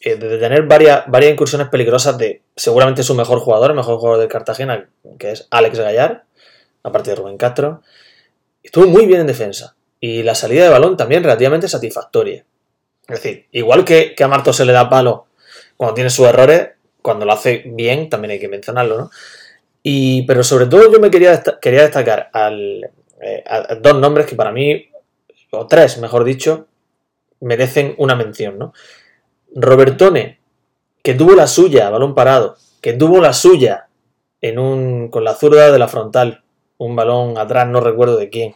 eh, 0.00 0.16
de 0.16 0.38
tener 0.38 0.62
varias, 0.64 1.04
varias 1.06 1.32
incursiones 1.32 1.68
peligrosas 1.68 2.18
de 2.18 2.42
seguramente 2.54 3.02
su 3.02 3.14
mejor 3.14 3.40
jugador, 3.40 3.70
el 3.70 3.76
mejor 3.76 3.98
jugador 3.98 4.20
del 4.20 4.28
Cartagena, 4.28 4.88
que 5.18 5.32
es 5.32 5.48
Alex 5.50 5.78
Gallar. 5.78 6.24
aparte 6.82 7.10
de 7.10 7.16
Rubén 7.16 7.38
Castro. 7.38 7.82
Estuvo 8.62 8.86
muy 8.86 9.06
bien 9.06 9.20
en 9.20 9.26
defensa. 9.26 9.74
Y 10.00 10.22
la 10.22 10.34
salida 10.34 10.64
de 10.64 10.70
balón 10.70 10.98
también 10.98 11.22
relativamente 11.22 11.66
satisfactoria. 11.66 12.44
Es 13.08 13.22
decir, 13.22 13.46
igual 13.52 13.84
que, 13.84 14.14
que 14.14 14.24
a 14.24 14.28
Marto 14.28 14.52
se 14.52 14.66
le 14.66 14.72
da 14.72 14.90
palo 14.90 15.26
cuando 15.76 15.94
tiene 15.94 16.10
sus 16.10 16.26
errores, 16.26 16.70
cuando 17.00 17.24
lo 17.24 17.32
hace 17.32 17.62
bien, 17.66 18.08
también 18.08 18.32
hay 18.32 18.38
que 18.38 18.48
mencionarlo, 18.48 18.98
¿no? 18.98 19.10
Y, 19.82 20.22
pero 20.22 20.42
sobre 20.42 20.66
todo 20.66 20.90
yo 20.90 20.98
me 20.98 21.10
quería, 21.10 21.42
quería 21.60 21.82
destacar 21.82 22.30
al, 22.32 22.90
eh, 23.20 23.44
dos 23.80 23.98
nombres 23.98 24.26
que 24.26 24.34
para 24.34 24.52
mí, 24.52 24.88
o 25.50 25.66
tres, 25.66 25.98
mejor 25.98 26.24
dicho, 26.24 26.68
merecen 27.44 27.94
una 27.98 28.16
mención, 28.16 28.58
¿no? 28.58 28.72
Robertone, 29.54 30.40
que 31.02 31.14
tuvo 31.14 31.34
la 31.34 31.46
suya, 31.46 31.90
balón 31.90 32.14
parado, 32.14 32.56
que 32.80 32.94
tuvo 32.94 33.20
la 33.20 33.32
suya 33.32 33.88
en 34.40 34.58
un, 34.58 35.08
con 35.08 35.24
la 35.24 35.34
zurda 35.34 35.70
de 35.70 35.78
la 35.78 35.88
frontal, 35.88 36.42
un 36.78 36.96
balón 36.96 37.38
atrás, 37.38 37.68
no 37.68 37.80
recuerdo 37.80 38.16
de 38.16 38.30
quién, 38.30 38.54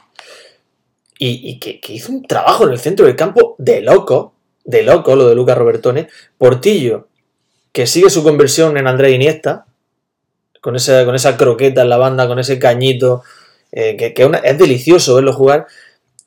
y, 1.18 1.58
que, 1.58 1.80
hizo 1.88 2.12
un 2.12 2.22
trabajo 2.22 2.64
en 2.64 2.70
el 2.70 2.78
centro 2.78 3.06
del 3.06 3.16
campo 3.16 3.56
de 3.58 3.82
loco, 3.82 4.34
de 4.64 4.82
loco 4.82 5.16
lo 5.16 5.28
de 5.28 5.34
Lucas 5.34 5.58
Robertone, 5.58 6.08
Portillo, 6.38 7.08
que 7.72 7.86
sigue 7.86 8.08
su 8.08 8.22
conversión 8.22 8.76
en 8.76 8.86
André 8.86 9.10
Iniesta, 9.10 9.66
con 10.60 10.76
esa, 10.76 11.04
con 11.04 11.14
esa 11.14 11.36
croqueta 11.36 11.82
en 11.82 11.88
la 11.90 11.96
banda, 11.96 12.26
con 12.26 12.38
ese 12.38 12.58
cañito, 12.58 13.22
eh, 13.72 13.96
que, 13.96 14.14
es 14.44 14.58
delicioso 14.58 15.14
verlo 15.14 15.32
jugar, 15.32 15.66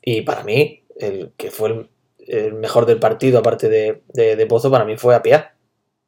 y 0.02 0.22
para 0.22 0.44
mí, 0.44 0.82
el 0.98 1.32
que 1.36 1.50
fue 1.50 1.70
el, 1.70 1.88
el 2.26 2.54
mejor 2.54 2.86
del 2.86 2.98
partido, 2.98 3.38
aparte 3.38 3.68
de, 3.68 4.46
Pozo, 4.48 4.70
para 4.70 4.84
mí 4.84 4.96
fue 4.96 5.14
Apia. 5.14 5.54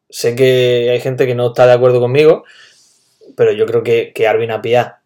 Sé 0.09 0.35
que 0.37 0.91
hay 0.91 1.01
gente 1.01 1.27
que 1.27 1.35
no 1.35 1.49
está 1.49 1.67
de 1.67 1.73
acuerdo 1.73 2.01
conmigo, 2.01 2.45
pero 3.37 3.53
yo 3.53 3.67
creo 3.67 3.83
que, 3.83 4.13
que 4.15 4.29
Arvin 4.29 4.51
Apia 4.51 5.01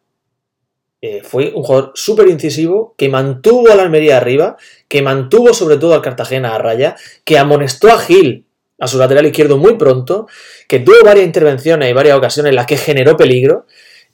eh, 1.01 1.23
fue 1.23 1.53
un 1.55 1.63
jugador 1.63 1.93
súper 1.95 2.29
incisivo, 2.29 2.95
que 2.99 3.09
mantuvo 3.09 3.71
a 3.71 3.77
la 3.77 3.85
Almería 3.85 4.17
arriba, 4.17 4.57
que 4.89 5.03
mantuvo 5.03 5.55
sobre 5.55 5.77
todo 5.77 5.95
al 5.95 6.03
Cartagena 6.03 6.55
a 6.55 6.59
raya, 6.59 6.97
que 7.25 7.39
amonestó 7.39 7.89
a 7.89 7.99
Gil 7.99 8.47
a 8.81 8.87
su 8.87 8.99
lateral 8.99 9.27
izquierdo 9.27 9.59
muy 9.59 9.77
pronto, 9.77 10.27
que 10.69 10.81
tuvo 10.81 10.97
varias 11.05 11.27
intervenciones 11.27 11.91
y 11.91 11.93
varias 11.93 12.17
ocasiones 12.17 12.51
en 12.51 12.57
las 12.57 12.67
que 12.67 12.77
generó 12.77 13.17
peligro 13.17 13.67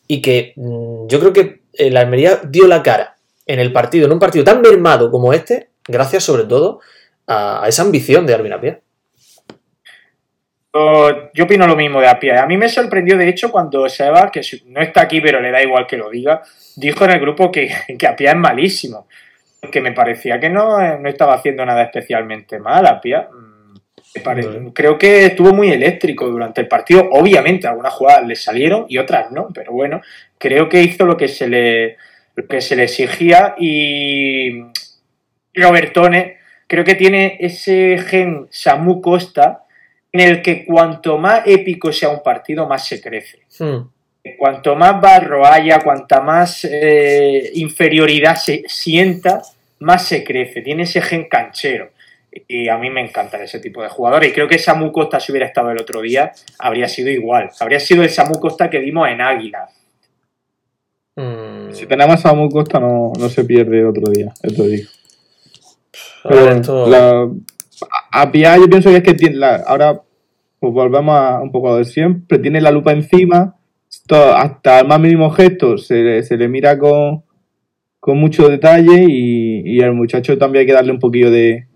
y 0.06 0.22
que 0.22 0.52
mm, 0.56 1.06
yo 1.06 1.20
creo 1.20 1.32
que 1.32 1.62
la 1.90 2.00
Almería 2.00 2.40
dio 2.44 2.66
la 2.66 2.82
cara 2.82 3.16
en 3.46 3.60
el 3.60 3.72
partido, 3.72 4.06
en 4.06 4.12
un 4.12 4.18
partido 4.18 4.44
tan 4.44 4.60
mermado 4.60 5.10
como 5.10 5.32
este, 5.32 5.68
gracias 5.88 6.24
sobre 6.24 6.44
todo 6.44 6.80
a, 7.26 7.64
esa 7.68 7.82
ambición 7.82 8.26
de 8.26 8.34
Arvin 8.34 8.52
Apia. 8.52 8.80
Yo 11.34 11.44
opino 11.44 11.68
lo 11.68 11.76
mismo 11.76 12.00
de 12.00 12.08
Apia. 12.08 12.42
A 12.42 12.46
mí 12.46 12.56
me 12.56 12.68
sorprendió, 12.68 13.16
de 13.16 13.28
hecho, 13.28 13.52
cuando 13.52 13.88
Seba, 13.88 14.30
que 14.32 14.40
no 14.66 14.80
está 14.80 15.02
aquí, 15.02 15.20
pero 15.20 15.40
le 15.40 15.52
da 15.52 15.62
igual 15.62 15.86
que 15.86 15.96
lo 15.96 16.10
diga, 16.10 16.42
dijo 16.74 17.04
en 17.04 17.12
el 17.12 17.20
grupo 17.20 17.52
que, 17.52 17.70
que 17.98 18.06
Apia 18.06 18.32
es 18.32 18.36
malísimo. 18.36 19.06
Que 19.70 19.80
me 19.80 19.92
parecía 19.92 20.40
que 20.40 20.50
no, 20.50 20.80
estaba 21.06 21.34
haciendo 21.34 21.64
nada 21.64 21.84
especialmente 21.84 22.58
mal, 22.58 22.86
Apia. 22.86 23.28
Mm, 23.32 24.68
creo 24.70 24.98
que 24.98 25.26
estuvo 25.26 25.52
muy 25.52 25.70
eléctrico 25.70 26.26
durante 26.26 26.60
el 26.60 26.68
partido. 26.68 27.08
Obviamente, 27.12 27.68
algunas 27.68 27.94
jugadas 27.94 28.26
le 28.26 28.34
salieron 28.34 28.86
y 28.88 28.98
otras 28.98 29.30
no, 29.30 29.48
pero 29.54 29.72
bueno, 29.72 30.02
creo 30.38 30.68
que 30.68 30.82
hizo 30.82 31.06
lo 31.06 31.16
que 31.16 31.28
se 31.28 31.48
le, 31.48 31.96
lo 32.34 32.46
que 32.46 32.60
se 32.60 32.74
le 32.74 32.84
exigía 32.84 33.54
y 33.58 34.64
Robertone 35.54 36.38
creo 36.66 36.84
que 36.84 36.94
tiene 36.94 37.36
ese 37.40 37.98
gen 37.98 38.46
Samu 38.50 39.00
Costa 39.00 39.64
en 40.12 40.20
el 40.20 40.42
que 40.42 40.64
cuanto 40.64 41.18
más 41.18 41.42
épico 41.44 41.92
sea 41.92 42.08
un 42.08 42.22
partido, 42.22 42.66
más 42.68 42.86
se 42.86 43.00
crece. 43.00 43.40
Hmm. 43.58 43.88
Cuanto 44.38 44.74
más 44.74 45.00
barro 45.00 45.44
haya, 45.44 45.80
cuanta 45.80 46.20
más 46.20 46.64
eh, 46.64 47.50
inferioridad 47.54 48.36
se 48.36 48.62
sienta, 48.66 49.42
más 49.80 50.06
se 50.06 50.24
crece. 50.24 50.62
Tiene 50.62 50.84
ese 50.84 51.02
gen 51.02 51.28
canchero. 51.28 51.90
Y 52.48 52.68
a 52.68 52.78
mí 52.78 52.90
me 52.90 53.00
encanta 53.00 53.42
ese 53.42 53.58
tipo 53.60 53.82
de 53.82 53.88
jugadores. 53.88 54.30
Y 54.30 54.32
creo 54.32 54.48
que 54.48 54.58
Samu 54.58 54.92
Costa, 54.92 55.20
si 55.20 55.30
hubiera 55.30 55.46
estado 55.46 55.70
el 55.70 55.80
otro 55.80 56.00
día, 56.00 56.32
habría 56.58 56.88
sido 56.88 57.10
igual. 57.10 57.50
Habría 57.60 57.80
sido 57.80 58.02
el 58.02 58.10
Samu 58.10 58.38
Costa 58.40 58.70
que 58.70 58.78
vimos 58.78 59.08
en 59.08 59.20
Águila. 59.20 59.68
Hmm. 61.16 61.72
Si 61.72 61.86
tenemos 61.86 62.14
a 62.14 62.18
Samu 62.18 62.48
Costa, 62.48 62.78
no, 62.80 63.12
no 63.18 63.28
se 63.28 63.44
pierde 63.44 63.80
el 63.80 63.86
otro 63.86 64.10
día. 64.10 64.32
Esto 64.42 64.62
digo 64.64 64.88
a 68.10 68.32
Pia 68.32 68.56
yo 68.56 68.68
pienso 68.68 68.90
que 68.90 68.96
es 68.96 69.02
que 69.02 69.14
tiene 69.14 69.44
ahora 69.66 70.00
pues 70.64 70.72
volvemos 70.72 71.14
a 71.14 71.42
un 71.42 71.52
poco 71.52 71.68
a 71.68 71.72
lo 71.72 71.78
de 71.78 71.84
siempre, 71.84 72.38
tiene 72.38 72.60
la 72.60 72.70
lupa 72.70 72.92
encima, 72.92 73.54
hasta 74.10 74.80
el 74.80 74.88
más 74.88 74.98
mínimo 74.98 75.28
gesto 75.30 75.76
se, 75.76 76.22
le 76.22 76.48
mira 76.48 76.78
con, 76.78 77.22
con 78.00 78.16
mucho 78.16 78.48
detalle 78.48 79.04
y, 79.06 79.82
al 79.82 79.92
muchacho 79.92 80.38
también 80.38 80.60
hay 80.60 80.66
que 80.66 80.72
darle 80.72 80.92
un 80.92 81.00
poquillo 81.00 81.30
de 81.30 81.66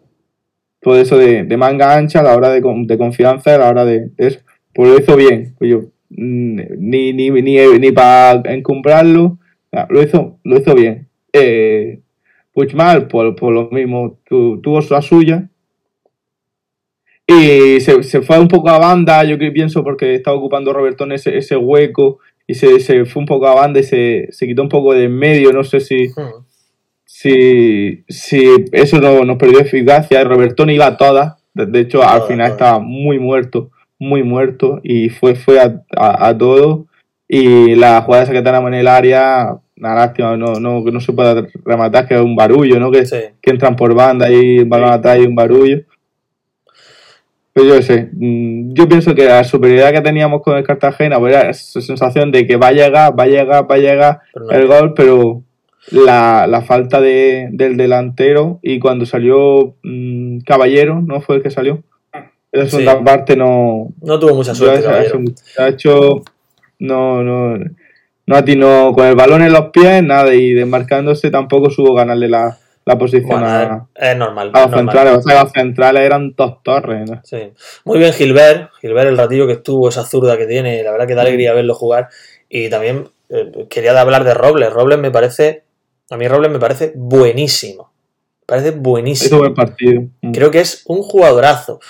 todo 0.81 0.99
eso 0.99 1.19
de, 1.19 1.45
manga 1.59 1.97
ancha 1.97 2.21
a 2.21 2.23
la 2.23 2.35
hora 2.35 2.49
de, 2.49 2.63
confianza, 2.63 3.55
a 3.55 3.59
la 3.59 3.69
hora 3.69 3.85
de, 3.85 4.11
eso. 4.17 4.41
Pues 4.73 4.91
lo 4.91 4.99
hizo 4.99 5.17
bien, 5.17 5.55
pues 5.59 5.71
yo, 5.71 5.81
mm, 6.09 6.61
ni, 6.79 7.13
ni, 7.13 7.31
ni, 7.31 7.79
ni 7.79 7.93
para 7.93 8.41
encumbrarlo, 8.55 9.39
lo 9.91 10.03
hizo, 10.03 10.39
lo 10.45 10.59
hizo 10.59 10.75
bien. 10.75 11.09
Eh, 11.33 12.01
mal 12.75 13.09
por, 13.09 13.35
por 13.37 13.53
lo 13.53 13.69
mismo, 13.71 14.19
tuvo 14.27 14.83
su 14.83 15.01
suya. 15.03 15.49
Y 17.27 17.81
se, 17.81 18.23
fue 18.23 18.39
un 18.39 18.49
poco 18.49 18.71
a 18.71 18.79
banda, 18.79 19.23
yo 19.25 19.37
pienso, 19.39 19.85
porque 19.85 20.15
estaba 20.15 20.37
ocupando 20.37 20.73
Robertón 20.73 21.13
ese, 21.13 21.37
ese 21.37 21.57
hueco 21.57 22.21
y 22.47 22.55
se, 22.55 22.81
se, 22.81 23.05
fue 23.05 23.21
un 23.21 23.27
poco 23.27 23.47
a 23.47 23.55
banda 23.55 23.81
y 23.81 23.83
se, 23.83 24.29
se 24.31 24.47
quitó 24.47 24.63
un 24.63 24.71
poco 24.71 24.95
de 24.95 25.05
en 25.05 25.15
medio. 25.15 25.53
No 25.53 25.63
sé 25.63 25.81
si, 25.81 26.09
hmm. 26.09 26.45
si, 27.05 28.05
si 28.09 28.47
eso 28.73 28.99
no, 28.99 29.25
nos 29.25 29.37
perdió 29.37 29.61
eficacia. 29.61 30.25
Robertón 30.25 30.71
iba 30.71 30.87
a 30.87 30.97
todas, 30.97 31.35
de 31.67 31.81
hecho, 31.81 32.03
al 32.03 32.23
final 32.23 32.53
estaba 32.53 32.79
muy 32.79 33.19
muerto, 33.19 33.71
muy 33.99 34.23
muerto 34.23 34.81
y 34.83 35.11
fue, 35.11 35.35
fue 35.35 35.61
a, 35.61 35.83
a, 35.97 36.37
todo. 36.39 36.87
Y 37.29 37.75
la 37.75 38.01
jugada 38.01 38.25
esa 38.25 38.33
que 38.33 38.41
tenemos 38.41 38.69
en 38.69 38.75
el 38.75 38.89
área, 38.89 39.59
una 39.79 39.95
lástima, 39.95 40.37
no, 40.37 40.55
no, 40.55 40.81
no 40.81 41.01
se 41.01 41.13
puede 41.13 41.49
rematar, 41.65 42.07
que 42.07 42.15
es 42.15 42.21
un 42.21 42.35
barullo, 42.35 42.81
¿no? 42.81 42.91
Que, 42.91 43.05
que 43.41 43.51
entran 43.51 43.77
por 43.77 43.95
banda 43.95 44.31
y 44.31 44.65
van 44.65 44.85
a 44.85 44.95
atrás 44.95 45.19
y 45.19 45.27
un 45.27 45.35
barullo. 45.35 45.83
Pero 47.53 47.75
yo 47.75 47.83
sé, 47.83 48.09
mm, 48.13 48.73
yo 48.75 48.89
pienso 48.89 49.15
que 49.15 49.25
la 49.25 49.45
superioridad 49.45 49.93
que 49.93 50.01
teníamos 50.01 50.43
con 50.43 50.57
el 50.57 50.65
Cartagena 50.65 51.19
pues 51.19 51.35
era 51.35 51.51
esa 51.51 51.81
sensación 51.81 52.31
de 52.31 52.47
que 52.47 52.57
va 52.57 52.69
a 52.69 52.73
llegar, 52.73 53.19
va 53.19 53.25
a 53.25 53.27
llegar, 53.27 53.71
va 53.71 53.75
a 53.75 53.79
llegar 53.79 54.21
el 54.51 54.67
gol, 54.67 54.95
pero 54.95 55.43
la, 55.91 56.47
la 56.47 56.63
falta 56.63 57.01
de, 57.01 57.49
del 57.53 57.77
delantero 57.77 58.59
y 58.63 58.79
cuando 58.79 59.07
salió 59.07 59.75
mm, 59.83 60.41
Caballero, 60.41 61.01
¿no? 61.01 61.21
Fue 61.21 61.37
el 61.37 61.43
que 61.43 61.51
salió. 61.51 61.83
Esa 62.51 62.71
segunda 62.71 63.05
parte 63.05 63.37
no. 63.37 63.93
No 64.01 64.19
tuvo 64.19 64.35
mucha 64.37 64.55
suerte. 64.55 64.89
Ha 65.59 65.69
hecho. 65.69 66.23
No, 66.79 67.23
no 67.23 67.59
no 68.29 68.37
atinó 68.37 68.93
con 68.95 69.07
el 69.07 69.15
balón 69.15 69.41
en 69.41 69.55
los 69.55 69.71
pies, 69.71 70.03
nada, 70.03 70.35
y 70.35 70.53
desmarcándose 70.53 71.31
tampoco 71.31 71.71
supo 71.71 71.95
ganarle 71.95 72.29
la, 72.29 72.59
posición 72.99 73.43
a, 73.43 73.87
es 73.95 74.17
normal. 74.19 74.51
A 74.53 74.67
los 74.67 74.77
centrales, 74.77 75.17
o 75.17 75.23
sea, 75.23 75.45
los 75.45 75.53
centrales 75.53 76.03
eran 76.03 76.35
dos 76.37 76.63
torres. 76.63 77.09
Sí. 77.25 77.53
Muy 77.87 77.99
bien 77.99 78.13
Gilbert, 78.13 78.71
Gilbert 78.83 79.09
el 79.09 79.17
ratillo 79.17 79.47
que 79.47 79.55
estuvo, 79.55 79.89
esa 79.89 80.05
zurda 80.05 80.37
que 80.37 80.45
tiene, 80.45 80.83
la 80.83 80.93
verdad 80.93 81.07
que 81.07 81.15
da 81.15 81.23
alegría 81.23 81.55
verlo 81.55 81.75
jugar. 81.75 82.11
Y 82.51 82.69
también 82.69 83.09
eh, 83.31 83.67
quería 83.71 83.99
hablar 83.99 84.25
de 84.25 84.35
Robles, 84.35 84.75
Robles 84.75 84.99
me 84.99 85.11
parece, 85.11 85.65
a 86.11 86.19
mí 86.19 86.29
Robles 86.29 86.53
me 86.53 86.59
parece 86.59 86.93
buenísimo. 86.97 87.93
Me 88.41 88.45
parece 88.45 88.71
buenísimo. 88.73 89.39
buen 89.39 89.55
partido. 89.55 90.03
Creo 90.35 90.51
que 90.51 90.61
es 90.61 90.83
un 90.87 91.01
jugadorazo 91.01 91.81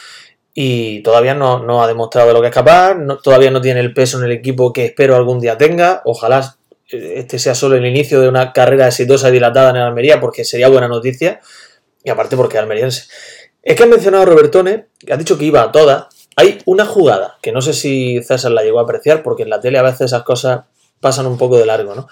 y 0.61 1.03
todavía 1.03 1.35
no, 1.35 1.81
ha 1.81 1.87
demostrado 1.87 2.27
de 2.27 2.35
lo 2.35 2.41
que 2.41 2.49
es 2.49 2.53
capaz, 2.53 2.97
todavía 3.23 3.49
no 3.49 3.61
tiene 3.61 3.79
el 3.79 3.95
peso 3.95 4.19
en 4.19 4.25
el 4.25 4.33
equipo 4.33 4.73
que 4.73 4.87
espero 4.87 5.15
algún 5.15 5.39
día 5.39 5.57
tenga. 5.57 6.03
Ojalá 6.05 6.57
este 6.89 7.39
sea 7.39 7.55
solo 7.55 7.77
el 7.77 7.87
inicio 7.87 8.21
de 8.21 8.29
una 8.29 8.53
carrera 8.53 8.89
exitosa 8.89 9.29
y 9.29 9.33
dilatada 9.35 9.71
en 9.71 9.77
Almería, 9.77 10.19
porque 10.21 10.45
sería 10.45 10.67
buena 10.69 10.89
noticia. 10.89 11.41
Y 12.03 12.11
aparte 12.11 12.37
porque 12.37 12.57
es 12.57 12.63
almeriense. 12.65 13.05
Es 13.63 13.77
que 13.77 13.85
ha 13.85 13.87
mencionado 13.87 14.25
a 14.25 14.27
Robertone, 14.27 14.87
que 14.99 15.13
ha 15.13 15.17
dicho 15.17 15.39
que 15.39 15.45
iba 15.45 15.63
a 15.63 15.71
todas. 15.71 16.07
Hay 16.35 16.59
una 16.65 16.87
jugada, 16.87 17.39
que 17.41 17.53
no 17.53 17.63
sé 17.63 17.73
si 17.73 18.21
César 18.25 18.51
la 18.51 18.65
llegó 18.65 18.81
a 18.81 18.83
apreciar, 18.83 19.23
porque 19.23 19.45
en 19.45 19.51
la 19.51 19.61
tele 19.61 19.79
a 19.79 19.83
veces 19.83 20.07
esas 20.07 20.25
cosas 20.25 20.63
pasan 20.99 21.27
un 21.27 21.39
poco 21.39 21.57
de 21.57 21.67
largo, 21.67 21.95
¿no? 21.95 22.09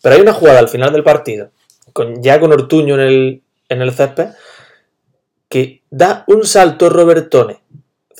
Pero 0.00 0.14
hay 0.14 0.22
una 0.22 0.32
jugada 0.32 0.60
al 0.60 0.70
final 0.70 0.94
del 0.94 1.04
partido, 1.04 1.50
con, 1.92 2.22
ya 2.22 2.40
con 2.40 2.54
Ortuño 2.54 2.94
en 2.94 3.00
el, 3.02 3.42
en 3.68 3.82
el 3.82 3.92
césped, 3.92 4.28
que 5.50 5.82
da 5.90 6.24
un 6.26 6.46
salto 6.46 6.88
Robertone 6.88 7.60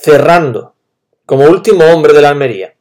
cerrando 0.03 0.75
como 1.25 1.45
último 1.45 1.85
hombre 1.85 2.13
de 2.13 2.23
la 2.23 2.31
Almería, 2.31 2.75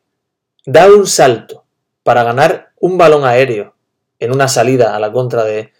da 0.65 0.88
un 0.88 1.05
salto 1.05 1.65
para 2.03 2.24
ganar 2.24 2.72
un 2.80 2.97
balón 2.97 3.26
aéreo 3.26 3.76
en 4.19 4.32
una 4.32 4.47
salida 4.47 4.95
a 4.95 4.99
la 4.99 5.11
contra 5.11 5.43
de, 5.43 5.72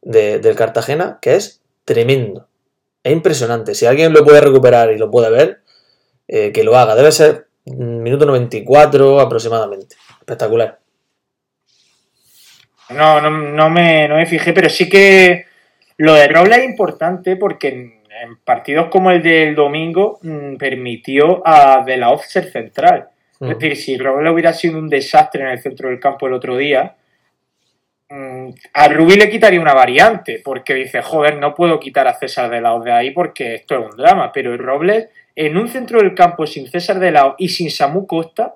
del 0.00 0.56
Cartagena, 0.56 1.18
que 1.20 1.34
es 1.34 1.62
tremendo. 1.84 2.48
Es 3.02 3.12
impresionante. 3.12 3.74
Si 3.74 3.86
alguien 3.86 4.12
lo 4.12 4.24
puede 4.24 4.40
recuperar 4.40 4.90
y 4.90 4.98
lo 4.98 5.10
puede 5.10 5.30
ver, 5.30 5.60
eh, 6.28 6.50
que 6.52 6.64
lo 6.64 6.76
haga. 6.76 6.94
Debe 6.94 7.12
ser 7.12 7.46
minuto 7.66 8.24
94 8.26 9.20
aproximadamente. 9.20 9.96
Espectacular. 10.18 10.78
No, 12.90 13.20
no, 13.20 13.30
no, 13.30 13.70
me, 13.70 14.08
no 14.08 14.16
me 14.16 14.26
fijé, 14.26 14.52
pero 14.52 14.68
sí 14.68 14.88
que 14.88 15.46
lo 15.98 16.14
de 16.14 16.28
Robles 16.28 16.58
es 16.58 16.64
importante 16.64 17.36
porque 17.36 17.95
en, 18.22 18.28
en 18.28 18.36
partidos 18.36 18.88
como 18.88 19.10
el 19.10 19.22
del 19.22 19.54
domingo 19.54 20.18
mmm, 20.22 20.56
permitió 20.56 21.42
a 21.44 21.82
De 21.84 21.96
La 21.96 22.16
ser 22.18 22.50
central. 22.50 23.08
Es 23.38 23.58
decir, 23.58 23.76
si 23.76 23.98
Robles 23.98 24.32
hubiera 24.32 24.54
sido 24.54 24.78
un 24.78 24.88
desastre 24.88 25.42
en 25.42 25.48
el 25.48 25.58
centro 25.58 25.90
del 25.90 26.00
campo 26.00 26.26
el 26.26 26.32
otro 26.32 26.56
día, 26.56 26.94
mmm, 28.08 28.48
a 28.72 28.88
Rubí 28.88 29.16
le 29.16 29.28
quitaría 29.28 29.60
una 29.60 29.74
variante, 29.74 30.40
porque 30.42 30.74
dice, 30.74 31.02
joder, 31.02 31.36
no 31.36 31.54
puedo 31.54 31.78
quitar 31.78 32.08
a 32.08 32.14
César 32.14 32.48
de 32.48 32.62
Lao 32.62 32.80
de 32.82 32.92
ahí 32.92 33.10
porque 33.10 33.56
esto 33.56 33.78
es 33.78 33.92
un 33.92 33.96
drama. 33.96 34.32
Pero 34.32 34.56
Robles, 34.56 35.08
en 35.34 35.56
un 35.56 35.68
centro 35.68 36.00
del 36.00 36.14
campo 36.14 36.46
sin 36.46 36.66
César 36.68 36.98
de 36.98 37.10
Lao 37.10 37.34
y 37.38 37.50
sin 37.50 37.70
Samu 37.70 38.06
Costa, 38.06 38.54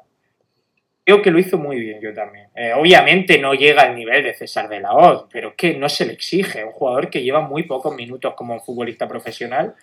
creo 1.11 1.22
que 1.22 1.30
lo 1.32 1.40
hizo 1.40 1.58
muy 1.58 1.80
bien 1.80 2.00
yo 2.00 2.14
también. 2.14 2.46
Eh, 2.54 2.72
obviamente 2.72 3.38
no 3.38 3.54
llega 3.54 3.82
al 3.82 3.96
nivel 3.96 4.22
de 4.22 4.32
César 4.32 4.68
de 4.68 4.78
la 4.78 4.92
Hoz, 4.92 5.24
pero 5.32 5.48
es 5.48 5.54
que 5.56 5.74
no 5.74 5.88
se 5.88 6.06
le 6.06 6.12
exige. 6.12 6.64
Un 6.64 6.70
jugador 6.70 7.11
que 7.11 7.22
lleva 7.22 7.40
muy 7.40 7.64
pocos 7.64 7.94
minutos 7.94 8.34
como 8.36 8.61
futbolista 8.61 9.08
profesional. 9.08 9.74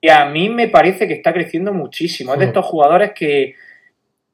Y 0.00 0.08
a 0.10 0.26
mí 0.26 0.48
me 0.48 0.68
parece 0.68 1.08
que 1.08 1.14
está 1.14 1.32
creciendo 1.32 1.72
muchísimo. 1.72 2.34
Es 2.34 2.38
de 2.38 2.46
estos 2.46 2.64
jugadores 2.64 3.12
que, 3.16 3.56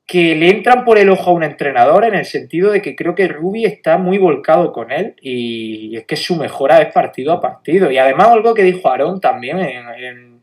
que 0.06 0.36
le 0.36 0.50
entran 0.50 0.84
por 0.84 0.98
el 0.98 1.08
ojo 1.08 1.30
a 1.30 1.34
un 1.34 1.42
entrenador 1.42 2.04
en 2.04 2.14
el 2.14 2.26
sentido 2.26 2.70
de 2.70 2.82
que 2.82 2.94
creo 2.94 3.14
que 3.14 3.28
Rubi 3.28 3.64
está 3.64 3.96
muy 3.96 4.18
volcado 4.18 4.72
con 4.72 4.92
él 4.92 5.14
y 5.22 5.96
es 5.96 6.04
que 6.04 6.16
su 6.16 6.36
mejora 6.36 6.82
es 6.82 6.92
partido 6.92 7.32
a 7.32 7.40
partido. 7.40 7.90
Y 7.90 7.96
además 7.96 8.28
algo 8.28 8.52
que 8.52 8.62
dijo 8.62 8.88
Aarón 8.90 9.20
también, 9.20 9.58
en, 9.58 9.88
en, 10.04 10.42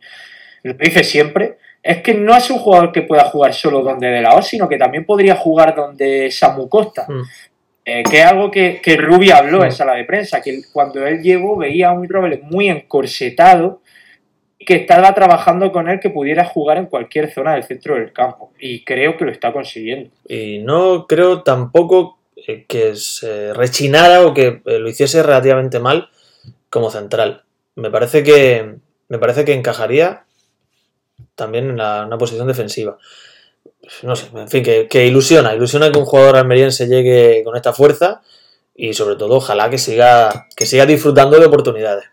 lo 0.63 0.73
dice 0.73 1.03
siempre, 1.03 1.57
es 1.83 2.01
que 2.01 2.13
no 2.13 2.35
es 2.35 2.49
un 2.49 2.59
jugador 2.59 2.93
que 2.93 3.01
pueda 3.01 3.25
jugar 3.25 3.53
solo 3.53 3.81
donde 3.81 4.07
De 4.07 4.21
La 4.21 4.35
Hoz, 4.35 4.47
sino 4.47 4.69
que 4.69 4.77
también 4.77 5.05
podría 5.05 5.35
jugar 5.35 5.75
donde 5.75 6.31
Samu 6.31 6.69
Costa. 6.69 7.05
Mm. 7.07 7.21
Eh, 7.85 8.03
que 8.09 8.21
es 8.21 8.25
algo 8.25 8.49
que, 8.49 8.79
que 8.81 8.95
Rubi 8.95 9.29
habló 9.29 9.59
mm. 9.59 9.63
en 9.65 9.71
sala 9.73 9.95
de 9.95 10.05
prensa, 10.05 10.41
que 10.41 10.61
cuando 10.71 11.05
él 11.05 11.21
llegó 11.21 11.57
veía 11.57 11.89
a 11.89 11.91
un 11.91 12.07
Robles 12.07 12.41
muy 12.41 12.69
encorsetado 12.69 13.81
que 14.65 14.75
estaba 14.75 15.13
trabajando 15.13 15.73
con 15.73 15.89
él 15.89 15.99
que 15.99 16.09
pudiera 16.09 16.45
jugar 16.45 16.77
en 16.77 16.85
cualquier 16.85 17.29
zona 17.31 17.55
del 17.55 17.63
centro 17.63 17.95
del 17.95 18.13
campo. 18.13 18.53
Y 18.57 18.85
creo 18.85 19.17
que 19.17 19.25
lo 19.25 19.31
está 19.31 19.51
consiguiendo. 19.51 20.09
Y 20.27 20.59
no 20.59 21.05
creo 21.07 21.43
tampoco 21.43 22.19
eh, 22.47 22.63
que 22.67 22.95
se 22.95 23.53
rechinara 23.53 24.25
o 24.25 24.33
que 24.33 24.61
eh, 24.65 24.79
lo 24.79 24.89
hiciese 24.89 25.21
relativamente 25.21 25.79
mal 25.79 26.09
como 26.69 26.89
central. 26.89 27.43
Me 27.75 27.89
parece 27.89 28.23
que, 28.23 28.75
me 29.09 29.19
parece 29.19 29.43
que 29.43 29.53
encajaría 29.53 30.23
también 31.35 31.71
en 31.71 31.77
la, 31.77 32.05
una 32.05 32.17
posición 32.17 32.47
defensiva. 32.47 32.97
No 34.03 34.15
sé, 34.15 34.27
en 34.35 34.47
fin, 34.47 34.63
que, 34.63 34.87
que, 34.87 35.05
ilusiona, 35.05 35.53
ilusiona 35.53 35.91
que 35.91 35.99
un 35.99 36.05
jugador 36.05 36.37
almeriense 36.37 36.87
llegue 36.87 37.43
con 37.43 37.55
esta 37.55 37.73
fuerza 37.73 38.21
y 38.75 38.93
sobre 38.93 39.15
todo 39.15 39.35
ojalá 39.35 39.69
que 39.69 39.77
siga, 39.77 40.47
que 40.55 40.65
siga 40.65 40.85
disfrutando 40.85 41.39
de 41.39 41.45
oportunidades. 41.45 42.05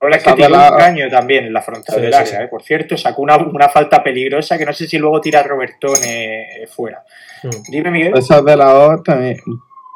Es 0.00 0.22
que 0.22 0.32
tiene 0.34 0.50
la... 0.50 0.70
un 0.70 0.78
caño 0.78 1.08
también 1.10 1.46
en 1.46 1.52
la 1.52 1.60
frontal 1.60 1.96
sí, 1.96 2.00
del 2.00 2.14
área, 2.14 2.26
sí, 2.26 2.36
sí. 2.36 2.42
¿eh? 2.42 2.48
por 2.48 2.62
cierto, 2.62 2.96
sacó 2.96 3.22
una, 3.22 3.36
una, 3.36 3.68
falta 3.68 4.02
peligrosa 4.02 4.56
que 4.56 4.64
no 4.64 4.72
sé 4.72 4.86
si 4.86 4.96
luego 4.96 5.20
tira 5.20 5.40
a 5.40 5.42
Robertone 5.42 6.66
fuera. 6.68 7.02
Hmm. 7.42 7.50
Dime, 7.68 7.90
Miguel. 7.90 8.16
Esa 8.16 8.40
de 8.40 8.56
la 8.56 8.74
O 8.74 9.02
también, 9.02 9.38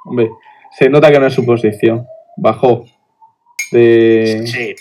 hombre, 0.05 0.31
se 0.77 0.89
nota 0.89 1.11
que 1.11 1.21
no 1.21 1.27
es 1.27 1.35
su 1.35 1.47
posición, 1.47 2.07
bajó. 2.37 2.85
De... 3.71 4.43
Sí, 4.47 4.75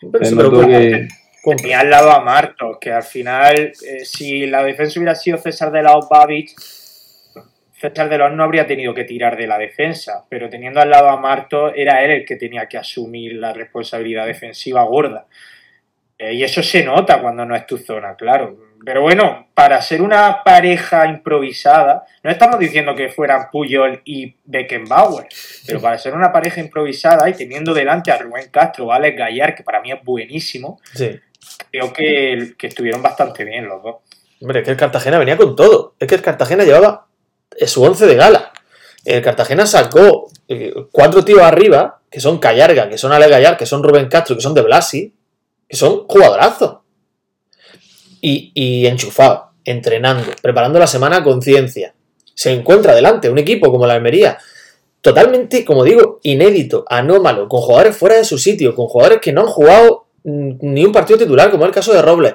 se 0.00 0.34
notó 0.34 0.66
que... 0.66 1.06
Tenía 1.54 1.80
al 1.80 1.90
lado 1.90 2.10
a 2.10 2.20
Martos, 2.20 2.78
que 2.80 2.90
al 2.90 3.04
final, 3.04 3.56
eh, 3.56 4.04
si 4.04 4.46
la 4.46 4.64
defensa 4.64 4.98
hubiera 4.98 5.14
sido 5.14 5.38
César 5.38 5.70
de 5.70 5.82
la 5.82 5.96
Babic, 6.10 6.50
César 7.72 8.08
de 8.08 8.18
los 8.18 8.32
no 8.32 8.42
habría 8.42 8.66
tenido 8.66 8.94
que 8.94 9.04
tirar 9.04 9.36
de 9.36 9.46
la 9.46 9.58
defensa, 9.58 10.24
pero 10.28 10.48
teniendo 10.48 10.80
al 10.80 10.90
lado 10.90 11.08
a 11.08 11.20
Marto, 11.20 11.74
era 11.74 12.02
él 12.02 12.10
el 12.10 12.24
que 12.24 12.36
tenía 12.36 12.66
que 12.66 12.78
asumir 12.78 13.34
la 13.34 13.52
responsabilidad 13.52 14.26
defensiva 14.26 14.82
gorda. 14.84 15.26
Eh, 16.18 16.34
y 16.34 16.42
eso 16.42 16.62
se 16.62 16.82
nota 16.82 17.20
cuando 17.20 17.44
no 17.44 17.54
es 17.54 17.66
tu 17.66 17.76
zona, 17.76 18.16
claro. 18.16 18.56
Pero 18.84 19.02
bueno, 19.02 19.48
para 19.52 19.80
ser 19.82 20.00
una 20.00 20.42
pareja 20.44 21.06
improvisada, 21.06 22.04
no 22.22 22.30
estamos 22.30 22.58
diciendo 22.58 22.94
que 22.94 23.08
fueran 23.08 23.50
Puyol 23.50 24.00
y 24.04 24.36
Beckenbauer, 24.44 25.26
pero 25.66 25.80
para 25.80 25.98
ser 25.98 26.14
una 26.14 26.32
pareja 26.32 26.60
improvisada 26.60 27.28
y 27.28 27.34
teniendo 27.34 27.74
delante 27.74 28.10
a 28.10 28.18
Rubén 28.18 28.48
Castro 28.50 28.86
o 28.86 28.92
Alex 28.92 29.18
Gallar, 29.18 29.54
que 29.54 29.62
para 29.62 29.80
mí 29.80 29.92
es 29.92 30.02
buenísimo, 30.02 30.80
sí. 30.94 31.20
Creo 31.70 31.92
que, 31.92 32.54
estuvieron 32.62 33.02
bastante 33.02 33.44
bien 33.44 33.68
los 33.68 33.82
dos. 33.82 33.96
Hombre, 34.40 34.60
es 34.60 34.64
que 34.64 34.70
el 34.70 34.76
Cartagena 34.76 35.18
venía 35.18 35.36
con 35.36 35.56
todo. 35.56 35.94
Es 35.98 36.08
que 36.08 36.14
el 36.14 36.22
Cartagena 36.22 36.64
llevaba 36.64 37.06
su 37.66 37.82
once 37.82 38.06
de 38.06 38.14
gala. 38.14 38.52
El 39.04 39.22
Cartagena 39.22 39.66
sacó 39.66 40.28
eh, 40.48 40.74
cuatro 40.90 41.24
tíos 41.24 41.40
arriba, 41.40 42.00
que 42.10 42.20
son 42.20 42.38
Callarga, 42.38 42.88
que 42.88 42.98
son 42.98 43.12
Ale 43.12 43.28
Gallar, 43.28 43.56
que 43.56 43.66
son 43.66 43.82
Rubén 43.82 44.08
Castro, 44.08 44.36
que 44.36 44.42
son 44.42 44.54
de 44.54 44.62
Blasi, 44.62 45.14
que 45.68 45.76
son 45.76 46.06
jugadorazos. 46.06 46.78
Y, 48.20 48.50
y 48.54 48.86
enchufado, 48.86 49.50
entrenando, 49.64 50.32
preparando 50.42 50.78
la 50.78 50.86
semana 50.86 51.18
a 51.18 51.24
conciencia. 51.24 51.94
Se 52.34 52.52
encuentra 52.52 52.94
delante 52.94 53.30
un 53.30 53.38
equipo 53.38 53.70
como 53.70 53.86
la 53.86 53.94
Almería, 53.94 54.38
totalmente, 55.00 55.64
como 55.64 55.84
digo, 55.84 56.18
inédito, 56.24 56.84
anómalo, 56.88 57.48
con 57.48 57.60
jugadores 57.60 57.96
fuera 57.96 58.16
de 58.16 58.24
su 58.24 58.38
sitio, 58.38 58.74
con 58.74 58.88
jugadores 58.88 59.20
que 59.20 59.32
no 59.32 59.42
han 59.42 59.46
jugado 59.46 60.05
ni 60.26 60.84
un 60.84 60.92
partido 60.92 61.18
titular, 61.18 61.50
como 61.50 61.64
es 61.64 61.68
el 61.68 61.74
caso 61.74 61.92
de 61.92 62.02
Robles. 62.02 62.34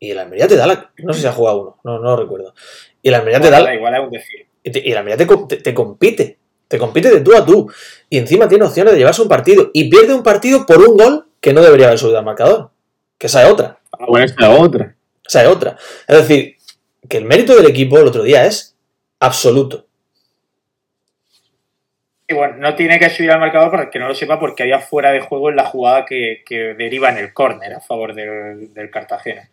Y 0.00 0.10
el 0.10 0.18
Almería 0.18 0.48
te 0.48 0.56
da 0.56 0.66
la. 0.66 0.90
No 0.98 1.12
sé 1.12 1.20
si 1.20 1.26
ha 1.28 1.32
jugado 1.32 1.60
uno, 1.60 1.78
no, 1.84 1.98
no 2.00 2.10
lo 2.10 2.16
recuerdo. 2.16 2.54
Y 3.00 3.10
la 3.10 3.18
Almería 3.18 3.40
te 3.40 3.50
da. 3.50 3.72
Igual 3.72 3.94
es 3.94 4.00
un 4.00 4.10
decir. 4.10 4.46
Y, 4.64 4.70
te, 4.70 4.80
y 4.80 4.90
la 4.90 4.98
Almería 4.98 5.16
te, 5.16 5.26
te, 5.46 5.56
te, 5.62 5.74
compite. 5.74 6.38
Te 6.66 6.78
compite 6.78 7.10
de 7.10 7.20
tú 7.20 7.36
a 7.36 7.46
tú. 7.46 7.70
Y 8.10 8.18
encima 8.18 8.48
tiene 8.48 8.64
opciones 8.64 8.94
de 8.94 8.98
llevarse 8.98 9.22
un 9.22 9.28
partido. 9.28 9.70
Y 9.72 9.88
pierde 9.88 10.12
un 10.12 10.24
partido 10.24 10.66
por 10.66 10.78
un 10.78 10.96
gol 10.96 11.26
que 11.40 11.52
no 11.52 11.62
debería 11.62 11.86
haber 11.86 12.00
subido 12.00 12.18
al 12.18 12.24
marcador. 12.24 12.70
Que 13.16 13.28
esa 13.28 13.44
es 13.44 13.52
otra. 13.52 13.78
Ah, 13.92 14.06
bueno, 14.08 14.26
esa 14.26 14.52
es 14.52 14.60
otra. 14.60 14.96
Esa 15.24 15.42
es 15.42 15.48
otra. 15.48 15.76
Es 16.08 16.16
decir, 16.16 16.56
que 17.08 17.18
el 17.18 17.24
mérito 17.24 17.54
del 17.54 17.66
equipo 17.66 17.96
el 17.98 18.08
otro 18.08 18.24
día 18.24 18.44
es 18.46 18.76
absoluto. 19.20 19.86
Bueno, 22.32 22.56
no 22.58 22.74
tiene 22.74 22.98
que 22.98 23.10
subir 23.10 23.30
al 23.30 23.40
marcador 23.40 23.70
para 23.70 23.90
que 23.90 23.98
no 23.98 24.08
lo 24.08 24.14
sepa 24.14 24.38
porque 24.38 24.62
había 24.62 24.78
fuera 24.78 25.10
de 25.12 25.20
juego 25.20 25.50
en 25.50 25.56
la 25.56 25.64
jugada 25.64 26.04
que, 26.04 26.42
que 26.46 26.74
deriva 26.74 27.10
en 27.10 27.18
el 27.18 27.32
córner 27.32 27.74
a 27.74 27.80
favor 27.80 28.14
del, 28.14 28.72
del 28.72 28.90
Cartagena. 28.90 29.48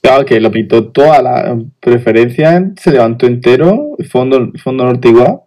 Claro, 0.00 0.24
que 0.24 0.40
lo 0.40 0.50
pintó 0.50 0.88
toda 0.90 1.22
la 1.22 1.56
preferencia, 1.80 2.62
se 2.80 2.90
levantó 2.90 3.26
entero, 3.26 3.96
fondo, 4.08 4.52
fondo 4.62 4.84
norte 4.84 5.08
igual. 5.08 5.40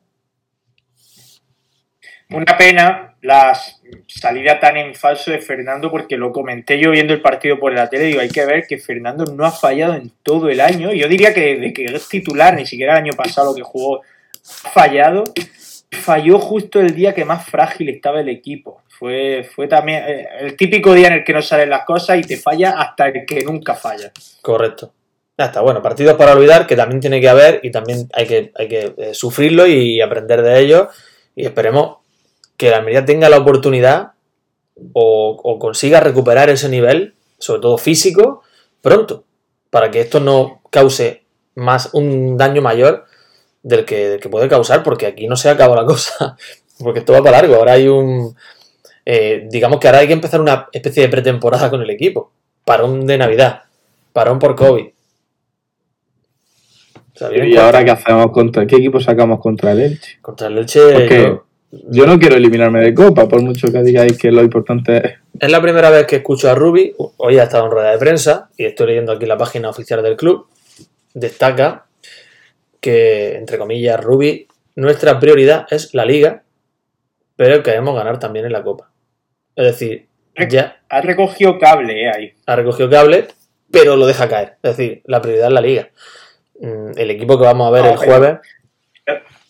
Una 2.30 2.58
pena 2.58 3.16
la 3.22 3.58
salida 4.08 4.60
tan 4.60 4.78
en 4.78 4.96
falso 4.96 5.32
de 5.32 5.40
Fernando, 5.40 5.92
porque 5.92 6.18
lo 6.18 6.32
comenté 6.32 6.80
yo 6.80 6.92
viendo 6.92 7.14
el 7.14 7.22
partido 7.22 7.60
por 7.60 7.74
la 7.74 7.90
tele, 7.90 8.06
digo, 8.06 8.22
hay 8.22 8.30
que 8.30 8.46
ver 8.46 8.66
que 8.68 8.78
Fernando 8.78 9.26
no 9.26 9.46
ha 9.46 9.52
fallado 9.52 9.96
en 9.96 10.12
todo 10.24 10.50
el 10.50 10.62
año. 10.62 10.94
Yo 10.94 11.08
diría 11.08 11.34
que 11.34 11.56
desde 11.56 11.74
que 11.74 11.86
es 11.86 12.08
titular, 12.08 12.54
ni 12.54 12.66
siquiera 12.66 12.94
el 12.94 13.00
año 13.00 13.14
pasado 13.14 13.52
lo 13.52 13.56
que 13.56 13.64
jugó, 13.64 14.02
ha 14.66 14.70
fallado. 14.70 15.24
Falló 15.92 16.38
justo 16.40 16.80
el 16.80 16.94
día 16.94 17.16
que 17.16 17.26
más 17.26 17.46
frágil 17.48 17.90
estaba 17.90 18.22
el 18.22 18.30
equipo. 18.30 18.82
Fue, 18.88 19.50
fue 19.56 19.68
también 19.68 20.04
eh, 20.06 20.28
el 20.42 20.56
típico 20.56 20.94
día 20.94 21.08
en 21.08 21.14
el 21.14 21.24
que 21.24 21.34
no 21.34 21.42
salen 21.42 21.70
las 21.70 21.84
cosas 21.86 22.20
y 22.20 22.22
te 22.22 22.38
falla 22.38 22.80
hasta 22.80 23.08
el 23.08 23.26
que 23.26 23.44
nunca 23.44 23.74
falla. 23.74 24.12
Correcto. 24.42 24.94
Ya 25.38 25.46
está, 25.46 25.62
bueno, 25.62 25.82
partidos 25.82 26.16
para 26.16 26.34
olvidar 26.34 26.68
que 26.68 26.76
también 26.76 27.00
tiene 27.00 27.22
que 27.22 27.30
haber 27.30 27.62
y 27.64 27.72
también 27.72 28.08
hay 28.14 28.28
que, 28.28 28.52
hay 28.56 28.68
que 28.68 28.94
eh, 28.98 29.14
sufrirlo 29.14 29.66
y 29.66 30.02
aprender 30.02 30.44
de 30.44 30.60
ello. 30.60 30.90
Y 31.36 31.46
esperemos 31.46 31.98
que 32.58 32.70
la 32.70 32.78
Almería 32.78 33.06
tenga 33.06 33.30
la 33.30 33.38
oportunidad 33.38 34.12
o, 34.94 35.40
o, 35.42 35.60
consiga 35.60 36.02
recuperar 36.02 36.50
ese 36.50 36.70
nivel, 36.70 37.16
sobre 37.38 37.62
todo 37.62 37.78
físico, 37.78 38.44
pronto, 38.82 39.24
para 39.70 39.92
que 39.92 40.02
esto 40.02 40.20
no 40.20 40.62
cause 40.70 41.24
más 41.56 41.94
un 41.94 42.38
daño 42.38 42.62
mayor 42.62 43.06
del 43.64 43.86
que, 43.86 44.10
del 44.10 44.20
que 44.20 44.30
puede 44.30 44.48
causar, 44.48 44.84
porque 44.84 45.06
aquí 45.06 45.28
no 45.28 45.36
se 45.36 45.50
acaba 45.50 45.76
la 45.76 45.86
cosa, 45.86 46.38
porque 46.80 47.00
esto 47.00 47.14
va 47.14 47.24
para 47.24 47.38
largo. 47.38 47.56
Ahora 47.56 47.74
hay 47.74 47.88
un, 47.88 48.36
eh, 49.06 49.48
digamos 49.50 49.80
que 49.80 49.88
ahora 49.88 50.00
hay 50.00 50.08
que 50.08 50.14
empezar 50.14 50.40
una 50.40 50.68
especie 50.72 51.04
de 51.04 51.10
pretemporada 51.10 51.70
con 51.70 51.82
el 51.82 51.90
equipo. 51.90 52.32
Parón 52.64 53.06
de 53.08 53.18
Navidad, 53.18 53.64
parón 54.14 54.40
por 54.40 54.56
COVID. 54.56 54.86
O 57.16 57.18
sea, 57.18 57.46
¿Y 57.46 57.58
ahora 57.58 57.84
qué 57.84 57.92
hacemos 57.92 58.32
contra 58.32 58.66
qué 58.66 58.78
equipo 58.78 59.00
sacamos 59.00 59.40
contra 59.40 59.72
el 59.72 59.80
Elche? 59.82 60.20
Contra 60.22 60.48
el 60.48 60.60
Elche. 60.60 60.94
Porque 60.94 61.24
yo, 61.24 61.44
yo 61.90 62.06
no 62.06 62.20
quiero 62.20 62.36
eliminarme 62.36 62.82
de 62.82 62.94
Copa, 62.94 63.28
por 63.28 63.42
mucho 63.42 63.72
que 63.72 63.82
digáis 63.84 64.18
que 64.18 64.32
lo 64.32 64.42
importante 64.42 64.98
es. 64.98 65.14
Es 65.40 65.52
la 65.52 65.62
primera 65.62 65.90
vez 65.90 66.06
que 66.06 66.18
escucho 66.18 66.50
a 66.50 66.56
Rubi. 66.56 66.94
Hoy 67.18 67.40
ha 67.40 67.44
estado 67.44 67.66
en 67.66 67.72
rueda 67.72 67.92
de 67.92 67.98
prensa 67.98 68.50
y 68.58 68.66
estoy 68.66 68.88
leyendo 68.88 69.12
aquí 69.12 69.26
la 69.26 69.38
página 69.38 69.70
oficial 69.70 70.04
del 70.04 70.16
club. 70.16 70.48
Destaca 71.14 71.88
que, 72.80 73.36
entre 73.36 73.58
comillas, 73.58 74.02
Rubi, 74.02 74.48
nuestra 74.76 75.20
prioridad 75.20 75.68
es 75.70 75.94
la 75.94 76.06
liga, 76.06 76.44
pero 77.36 77.64
queremos 77.64 77.96
ganar 77.96 78.20
también 78.20 78.46
en 78.46 78.54
la 78.54 78.64
Copa. 78.64 78.90
Es 79.56 79.66
decir, 79.66 80.08
ya. 80.48 80.80
Ha 80.90 81.02
recogido 81.02 81.60
cable 81.60 82.04
eh, 82.04 82.10
ahí. 82.10 82.34
Ha 82.46 82.56
recogido 82.56 82.90
cable, 82.90 83.28
pero 83.72 83.96
lo 83.96 84.06
deja 84.06 84.30
caer. 84.30 84.56
Es 84.64 84.78
decir, 84.78 85.02
la 85.06 85.22
prioridad 85.22 85.48
es 85.48 85.54
la 85.54 85.62
liga. 85.62 85.90
Mm, 86.60 86.92
El 86.98 87.12
equipo 87.12 87.38
que 87.38 87.46
vamos 87.46 87.68
a 87.68 87.72
ver 87.72 87.84
no, 87.84 87.92
el 87.92 87.98
jueves. 87.98 88.40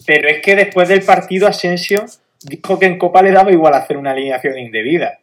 Pero 0.06 0.28
es 0.30 0.42
que 0.42 0.56
después 0.56 0.90
del 0.90 1.04
partido 1.04 1.48
Asensio 1.48 2.06
dijo 2.42 2.80
que 2.80 2.88
en 2.88 2.98
Copa 2.98 3.22
le 3.22 3.32
daba 3.32 3.52
igual 3.52 3.74
hacer 3.74 3.98
una 3.98 4.12
alineación 4.12 4.58
indebida. 4.58 5.20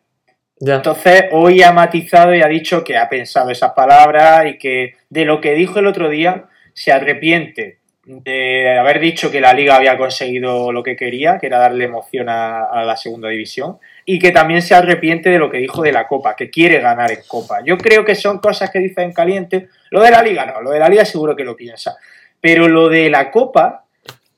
Ya. 0.58 0.76
Entonces, 0.76 1.24
hoy 1.32 1.62
ha 1.62 1.72
matizado 1.72 2.34
y 2.34 2.42
ha 2.42 2.48
dicho 2.48 2.84
que 2.84 2.96
ha 2.96 3.08
pensado 3.08 3.50
esas 3.50 3.72
palabras 3.72 4.46
y 4.46 4.58
que 4.58 4.94
de 5.10 5.24
lo 5.24 5.40
que 5.40 5.54
dijo 5.54 5.80
el 5.80 5.86
otro 5.86 6.08
día 6.08 6.44
se 6.72 6.92
arrepiente 6.92 7.78
de 8.06 8.78
haber 8.78 9.00
dicho 9.00 9.32
que 9.32 9.40
la 9.40 9.52
liga 9.52 9.74
había 9.74 9.98
conseguido 9.98 10.70
lo 10.70 10.84
que 10.84 10.94
quería, 10.94 11.38
que 11.38 11.48
era 11.48 11.58
darle 11.58 11.86
emoción 11.86 12.28
a, 12.28 12.84
la 12.84 12.96
segunda 12.96 13.28
división, 13.28 13.78
y 14.04 14.20
que 14.20 14.30
también 14.30 14.62
se 14.62 14.76
arrepiente 14.76 15.28
de 15.28 15.40
lo 15.40 15.50
que 15.50 15.58
dijo 15.58 15.82
de 15.82 15.90
la 15.90 16.06
Copa, 16.06 16.36
que 16.36 16.48
quiere 16.48 16.78
ganar 16.78 17.10
en 17.10 17.18
Copa. 17.26 17.58
Yo 17.64 17.76
creo 17.76 18.04
que 18.04 18.14
son 18.14 18.38
cosas 18.38 18.70
que 18.70 18.78
dice 18.78 19.02
en 19.02 19.12
caliente. 19.12 19.68
Lo 19.90 20.02
de 20.02 20.12
la 20.12 20.22
liga 20.22 20.46
no, 20.46 20.62
lo 20.62 20.70
de 20.70 20.78
la 20.78 20.88
liga 20.88 21.04
seguro 21.04 21.34
que 21.34 21.42
lo 21.42 21.56
piensa. 21.56 21.96
Pero 22.40 22.68
lo 22.68 22.88
de 22.88 23.10
la 23.10 23.32
Copa, 23.32 23.86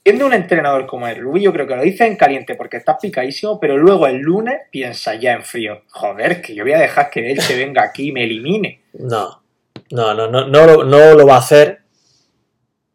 siendo 0.02 0.24
un 0.24 0.32
entrenador 0.32 0.86
como 0.86 1.06
el 1.06 1.16
Rubí, 1.16 1.42
yo 1.42 1.52
creo 1.52 1.66
que 1.66 1.76
lo 1.76 1.82
dice 1.82 2.06
en 2.06 2.16
caliente 2.16 2.54
porque 2.54 2.78
está 2.78 2.96
picadísimo, 2.96 3.60
pero 3.60 3.76
luego 3.76 4.06
el 4.06 4.16
lunes 4.16 4.62
piensa 4.70 5.14
ya 5.16 5.34
en 5.34 5.42
frío. 5.42 5.82
Joder, 5.90 6.40
que 6.40 6.54
yo 6.54 6.64
voy 6.64 6.72
a 6.72 6.78
dejar 6.78 7.10
que 7.10 7.30
él 7.30 7.40
se 7.42 7.54
venga 7.54 7.82
aquí 7.82 8.08
y 8.08 8.12
me 8.12 8.24
elimine. 8.24 8.80
No, 8.94 9.42
no, 9.90 10.14
no, 10.14 10.26
no, 10.26 10.46
no, 10.46 10.84
no 10.84 11.14
lo 11.14 11.26
va 11.26 11.34
a 11.34 11.40
hacer, 11.40 11.77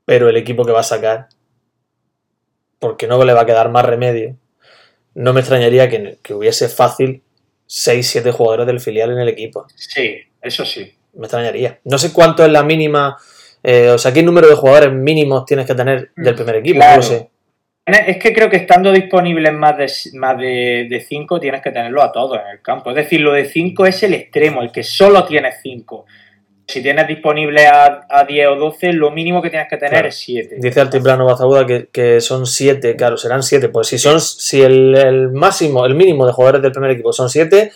pero 0.05 0.29
el 0.29 0.37
equipo 0.37 0.65
que 0.65 0.71
va 0.71 0.81
a 0.81 0.83
sacar, 0.83 1.29
porque 2.79 3.07
no 3.07 3.23
le 3.23 3.33
va 3.33 3.41
a 3.41 3.45
quedar 3.45 3.69
más 3.69 3.85
remedio, 3.85 4.35
no 5.15 5.33
me 5.33 5.41
extrañaría 5.41 5.89
que, 5.89 6.17
que 6.21 6.33
hubiese 6.33 6.69
fácil 6.69 7.23
6-7 7.67 8.31
jugadores 8.31 8.67
del 8.67 8.79
filial 8.79 9.11
en 9.11 9.19
el 9.19 9.29
equipo. 9.29 9.65
Sí, 9.75 10.17
eso 10.41 10.65
sí. 10.65 10.93
Me 11.13 11.25
extrañaría. 11.25 11.79
No 11.85 11.97
sé 11.97 12.11
cuánto 12.11 12.43
es 12.43 12.51
la 12.51 12.63
mínima, 12.63 13.17
eh, 13.61 13.89
o 13.89 13.97
sea, 13.97 14.11
qué 14.11 14.23
número 14.23 14.47
de 14.47 14.55
jugadores 14.55 14.91
mínimos 14.91 15.45
tienes 15.45 15.65
que 15.65 15.75
tener 15.75 16.11
del 16.15 16.35
primer 16.35 16.57
equipo, 16.57 16.79
no 16.79 16.95
lo 16.97 17.01
sé. 17.01 17.29
Es 17.85 18.17
que 18.17 18.33
creo 18.33 18.49
que 18.49 18.55
estando 18.55 18.93
disponibles 18.93 19.51
más 19.51 19.77
de 19.77 19.91
más 20.17 20.37
de, 20.37 20.87
de 20.89 21.01
cinco 21.01 21.37
tienes 21.37 21.61
que 21.61 21.71
tenerlo 21.71 22.01
a 22.01 22.13
todos 22.13 22.39
en 22.39 22.47
el 22.47 22.61
campo. 22.61 22.91
Es 22.91 22.95
decir, 22.95 23.19
lo 23.19 23.33
de 23.33 23.43
5 23.43 23.85
es 23.85 24.03
el 24.03 24.13
extremo, 24.13 24.61
el 24.61 24.71
que 24.71 24.83
solo 24.83 25.25
tienes 25.25 25.55
5. 25.61 26.05
Si 26.67 26.81
tienes 26.81 27.07
disponible 27.07 27.67
a, 27.67 28.05
a 28.09 28.23
10 28.23 28.47
o 28.47 28.55
12, 28.55 28.93
lo 28.93 29.11
mínimo 29.11 29.41
que 29.41 29.49
tienes 29.49 29.67
que 29.69 29.77
tener 29.77 29.91
Claro. 29.91 30.07
es 30.07 30.15
7. 30.17 30.55
Dice 30.59 30.79
Altiplano 30.81 31.25
Bazaguda 31.25 31.65
que, 31.65 31.87
que 31.91 32.21
son 32.21 32.45
7, 32.45 32.95
claro, 32.95 33.17
serán 33.17 33.43
7. 33.43 33.69
Pues 33.69 33.87
si 33.87 33.97
son 33.97 34.21
si 34.21 34.61
el, 34.61 34.95
el 34.95 35.31
máximo, 35.31 35.85
el 35.85 35.95
mínimo 35.95 36.25
de 36.25 36.31
jugadores 36.31 36.61
del 36.61 36.71
primer 36.71 36.91
equipo 36.91 37.11
son 37.11 37.29
7, 37.29 37.71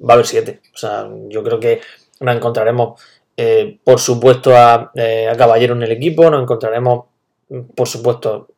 va 0.00 0.10
a 0.10 0.12
haber 0.14 0.26
7. 0.26 0.60
O 0.74 0.76
sea, 0.76 1.08
yo 1.28 1.42
creo 1.44 1.60
que 1.60 1.80
nos 2.20 2.34
encontraremos, 2.36 3.00
eh, 3.36 3.78
por 3.84 4.00
supuesto, 4.00 4.56
a, 4.56 4.90
eh, 4.94 5.28
a 5.28 5.36
Caballero 5.36 5.74
en 5.74 5.82
el 5.84 5.92
equipo, 5.92 6.28
nos 6.28 6.42
encontraremos, 6.42 7.04
por 7.74 7.86
supuesto, 7.86 8.48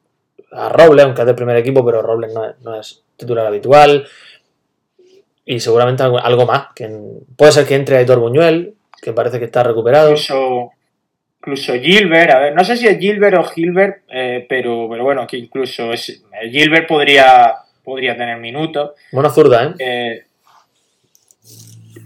a 0.51 0.69
Robles, 0.71 1.05
aunque 1.05 1.23
es 1.23 1.27
del 1.27 1.35
primer 1.35 1.57
equipo, 1.57 1.85
pero 1.85 2.01
Robles 2.01 2.33
no 2.33 2.45
es, 2.49 2.55
no 2.63 2.75
es 2.79 3.03
titular 3.17 3.47
habitual. 3.47 4.07
Y 5.45 5.61
seguramente 5.61 6.03
algo, 6.03 6.19
algo 6.19 6.47
más. 6.47 6.69
Que 6.75 6.91
puede 7.37 7.53
ser 7.53 7.67
que 7.67 7.75
entre 7.75 7.99
Aitor 7.99 8.19
Buñuel, 8.19 8.74
que 9.05 9.13
parece 9.13 9.39
que 9.39 9.45
está 9.45 9.63
recuperado. 9.63 10.09
Incluso, 10.09 10.71
incluso 11.39 11.75
Gilbert, 11.75 12.31
a 12.31 12.39
ver, 12.39 12.55
no 12.55 12.65
sé 12.65 12.77
si 12.77 12.87
es 12.87 12.99
Gilbert 12.99 13.37
o 13.37 13.45
Gilbert, 13.45 14.03
eh, 14.09 14.47
pero, 14.49 14.89
pero 14.91 15.05
bueno, 15.05 15.27
que 15.27 15.37
incluso 15.37 15.93
es, 15.93 16.09
eh, 16.09 16.51
Gilbert 16.51 16.89
podría, 16.89 17.55
podría 17.85 18.17
tener 18.17 18.39
minutos. 18.39 18.93
Buena 19.13 19.29
zurda, 19.29 19.65
¿eh? 19.65 19.75
Eh, 19.79 20.25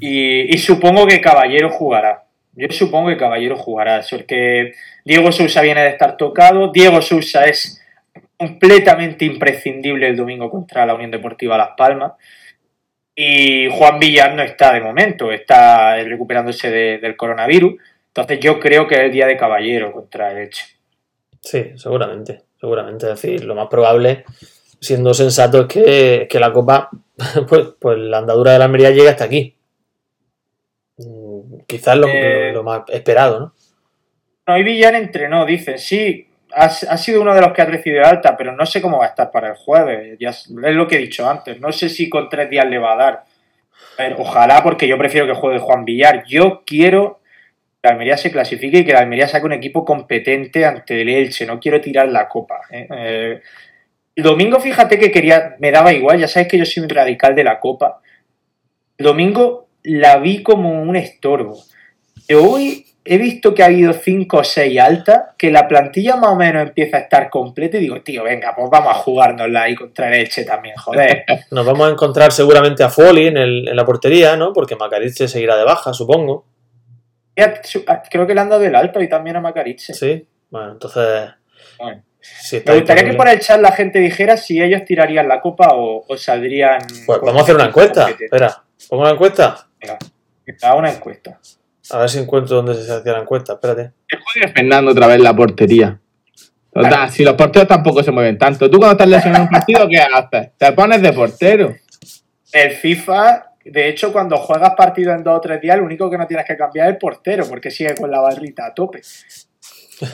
y, 0.01 0.55
y 0.55 0.59
supongo 0.59 1.07
que 1.07 1.21
Caballero 1.21 1.71
jugará. 1.71 2.25
Yo 2.55 2.67
supongo 2.71 3.11
que 3.11 3.17
Caballero 3.17 3.57
jugará. 3.57 4.03
Porque 4.11 4.73
Diego 5.05 5.31
Sousa 5.31 5.63
viene 5.63 5.83
de 5.83 5.91
estar 5.91 6.17
tocado. 6.17 6.73
Diego 6.73 7.01
Sousa 7.01 7.45
es 7.45 7.81
completamente 8.37 9.25
imprescindible 9.25 10.09
el 10.09 10.17
domingo 10.17 10.51
contra 10.51 10.85
la 10.85 10.95
Unión 10.95 11.13
Deportiva 11.13 11.57
Las 11.57 11.71
Palmas. 11.77 12.13
Y 13.21 13.69
Juan 13.71 13.99
Villar 13.99 14.33
no 14.37 14.43
está 14.45 14.73
de 14.75 14.81
momento, 14.81 15.33
está 15.33 15.97
recuperándose 16.05 16.71
de- 16.71 16.99
del 16.99 17.17
coronavirus. 17.17 17.75
Entonces 18.07 18.39
yo 18.39 18.61
creo 18.61 18.87
que 18.87 18.95
es 18.95 19.01
el 19.01 19.11
día 19.11 19.27
de 19.27 19.37
Caballero 19.37 19.91
contra 19.93 20.31
el 20.31 20.39
Elche. 20.39 20.65
Sí, 21.41 21.73
seguramente, 21.75 22.43
seguramente. 22.61 23.07
Es 23.11 23.21
decir, 23.21 23.43
lo 23.45 23.57
más 23.57 23.67
probable, 23.67 24.25
siendo 24.81 25.13
sensato, 25.15 25.63
es 25.63 25.67
que, 25.67 26.29
que 26.31 26.39
la 26.39 26.53
Copa, 26.53 26.91
pues, 27.49 27.67
pues 27.81 27.99
la 27.99 28.19
andadura 28.19 28.53
de 28.53 28.61
la 28.61 28.67
Almería 28.67 28.91
llegue 28.91 29.09
hasta 29.09 29.25
aquí. 29.25 29.57
Mm, 30.99 31.59
Quizás 31.67 31.97
lo, 31.99 32.07
Eh. 32.07 32.51
lo- 32.53 32.59
lo 32.59 32.63
más 32.63 32.83
esperado, 32.89 33.41
¿no? 33.41 33.55
No, 34.47 34.59
y 34.59 34.63
Villar 34.63 34.95
entrenó, 34.95 35.45
dicen, 35.45 35.77
sí, 35.79 36.28
ha, 36.53 36.97
sido 36.97 37.23
uno 37.23 37.35
de 37.35 37.41
los 37.41 37.53
que 37.53 37.63
ha 37.63 37.67
recibido 37.67 38.05
alta, 38.05 38.37
pero 38.37 38.53
no 38.53 38.67
sé 38.67 38.81
cómo 38.81 38.99
va 38.99 39.07
a 39.07 39.09
estar 39.09 39.31
para 39.31 39.51
el 39.51 39.55
jueves. 39.57 40.17
Es, 40.21 40.49
lo 40.49 40.87
que 40.87 40.97
he 40.97 40.99
dicho 40.99 41.29
antes. 41.29 41.61
No 41.61 41.73
sé 41.73 41.89
si 41.89 42.09
con 42.09 42.29
tres 42.29 42.51
días 42.51 42.67
le 42.67 42.79
va 42.79 42.93
a 42.93 42.97
dar. 42.97 43.25
Pero 43.97 44.17
ojalá, 44.21 44.63
porque 44.63 44.87
yo 44.87 44.97
prefiero 44.97 45.27
que 45.27 45.35
juegue 45.35 45.59
Juan 45.59 45.85
Villar. 45.85 46.25
Yo 46.27 46.63
quiero 46.65 47.21
que 47.81 47.89
la 47.89 47.93
Almería 47.93 48.17
se 48.17 48.31
clasifique 48.31 48.79
y 48.79 48.85
que 48.85 48.93
la 48.93 49.01
Almería 49.01 49.29
saque 49.29 49.47
un 49.47 49.53
equipo 49.53 49.85
competente 49.85 50.65
ante 50.65 51.01
el 51.01 51.09
Elche. 51.09 51.47
No 51.47 51.61
quiero 51.61 51.81
tirar 51.81 52.09
la 52.09 52.29
copa. 52.29 52.61
¿eh? 52.71 52.89
Eh, 52.91 53.41
el 54.15 54.23
domingo, 54.23 54.59
fíjate 54.61 54.99
que 54.99 55.11
quería, 55.11 55.57
me 55.61 55.71
daba 55.71 55.93
igual, 55.93 56.19
ya 56.19 56.27
sabes 56.27 56.49
que 56.49 56.59
yo 56.59 56.65
soy 56.65 56.83
un 56.83 56.89
radical 56.89 57.35
de 57.35 57.45
la 57.45 57.61
copa. 57.61 58.01
El 58.97 59.07
domingo 59.07 59.69
la 59.85 60.19
vi 60.19 60.43
como 60.43 60.83
un 60.83 60.97
estorbo. 60.97 61.57
Hoy 62.35 62.85
he 63.09 63.19
visto 63.19 63.55
que 63.55 63.63
ha 63.63 63.67
habido 63.67 63.93
5 63.93 64.37
o 64.39 64.45
6 64.45 64.79
altas, 64.81 65.21
que 65.37 65.51
la 65.51 65.67
plantilla 65.67 66.17
más 66.17 66.31
o 66.31 66.37
menos 66.37 66.63
empieza 66.63 66.97
a 66.99 67.01
estar 67.01 67.31
completa 67.31 67.77
y 67.77 67.81
digo, 67.81 68.01
tío, 68.03 68.23
venga, 68.25 68.55
pues 68.55 68.69
vamos 68.71 68.91
a 68.91 68.95
jugárnosla 68.95 69.63
ahí 69.63 69.75
contra 69.75 70.09
el 70.09 70.15
Elche 70.15 70.45
también, 70.45 70.77
joder. 70.77 71.25
Nos 71.51 71.65
vamos 71.67 71.89
a 71.89 71.93
encontrar 71.93 72.33
seguramente 72.33 72.83
a 72.83 72.89
Foley 72.91 73.27
en, 73.29 73.37
el- 73.37 73.69
en 73.69 73.77
la 73.77 73.85
portería, 73.85 74.37
¿no? 74.37 74.53
Porque 74.53 74.77
Macariche 74.77 75.27
seguirá 75.29 75.57
de 75.57 75.65
baja, 75.65 75.93
supongo. 75.93 76.45
Ah, 77.87 78.03
Creo 78.11 78.27
que 78.27 78.35
le 78.35 78.41
han 78.41 78.49
dado 78.49 78.65
el 78.65 78.75
alto 78.75 79.01
y 79.01 79.09
también 79.09 79.37
a 79.37 79.41
Macariche. 79.41 79.95
Sí. 79.95 80.27
Bueno, 80.51 80.73
entonces. 80.73 81.31
Bueno. 81.79 82.03
Me 82.67 82.75
gustaría 82.75 83.05
que 83.05 83.15
por 83.17 83.29
el 83.29 83.39
chat 83.39 83.61
la 83.61 83.71
gente 83.73 84.01
dijera 84.01 84.37
si 84.37 84.61
ellos 84.61 84.85
tirarían 84.85 85.29
la 85.29 85.41
copa 85.41 85.69
o, 85.75 86.05
o 86.07 86.17
saldrían. 86.17 86.81
Pues 87.07 87.21
vamos 87.23 87.41
a 87.41 87.43
hacer 87.45 87.55
una 87.55 87.67
encuesta. 87.67 88.09
Espera, 88.11 88.63
pongo 88.89 89.03
una 89.05 89.13
encuesta. 89.13 89.69
Venga, 89.81 89.99
venga, 90.45 90.75
una 90.75 90.91
encuesta. 90.91 91.39
A 91.91 91.99
ver 91.99 92.11
si 92.11 92.19
encuentro 92.19 92.57
dónde 92.57 92.75
se 92.75 92.93
hacía 92.93 93.13
la 93.13 93.21
encuesta. 93.21 93.55
Espérate. 93.55 93.93
Que 94.07 94.17
juegue 94.19 94.53
Fernando 94.53 94.91
otra 94.93 95.07
vez 95.07 95.21
la 95.21 95.35
portería. 95.35 96.01
Total, 96.73 96.91
Claro. 96.93 97.13
si 97.13 97.25
los 97.25 97.35
porteros 97.35 97.67
tampoco 97.69 98.03
se 98.03 98.11
mueven 98.13 98.37
tanto. 98.39 98.71
Tú 98.71 98.79
cuando 98.79 98.93
estás 98.93 99.09
lesionado 99.09 99.45
en 99.45 99.49
un 99.49 99.53
partido, 99.53 99.89
¿qué 99.89 99.99
haces? 99.99 100.51
Te 100.59 100.73
pones 100.73 101.01
de 101.03 101.13
portero. 101.13 101.75
El 102.53 102.71
FIFA, 102.73 103.53
de 103.65 103.89
hecho, 103.89 104.13
cuando 104.13 104.37
juegas 104.37 104.75
partido 104.77 105.13
en 105.13 105.25
dos 105.25 105.39
o 105.39 105.41
tres 105.41 105.61
días, 105.61 105.79
lo 105.79 105.85
único 105.85 106.11
que 106.11 106.19
no 106.19 106.27
tienes 106.27 106.47
que 106.47 106.57
cambiar 106.57 106.87
es 106.89 106.93
el 106.95 106.99
portero, 106.99 107.47
porque 107.49 107.71
sigue 107.71 107.95
con 107.95 108.11
la 108.11 108.21
barrita 108.21 108.67
a 108.67 108.75
tope. 108.75 109.01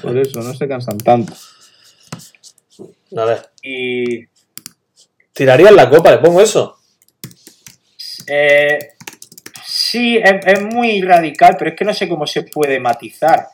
Por 0.01 0.17
eso, 0.17 0.41
no 0.43 0.55
se 0.55 0.67
cansan 0.69 0.97
tanto. 0.99 1.35
A 3.17 3.25
ver. 3.25 3.51
Y 3.63 4.25
Tirarías 5.33 5.73
la 5.73 5.91
copa, 5.91 6.13
le 6.13 6.19
pongo 6.19 6.41
eso. 6.41 6.79
eh, 8.27 8.79
sí, 9.77 10.17
es, 10.19 10.35
es 10.47 10.63
muy 10.63 11.03
radical, 11.03 11.57
pero 11.59 11.71
es 11.71 11.77
que 11.77 11.85
no 11.85 11.93
sé 11.95 12.09
cómo 12.09 12.27
se 12.27 12.43
puede 12.43 12.79
matizar. 12.79 13.47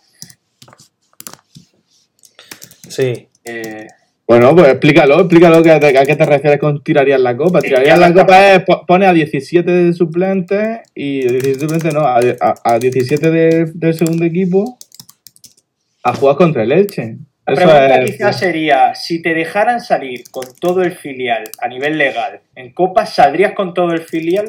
Sí. 2.88 3.28
Eh, 3.44 3.86
Bueno, 4.26 4.54
pues 4.54 4.68
explícalo, 4.68 5.20
explícalo 5.20 5.62
que, 5.62 5.70
a 5.72 5.80
qué 5.80 6.16
te 6.16 6.26
refieres 6.26 6.60
con 6.60 6.82
tirarías 6.84 7.20
la 7.20 7.36
copa. 7.36 7.60
Tirarías 7.60 7.98
la 7.98 8.12
copa 8.12 8.54
es 8.54 8.62
po- 8.64 8.84
pone 8.86 9.06
a 9.06 9.12
17 9.12 9.70
de 9.70 9.92
suplentes 9.92 10.80
y 10.94 11.20
17 11.26 11.60
suplentes 11.60 11.94
no, 11.94 12.00
a, 12.00 12.18
a- 12.40 12.54
a 12.64 12.78
17 12.78 13.30
de- 13.30 13.70
del 13.74 13.94
segundo 13.94 14.24
equipo 14.24 14.78
a 16.02 16.14
jugar 16.14 16.36
contra 16.36 16.62
el 16.62 16.72
Elche. 16.72 17.16
la 17.46 17.54
Eso 17.54 17.62
pregunta 17.64 18.02
es- 18.02 18.10
quizás 18.12 18.38
sería, 18.38 18.94
si 18.94 19.20
te 19.22 19.34
dejaran 19.34 19.80
salir 19.80 20.24
con 20.30 20.44
todo 20.60 20.82
el 20.82 20.92
filial 20.92 21.44
a 21.60 21.66
nivel 21.68 21.98
legal 21.98 22.40
en 22.54 22.72
Copa, 22.72 23.06
¿saldrías 23.06 23.52
con 23.52 23.74
todo 23.74 23.92
el 23.92 24.02
filial? 24.02 24.46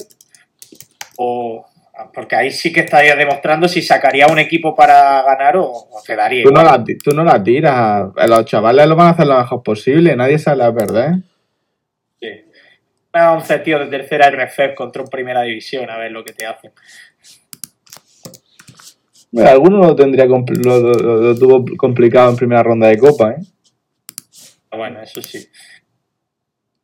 O... 1.17 1.65
Porque 2.13 2.35
ahí 2.35 2.49
sí 2.51 2.71
que 2.73 2.79
estarías 2.79 3.17
demostrando 3.17 3.67
si 3.67 3.81
sacaría 3.81 4.25
un 4.25 4.39
equipo 4.39 4.73
para 4.75 5.21
ganar 5.21 5.57
o, 5.57 5.65
o 5.69 6.01
te 6.05 6.15
daría 6.15 6.43
Tú 6.43 6.49
no, 6.51 6.63
la, 6.63 6.83
tú 6.83 7.11
no 7.11 7.23
la 7.23 7.43
tiras. 7.43 8.05
Los 8.27 8.45
chavales 8.45 8.87
lo 8.87 8.95
van 8.95 9.07
a 9.07 9.09
hacer 9.11 9.27
lo 9.27 9.37
mejor 9.37 9.61
posible. 9.61 10.15
Nadie 10.15 10.39
sale 10.39 10.63
a 10.63 10.73
perder. 10.73 11.15
Sí. 12.19 12.27
A 13.13 13.33
11 13.33 13.59
tíos 13.59 13.81
de 13.81 13.87
tercera 13.97 14.29
RFF 14.31 14.73
contra 14.75 15.03
un 15.03 15.09
primera 15.09 15.41
división, 15.43 15.89
a 15.89 15.97
ver 15.97 16.11
lo 16.11 16.23
que 16.23 16.33
te 16.33 16.45
hacen. 16.45 16.71
Bueno, 19.31 19.49
alguno 19.49 19.77
lo 19.79 19.95
tendría 19.95 20.25
lo, 20.25 20.39
lo- 20.39 21.35
tuvo 21.37 21.63
complicado 21.77 22.29
en 22.31 22.35
primera 22.37 22.63
ronda 22.63 22.87
de 22.87 22.97
copa, 22.97 23.31
¿eh? 23.31 23.43
Bueno, 24.75 25.01
eso 25.01 25.21
sí. 25.21 25.47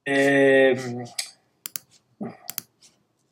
Eh, 0.05 0.77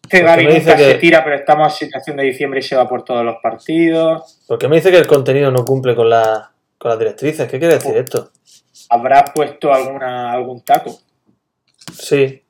que 0.10 0.24
me 0.24 0.38
dice 0.54 0.60
nunca 0.72 0.78
se 0.78 0.94
que- 0.94 1.00
tira, 1.00 1.24
pero 1.24 1.36
estamos 1.36 1.74
en 1.82 1.88
situación 1.88 2.18
de 2.18 2.24
diciembre 2.24 2.60
y 2.60 2.64
se 2.64 2.76
va 2.76 2.88
por 2.88 3.04
todos 3.04 3.24
los 3.26 3.38
partidos. 3.42 4.44
Porque 4.48 4.68
me 4.68 4.76
dice 4.78 4.92
que 4.92 4.98
el 4.98 5.08
contenido 5.08 5.52
no 5.52 5.64
cumple 5.66 5.96
con, 5.96 6.10
la, 6.10 6.52
con 6.78 6.90
las 6.90 7.00
directrices. 7.00 7.50
¿Qué 7.50 7.60
quiere 7.60 7.76
decir 7.76 7.96
esto? 7.98 8.32
habrás 8.90 9.32
puesto 9.34 9.74
alguna, 9.74 10.32
algún 10.32 10.62
taco. 10.62 11.00
Sí. 11.94 12.44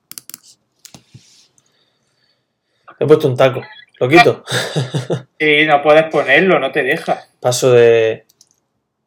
He 3.00 3.06
puesto 3.06 3.28
un 3.28 3.38
taco. 3.38 3.62
¿Lo 4.00 4.10
quito? 4.10 4.44
Sí, 5.40 5.66
no 5.66 5.82
puedes 5.84 6.06
ponerlo, 6.06 6.60
no 6.60 6.72
te 6.72 6.82
deja. 6.82 7.22
Paso 7.42 7.72
de. 7.74 8.25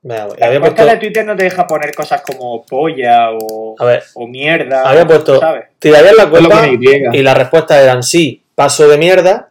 Voy. 0.01 0.17
había 0.41 0.55
La 0.55 0.61
puesto. 0.61 0.87
de 0.87 0.97
Twitter 0.97 1.27
no 1.27 1.37
te 1.37 1.45
deja 1.45 1.67
poner 1.67 1.95
cosas 1.95 2.23
como 2.23 2.65
polla 2.65 3.31
o, 3.33 3.75
A 3.79 3.85
ver, 3.85 4.03
o 4.15 4.27
mierda. 4.27 4.89
había 4.89 5.07
puesto. 5.07 5.41
¿sabes? 5.41 5.65
¿Tirarías 5.79 6.15
la 6.17 6.31
cuenta? 6.31 6.67
Y. 6.69 7.23
Las 7.23 7.37
respuestas 7.37 7.83
eran 7.83 8.03
sí, 8.03 8.45
paso 8.55 8.89
de 8.89 8.97
mierda, 8.97 9.51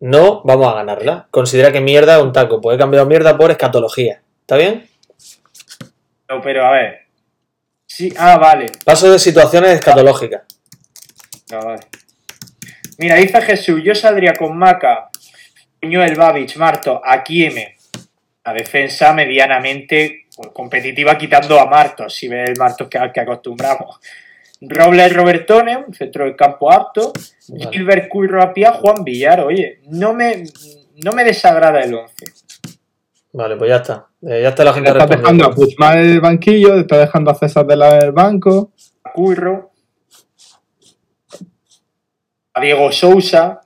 no, 0.00 0.42
vamos 0.44 0.68
a 0.72 0.76
ganarla. 0.76 1.26
Considera 1.30 1.72
que 1.72 1.80
mierda 1.80 2.16
es 2.16 2.22
un 2.22 2.32
taco. 2.32 2.60
He 2.72 2.78
cambiado 2.78 3.06
mierda 3.06 3.36
por 3.36 3.50
escatología. 3.50 4.20
¿Está 4.42 4.56
bien? 4.56 4.88
No, 6.28 6.40
pero 6.40 6.64
a 6.66 6.70
ver. 6.72 7.00
Sí, 7.86 8.12
ah, 8.16 8.38
vale. 8.38 8.66
Paso 8.84 9.10
de 9.10 9.18
situaciones 9.18 9.70
escatológicas. 9.72 10.42
Ah, 11.52 11.60
vale. 11.64 11.80
Mira, 12.98 13.16
dice 13.16 13.40
Jesús, 13.40 13.80
yo 13.82 13.94
saldría 13.94 14.34
con 14.34 14.56
Maca, 14.56 15.08
Buñuel, 15.82 16.14
Babich, 16.14 16.56
Marto, 16.56 17.00
Akieme. 17.04 17.77
La 18.48 18.54
defensa 18.54 19.12
medianamente 19.12 20.24
competitiva 20.54 21.18
quitando 21.18 21.60
a 21.60 21.66
Martos, 21.66 22.14
si 22.14 22.28
ves 22.28 22.48
el 22.48 22.56
Martos 22.56 22.88
que, 22.88 22.96
al 22.96 23.12
que 23.12 23.20
acostumbramos. 23.20 24.00
Robles 24.62 25.14
Robertone, 25.14 25.76
un 25.76 25.92
centro 25.92 26.24
del 26.24 26.34
campo 26.34 26.72
apto. 26.72 27.12
Vale. 27.48 27.68
Gilbert 27.70 28.08
Cuy 28.08 28.26
Rapia, 28.26 28.72
Juan 28.72 29.04
Villar. 29.04 29.40
Oye, 29.40 29.80
no 29.88 30.14
me, 30.14 30.44
no 31.04 31.12
me 31.12 31.24
desagrada 31.24 31.82
el 31.82 31.92
11. 31.92 32.14
Vale, 33.34 33.56
pues 33.56 33.68
ya 33.68 33.76
está. 33.76 34.06
Eh, 34.22 34.40
ya 34.42 34.48
está 34.48 34.64
la 34.64 34.72
gente 34.72 34.92
Te 34.92 34.98
estás 34.98 35.10
dejando 35.10 35.44
a 35.44 35.48
respondiendo. 35.48 35.76
Puigmal 35.76 35.98
en 35.98 36.10
el 36.10 36.20
banquillo, 36.22 36.74
te 36.74 36.80
estás 36.80 36.98
dejando 37.00 37.30
a 37.30 37.34
César 37.34 37.66
de 37.66 37.76
la 37.76 37.94
del 37.96 38.12
banco. 38.12 38.72
Curro. 39.12 39.72
A 42.54 42.60
Diego 42.62 42.90
Sousa. 42.92 43.60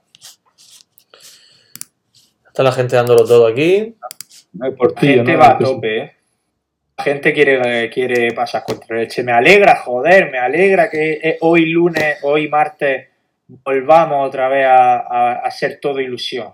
Está 2.45 2.63
la 2.63 2.73
gente 2.73 2.97
dándolo 2.97 3.23
todo 3.23 3.47
aquí. 3.47 3.95
No 4.53 4.65
hay 4.65 4.71
La 4.71 4.77
portillo, 4.77 5.13
gente 5.15 5.33
¿no? 5.33 5.39
va 5.39 5.47
a 5.51 5.57
tope, 5.57 5.97
¿eh? 5.97 6.11
La 6.97 7.03
gente 7.05 7.33
quiere, 7.33 7.89
quiere 7.89 8.31
pasar 8.33 8.63
contra 8.63 8.97
leche. 8.97 9.23
Me 9.23 9.31
alegra, 9.31 9.77
joder, 9.77 10.29
me 10.31 10.37
alegra 10.37 10.89
que 10.89 11.13
eh, 11.23 11.37
hoy 11.41 11.65
lunes, 11.65 12.19
hoy 12.21 12.47
martes, 12.49 13.07
volvamos 13.47 14.27
otra 14.27 14.47
vez 14.47 14.65
a, 14.67 14.97
a- 14.99 15.33
a 15.39 15.51
ser 15.51 15.79
todo 15.81 15.99
ilusión. 15.99 16.53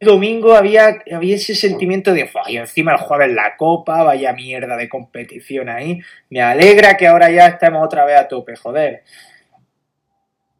El 0.00 0.08
domingo 0.08 0.54
había, 0.54 1.02
había 1.12 1.36
ese 1.36 1.54
sentimiento 1.54 2.12
de, 2.12 2.26
"Fua, 2.26 2.42
y 2.48 2.56
encima 2.56 2.92
el 2.92 2.98
jueves 2.98 3.32
la 3.32 3.54
copa, 3.56 4.02
vaya 4.02 4.32
mierda 4.32 4.76
de 4.76 4.88
competición 4.88 5.68
ahí. 5.68 6.00
Me 6.30 6.40
alegra 6.42 6.96
que 6.96 7.06
ahora 7.06 7.30
ya 7.30 7.46
estemos 7.46 7.84
otra 7.84 8.04
vez 8.06 8.16
a 8.18 8.26
tope, 8.26 8.56
joder. 8.56 9.02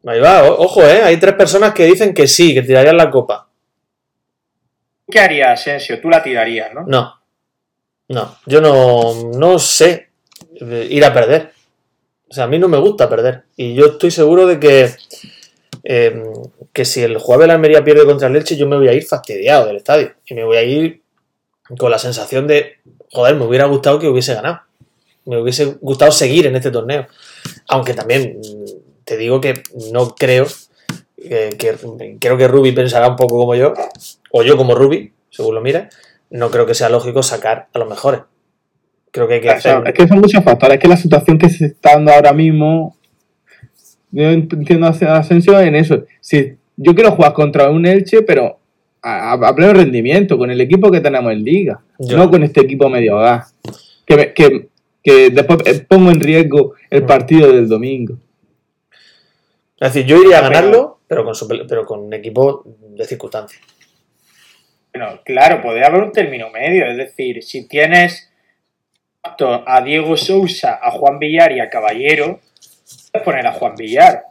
Ahí 0.05 0.19
va, 0.19 0.43
o- 0.43 0.63
ojo, 0.63 0.81
eh. 0.83 1.01
Hay 1.03 1.17
tres 1.17 1.33
personas 1.35 1.73
que 1.73 1.85
dicen 1.85 2.13
que 2.13 2.27
sí, 2.27 2.53
que 2.53 2.61
tirarían 2.61 2.97
la 2.97 3.09
copa. 3.09 3.47
¿Qué 5.11 5.19
harías, 5.19 5.59
Asensio? 5.59 6.01
Tú 6.01 6.09
la 6.09 6.23
tirarías, 6.23 6.73
¿no? 6.73 6.85
No. 6.87 7.21
No. 8.07 8.37
Yo 8.45 8.61
no, 8.61 9.31
no 9.37 9.59
sé 9.59 10.09
eh, 10.59 10.87
ir 10.89 11.05
a 11.05 11.13
perder. 11.13 11.51
O 12.29 12.33
sea, 12.33 12.45
a 12.45 12.47
mí 12.47 12.57
no 12.57 12.67
me 12.67 12.77
gusta 12.77 13.09
perder. 13.09 13.43
Y 13.55 13.75
yo 13.75 13.87
estoy 13.87 14.09
seguro 14.09 14.47
de 14.47 14.59
que, 14.59 14.89
eh, 15.83 16.23
que 16.73 16.85
si 16.85 17.03
el 17.03 17.17
jueves 17.17 17.47
la 17.47 17.55
Almería 17.55 17.83
pierde 17.83 18.05
contra 18.05 18.27
el 18.27 18.33
Leche, 18.33 18.55
yo 18.55 18.67
me 18.67 18.77
voy 18.77 18.87
a 18.87 18.93
ir 18.93 19.05
fastidiado 19.05 19.67
del 19.67 19.77
estadio. 19.77 20.13
Y 20.25 20.33
me 20.33 20.43
voy 20.43 20.57
a 20.57 20.63
ir 20.63 21.01
con 21.77 21.91
la 21.91 21.99
sensación 21.99 22.47
de, 22.47 22.77
joder, 23.11 23.35
me 23.35 23.45
hubiera 23.45 23.65
gustado 23.65 23.99
que 23.99 24.07
hubiese 24.07 24.33
ganado. 24.33 24.61
Me 25.25 25.39
hubiese 25.39 25.77
gustado 25.81 26.11
seguir 26.11 26.47
en 26.47 26.55
este 26.55 26.71
torneo. 26.71 27.07
Aunque 27.67 27.93
también 27.93 28.39
mm, 28.39 29.03
te 29.03 29.17
digo 29.17 29.39
que 29.39 29.61
no 29.91 30.15
creo 30.15 30.47
eh, 31.23 31.55
que 31.57 31.75
creo 32.19 32.37
que 32.37 32.47
Ruby 32.47 32.71
pensará 32.71 33.07
un 33.07 33.15
poco 33.15 33.37
como 33.37 33.53
yo, 33.53 33.73
o 34.31 34.43
yo 34.43 34.57
como 34.57 34.75
Ruby, 34.75 35.11
según 35.29 35.55
lo 35.55 35.61
mire, 35.61 35.89
no 36.29 36.49
creo 36.51 36.65
que 36.65 36.73
sea 36.73 36.89
lógico 36.89 37.23
sacar 37.23 37.67
a 37.73 37.79
los 37.79 37.89
mejores. 37.89 38.21
Creo 39.11 39.27
que 39.27 39.35
hay 39.35 39.41
que 39.41 39.49
O 39.49 39.59
sea, 39.59 39.77
hacer. 39.79 39.87
es 39.89 39.93
que 39.93 40.07
son 40.07 40.19
muchos 40.19 40.43
factores. 40.43 40.75
Es 40.77 40.81
que 40.81 40.87
la 40.87 40.95
situación 40.97 41.37
que 41.37 41.49
se 41.49 41.65
está 41.65 41.93
dando 41.95 42.11
ahora 42.13 42.31
mismo. 42.33 42.95
Yo 44.11 44.23
entiendo 44.29 44.87
a 44.87 44.89
Asensio 45.17 45.59
en 45.59 45.75
eso. 45.75 46.03
Si 46.21 46.55
yo 46.77 46.95
quiero 46.95 47.11
jugar 47.11 47.33
contra 47.33 47.69
un 47.69 47.85
Elche, 47.85 48.21
pero 48.21 48.57
a, 49.01 49.33
a- 49.33 49.55
pleno 49.55 49.73
rendimiento, 49.73 50.37
con 50.37 50.49
el 50.51 50.61
equipo 50.61 50.89
que 50.91 51.01
tenemos 51.01 51.31
en 51.33 51.43
Liga. 51.43 51.81
Yo- 51.99 52.17
No 52.17 52.29
con 52.29 52.43
este 52.43 52.61
equipo 52.61 52.87
medio 52.89 53.17
gas. 53.17 53.53
Que, 54.05 54.15
me- 54.15 54.33
que, 54.33 54.69
que 55.03 55.29
después 55.29 55.59
eh, 55.65 55.85
pongo 55.87 56.11
en 56.11 56.19
riesgo 56.19 56.73
el 56.89 57.03
Mm. 57.03 57.07
partido 57.07 57.51
del 57.51 57.67
domingo. 57.67 58.15
Es 59.79 59.93
decir, 59.93 60.05
yo 60.05 60.17
iría 60.21 60.39
a 60.39 60.41
ganarlo, 60.41 60.99
pero 61.07 61.23
con, 61.25 61.33
su- 61.35 61.47
pero 61.47 61.85
con 61.85 61.99
un 62.01 62.13
equipo 62.13 62.63
de 62.95 63.05
circunstancias. 63.05 63.61
Bueno, 64.93 65.21
claro, 65.23 65.61
podría 65.61 65.87
haber 65.87 66.03
un 66.03 66.11
término 66.11 66.49
medio. 66.49 66.85
Es 66.85 66.97
decir, 66.97 67.43
si 67.43 67.67
tienes 67.67 68.29
a 69.23 69.81
Diego 69.81 70.17
Sousa, 70.17 70.79
a 70.81 70.91
Juan 70.91 71.19
Villar 71.19 71.51
y 71.51 71.59
a 71.59 71.69
Caballero, 71.69 72.39
puedes 73.11 73.25
poner 73.25 73.47
a 73.47 73.53
Juan 73.53 73.75
Villar. 73.75 74.23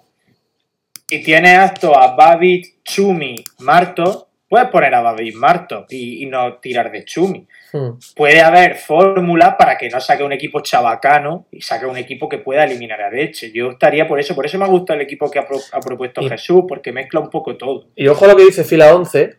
Si 1.08 1.22
tienes 1.22 1.58
apto 1.58 1.96
a 1.96 2.14
Babit, 2.14 2.82
Chumi, 2.84 3.36
Marto, 3.60 4.28
puedes 4.48 4.68
poner 4.68 4.94
a 4.94 5.00
Babit 5.00 5.34
Marto 5.34 5.86
y, 5.88 6.22
y 6.22 6.26
no 6.26 6.54
tirar 6.58 6.90
de 6.92 7.04
Chumi. 7.04 7.46
Hmm. 7.72 7.98
Puede 8.16 8.40
haber 8.42 8.74
fórmula 8.76 9.56
para 9.56 9.78
que 9.78 9.88
no 9.88 10.00
saque 10.00 10.24
un 10.24 10.32
equipo 10.32 10.60
chabacano 10.60 11.46
y 11.52 11.60
saque 11.62 11.86
un 11.86 11.96
equipo 11.96 12.28
que 12.28 12.38
pueda 12.38 12.64
eliminar 12.64 13.00
a 13.00 13.10
Leche. 13.10 13.50
Yo 13.52 13.70
estaría 13.70 14.06
por 14.08 14.18
eso, 14.20 14.34
por 14.34 14.44
eso 14.46 14.58
me 14.58 14.66
gusta 14.66 14.94
el 14.94 15.00
equipo 15.00 15.30
que 15.30 15.38
ha, 15.38 15.46
pro- 15.46 15.60
ha 15.72 15.80
propuesto 15.80 16.20
Y- 16.20 16.28
Jesús, 16.28 16.64
porque 16.68 16.92
mezcla 16.92 17.20
un 17.20 17.30
poco 17.30 17.56
todo. 17.56 17.86
Y 17.96 18.06
ojo 18.08 18.24
a 18.24 18.28
lo 18.28 18.36
que 18.36 18.44
dice 18.44 18.64
Fila 18.64 18.94
11, 18.94 19.36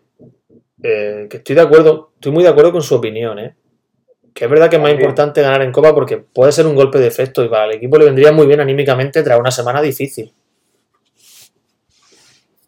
eh, 0.83 1.27
que 1.29 1.37
estoy 1.37 1.55
de 1.55 1.61
acuerdo, 1.61 2.11
estoy 2.15 2.31
muy 2.31 2.43
de 2.43 2.49
acuerdo 2.49 2.71
con 2.71 2.81
su 2.81 2.95
opinión, 2.95 3.39
¿eh? 3.39 3.55
Que 4.33 4.45
es 4.45 4.51
verdad 4.51 4.69
que 4.69 4.77
es 4.77 4.81
más 4.81 4.91
importante 4.91 5.41
ganar 5.41 5.61
en 5.61 5.71
Copa 5.71 5.93
porque 5.93 6.17
puede 6.17 6.51
ser 6.51 6.65
un 6.65 6.75
golpe 6.75 6.99
de 6.99 7.07
efecto 7.07 7.43
y 7.43 7.49
para 7.49 7.65
el 7.65 7.73
equipo 7.73 7.97
le 7.97 8.05
vendría 8.05 8.31
muy 8.31 8.47
bien 8.47 8.61
anímicamente 8.61 9.23
tras 9.23 9.39
una 9.39 9.51
semana 9.51 9.81
difícil. 9.81 10.31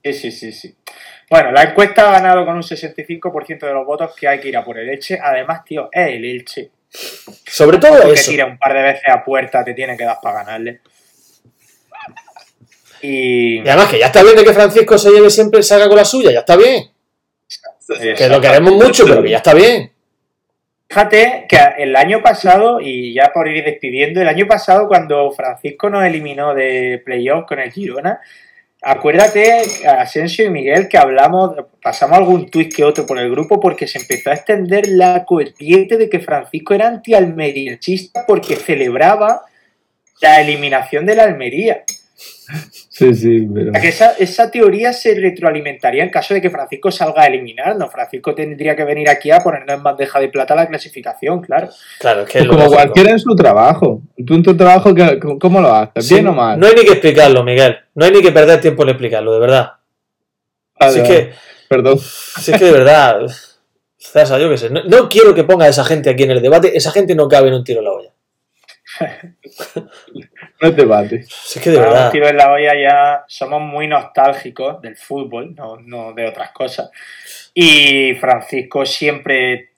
Sí, 0.04 0.14
sí, 0.14 0.32
sí, 0.32 0.52
sí. 0.52 0.76
Bueno, 1.30 1.52
la 1.52 1.64
encuesta 1.64 2.10
ha 2.10 2.12
ganado 2.20 2.46
con 2.46 2.56
un 2.56 2.62
65% 2.62 3.60
de 3.60 3.74
los 3.74 3.86
votos 3.86 4.14
que 4.16 4.28
hay 4.28 4.40
que 4.40 4.50
ir 4.50 4.58
a 4.58 4.66
por 4.66 4.78
el 4.78 4.90
Elche. 4.90 5.18
Además, 5.22 5.64
tío, 5.64 5.90
es 5.92 6.10
el 6.10 6.26
Elche. 6.26 6.70
Sobre 6.90 7.78
todo 7.78 7.98
Porque 7.98 8.14
eso. 8.14 8.30
tira 8.30 8.46
un 8.46 8.58
par 8.58 8.74
de 8.74 8.84
veces 8.84 9.04
a 9.08 9.24
puerta, 9.24 9.64
te 9.64 9.74
tiene 9.74 9.98
que 9.98 10.04
dar 10.04 10.18
para 10.22 10.44
ganarle. 10.44 10.82
Y... 13.02 13.60
Y 13.62 13.68
además 13.68 13.90
que 13.90 14.00
ya 14.00 14.08
está 14.08 14.22
bien 14.22 14.36
de 14.36 14.44
que 14.44 14.54
Francisco 14.54 14.98
se 14.98 15.10
lleve 15.10 15.30
siempre 15.30 15.64
salga 15.64 15.88
con 15.88 15.98
la 15.98 16.06
suya, 16.06 16.32
ya 16.32 16.40
está 16.40 16.56
bien. 16.56 16.93
Que 17.88 18.28
lo 18.30 18.40
queremos 18.40 18.74
mucho, 18.74 19.06
pero 19.06 19.22
que 19.22 19.30
ya 19.30 19.38
está 19.38 19.54
bien. 19.54 19.92
Fíjate 20.88 21.46
que 21.50 21.58
el 21.80 21.96
año 21.96 22.22
pasado, 22.22 22.80
y 22.80 23.14
ya 23.14 23.32
por 23.34 23.48
ir 23.48 23.64
despidiendo, 23.64 24.22
el 24.22 24.28
año 24.28 24.46
pasado 24.46 24.88
cuando 24.88 25.32
Francisco 25.32 25.90
nos 25.90 26.06
eliminó 26.06 26.54
de 26.54 27.02
playoff 27.04 27.48
con 27.48 27.60
el 27.60 27.72
Girona, 27.72 28.22
acuérdate, 28.80 29.64
Asensio 29.88 30.46
y 30.46 30.50
Miguel, 30.52 30.88
que 30.88 31.00
hablamos, 31.00 31.56
pasamos 31.82 32.20
algún 32.20 32.48
tuit 32.50 32.76
que 32.76 32.84
otro 32.84 33.08
por 33.08 33.18
el 33.18 33.32
grupo 33.32 33.60
porque 33.60 33.88
se 33.88 33.98
empezó 33.98 34.30
a 34.30 34.36
extender 34.36 34.88
la 34.88 35.26
corriente 35.26 35.98
de 35.98 36.10
que 36.10 36.20
Francisco 36.20 36.76
era 36.76 36.90
anti-almeriachista 36.90 38.26
porque 38.28 38.56
celebraba 38.56 39.42
la 40.22 40.42
eliminación 40.42 41.08
de 41.08 41.16
la 41.16 41.24
Almería. 41.24 41.84
Sí, 42.90 43.14
sí, 43.14 43.48
pero. 43.54 43.70
O 43.70 43.74
sea, 43.74 43.82
que 43.82 43.88
esa, 43.88 44.12
esa 44.20 44.52
teoría 44.52 44.94
se 44.94 45.16
retroalimentaría 45.16 46.04
en 46.04 46.10
caso 46.10 46.34
de 46.34 46.42
que 46.42 46.50
Francisco 46.50 46.92
salga 46.92 47.24
a 47.24 47.28
eliminarnos. 47.28 47.92
Francisco 47.92 48.36
tendría 48.36 48.76
que 48.76 48.84
venir 48.84 49.10
aquí 49.10 49.32
a 49.32 49.40
ponernos 49.40 49.76
en 49.78 49.84
bandeja 49.84 50.20
de 50.20 50.30
plata 50.30 50.56
la 50.56 50.68
clasificación, 50.68 51.42
claro. 51.42 51.70
Claro, 52.00 52.22
es 52.24 52.30
que 52.30 52.40
Pues 52.40 52.50
como 52.50 52.68
cualquiera 52.68 53.12
en 53.12 53.20
su 53.20 53.36
trabajo. 53.36 54.02
Tú 54.26 54.36
en 54.36 54.44
tu 54.44 54.56
trabajo, 54.56 54.94
¿qué- 54.94 55.20
¿cómo 55.40 55.62
lo 55.62 55.74
haces? 55.74 56.06
Sí, 56.08 56.16
¿Bien 56.16 56.28
o 56.28 56.34
mal? 56.34 56.60
No 56.60 56.68
hay 56.68 56.74
ni 56.76 56.84
que 56.84 56.92
explicarlo, 56.94 57.44
Miguel. 57.44 57.78
No 57.96 58.06
hay 58.06 58.12
ni 58.12 58.22
que 58.22 58.32
perder 58.32 58.60
tiempo 58.62 58.84
en 58.84 58.90
explicarlo, 58.90 59.34
de 59.34 59.40
verdad. 59.40 59.72
Vale. 60.80 61.04
que, 61.04 61.32
Perdón. 61.70 61.98
si 62.00 62.52
es 62.52 62.58
que 62.60 62.66
de 62.66 62.72
verdad. 62.72 63.22
César, 63.98 64.40
yo 64.42 64.50
qué 64.50 64.58
sé. 64.58 64.70
No, 64.70 64.84
no 64.84 65.08
quiero 65.08 65.34
que 65.34 65.46
ponga 65.46 65.66
a 65.66 65.70
esa 65.70 65.86
gente 65.86 66.10
aquí 66.10 66.24
en 66.24 66.32
el 66.32 66.42
debate. 66.42 66.76
Esa 66.78 66.92
gente 66.92 67.16
no 67.16 67.28
cabe 67.30 67.48
en 67.48 67.54
un 67.54 67.64
tiro 67.64 67.80
en 67.80 67.86
la 67.86 67.92
olla. 67.92 68.10
No 70.64 70.70
es 70.70 70.76
debate. 70.78 71.26
Si 71.28 71.60
es 71.60 71.64
que 71.64 71.72
de 71.72 71.78
Para 71.78 71.90
verdad. 71.90 72.06
un 72.06 72.12
tiro 72.14 72.28
en 72.30 72.38
la 72.38 72.52
olla 72.54 72.74
ya 72.74 73.26
somos 73.28 73.62
muy 73.62 73.86
nostálgicos 73.86 74.82
del 74.82 74.96
fútbol, 74.96 75.54
no, 75.54 75.76
no 75.78 76.14
de 76.14 76.26
otras 76.26 76.52
cosas. 76.52 76.90
Y 77.54 78.16
Francisco 78.16 78.86
siempre 78.86 79.72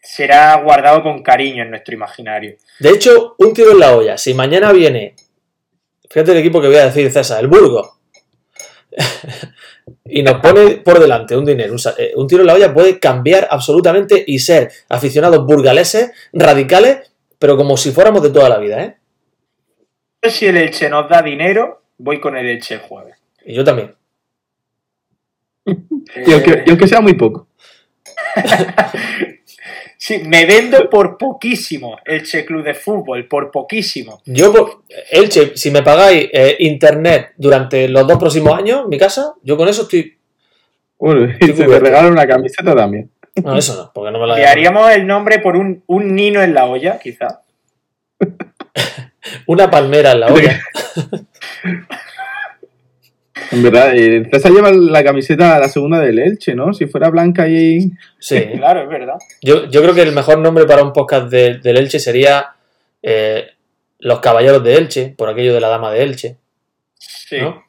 será 0.00 0.62
guardado 0.62 1.02
con 1.02 1.24
cariño 1.24 1.64
en 1.64 1.70
nuestro 1.70 1.92
imaginario. 1.94 2.54
De 2.78 2.90
hecho, 2.90 3.34
un 3.38 3.52
tiro 3.52 3.72
en 3.72 3.80
la 3.80 3.96
olla. 3.96 4.16
Si 4.16 4.32
mañana 4.32 4.72
viene. 4.72 5.16
Fíjate 6.08 6.30
el 6.30 6.38
equipo 6.38 6.60
que 6.60 6.68
voy 6.68 6.76
a 6.76 6.86
decir, 6.86 7.10
César, 7.10 7.40
el 7.40 7.48
Burgo. 7.48 7.98
y 10.04 10.22
nos 10.22 10.40
pone 10.40 10.76
por 10.76 11.00
delante 11.00 11.36
un 11.36 11.44
dinero, 11.44 11.72
un, 11.72 11.80
eh, 11.98 12.12
un 12.14 12.28
tiro 12.28 12.42
en 12.42 12.46
la 12.46 12.54
olla 12.54 12.72
puede 12.72 13.00
cambiar 13.00 13.48
absolutamente 13.50 14.22
y 14.24 14.38
ser 14.38 14.70
aficionados 14.88 15.44
burgaleses, 15.44 16.12
radicales 16.32 17.10
pero 17.38 17.56
como 17.56 17.76
si 17.76 17.92
fuéramos 17.92 18.22
de 18.22 18.30
toda 18.30 18.48
la 18.48 18.58
vida, 18.58 18.82
¿eh? 18.82 18.96
Si 20.30 20.46
el 20.46 20.56
Elche 20.56 20.88
nos 20.90 21.08
da 21.08 21.22
dinero, 21.22 21.82
voy 21.98 22.20
con 22.20 22.36
el 22.36 22.46
Elche 22.46 22.74
el 22.74 22.80
jueves. 22.80 23.16
Y 23.44 23.54
yo 23.54 23.64
también. 23.64 23.94
Y 26.24 26.32
aunque, 26.32 26.62
y 26.66 26.70
aunque 26.70 26.86
sea 26.88 27.00
muy 27.00 27.14
poco. 27.14 27.48
Sí, 29.98 30.18
me 30.24 30.44
vendo 30.46 30.88
por 30.90 31.16
poquísimo 31.18 31.98
Elche 32.04 32.44
Club 32.44 32.62
de 32.62 32.74
Fútbol, 32.74 33.26
por 33.26 33.50
poquísimo. 33.50 34.20
Yo, 34.26 34.52
por- 34.52 34.82
Elche, 35.10 35.56
si 35.56 35.70
me 35.72 35.82
pagáis 35.82 36.28
eh, 36.32 36.54
internet 36.60 37.32
durante 37.36 37.88
los 37.88 38.06
dos 38.06 38.16
próximos 38.18 38.56
años, 38.56 38.82
en 38.84 38.88
mi 38.90 38.98
casa, 38.98 39.32
yo 39.42 39.56
con 39.56 39.68
eso 39.68 39.82
estoy. 39.82 40.16
Bueno, 40.98 41.24
y 41.40 41.46
se 41.46 41.52
te 41.54 41.64
cubierto. 41.64 41.86
regala 41.86 42.08
una 42.08 42.26
camiseta 42.26 42.74
también. 42.76 43.10
No, 43.42 43.56
eso 43.56 43.74
no, 43.74 43.90
porque 43.92 44.12
no 44.12 44.20
me 44.20 44.26
la 44.28 44.36
Le 44.36 44.46
haríamos 44.46 44.90
el 44.92 45.06
nombre 45.06 45.40
por 45.40 45.56
un, 45.56 45.82
un 45.86 46.14
nino 46.14 46.40
en 46.42 46.54
la 46.54 46.66
olla, 46.66 47.00
quizá. 47.00 47.40
Una 49.46 49.70
palmera 49.70 50.12
en 50.12 50.20
la 50.20 50.26
olla. 50.28 50.60
En 53.52 53.62
verdad, 53.62 53.94
eh, 53.94 54.26
César 54.32 54.50
lleva 54.50 54.72
la 54.72 55.04
camiseta, 55.04 55.58
la 55.58 55.68
segunda 55.68 56.00
del 56.00 56.18
Elche, 56.18 56.54
¿no? 56.54 56.72
Si 56.72 56.86
fuera 56.86 57.10
blanca 57.10 57.46
y... 57.48 57.92
Sí. 58.18 58.44
Claro, 58.56 58.82
es 58.82 58.88
verdad. 58.88 59.14
Yo, 59.42 59.66
yo 59.70 59.82
creo 59.82 59.94
que 59.94 60.02
el 60.02 60.12
mejor 60.12 60.38
nombre 60.38 60.64
para 60.64 60.82
un 60.82 60.92
podcast 60.92 61.28
de- 61.30 61.58
del 61.58 61.76
Elche 61.76 62.00
sería 62.00 62.54
eh, 63.02 63.46
Los 64.00 64.20
Caballeros 64.20 64.64
de 64.64 64.74
Elche, 64.76 65.14
por 65.16 65.28
aquello 65.28 65.54
de 65.54 65.60
la 65.60 65.68
Dama 65.68 65.92
de 65.92 66.02
Elche, 66.02 66.36
Sí. 66.98 67.38
¿no? 67.40 67.62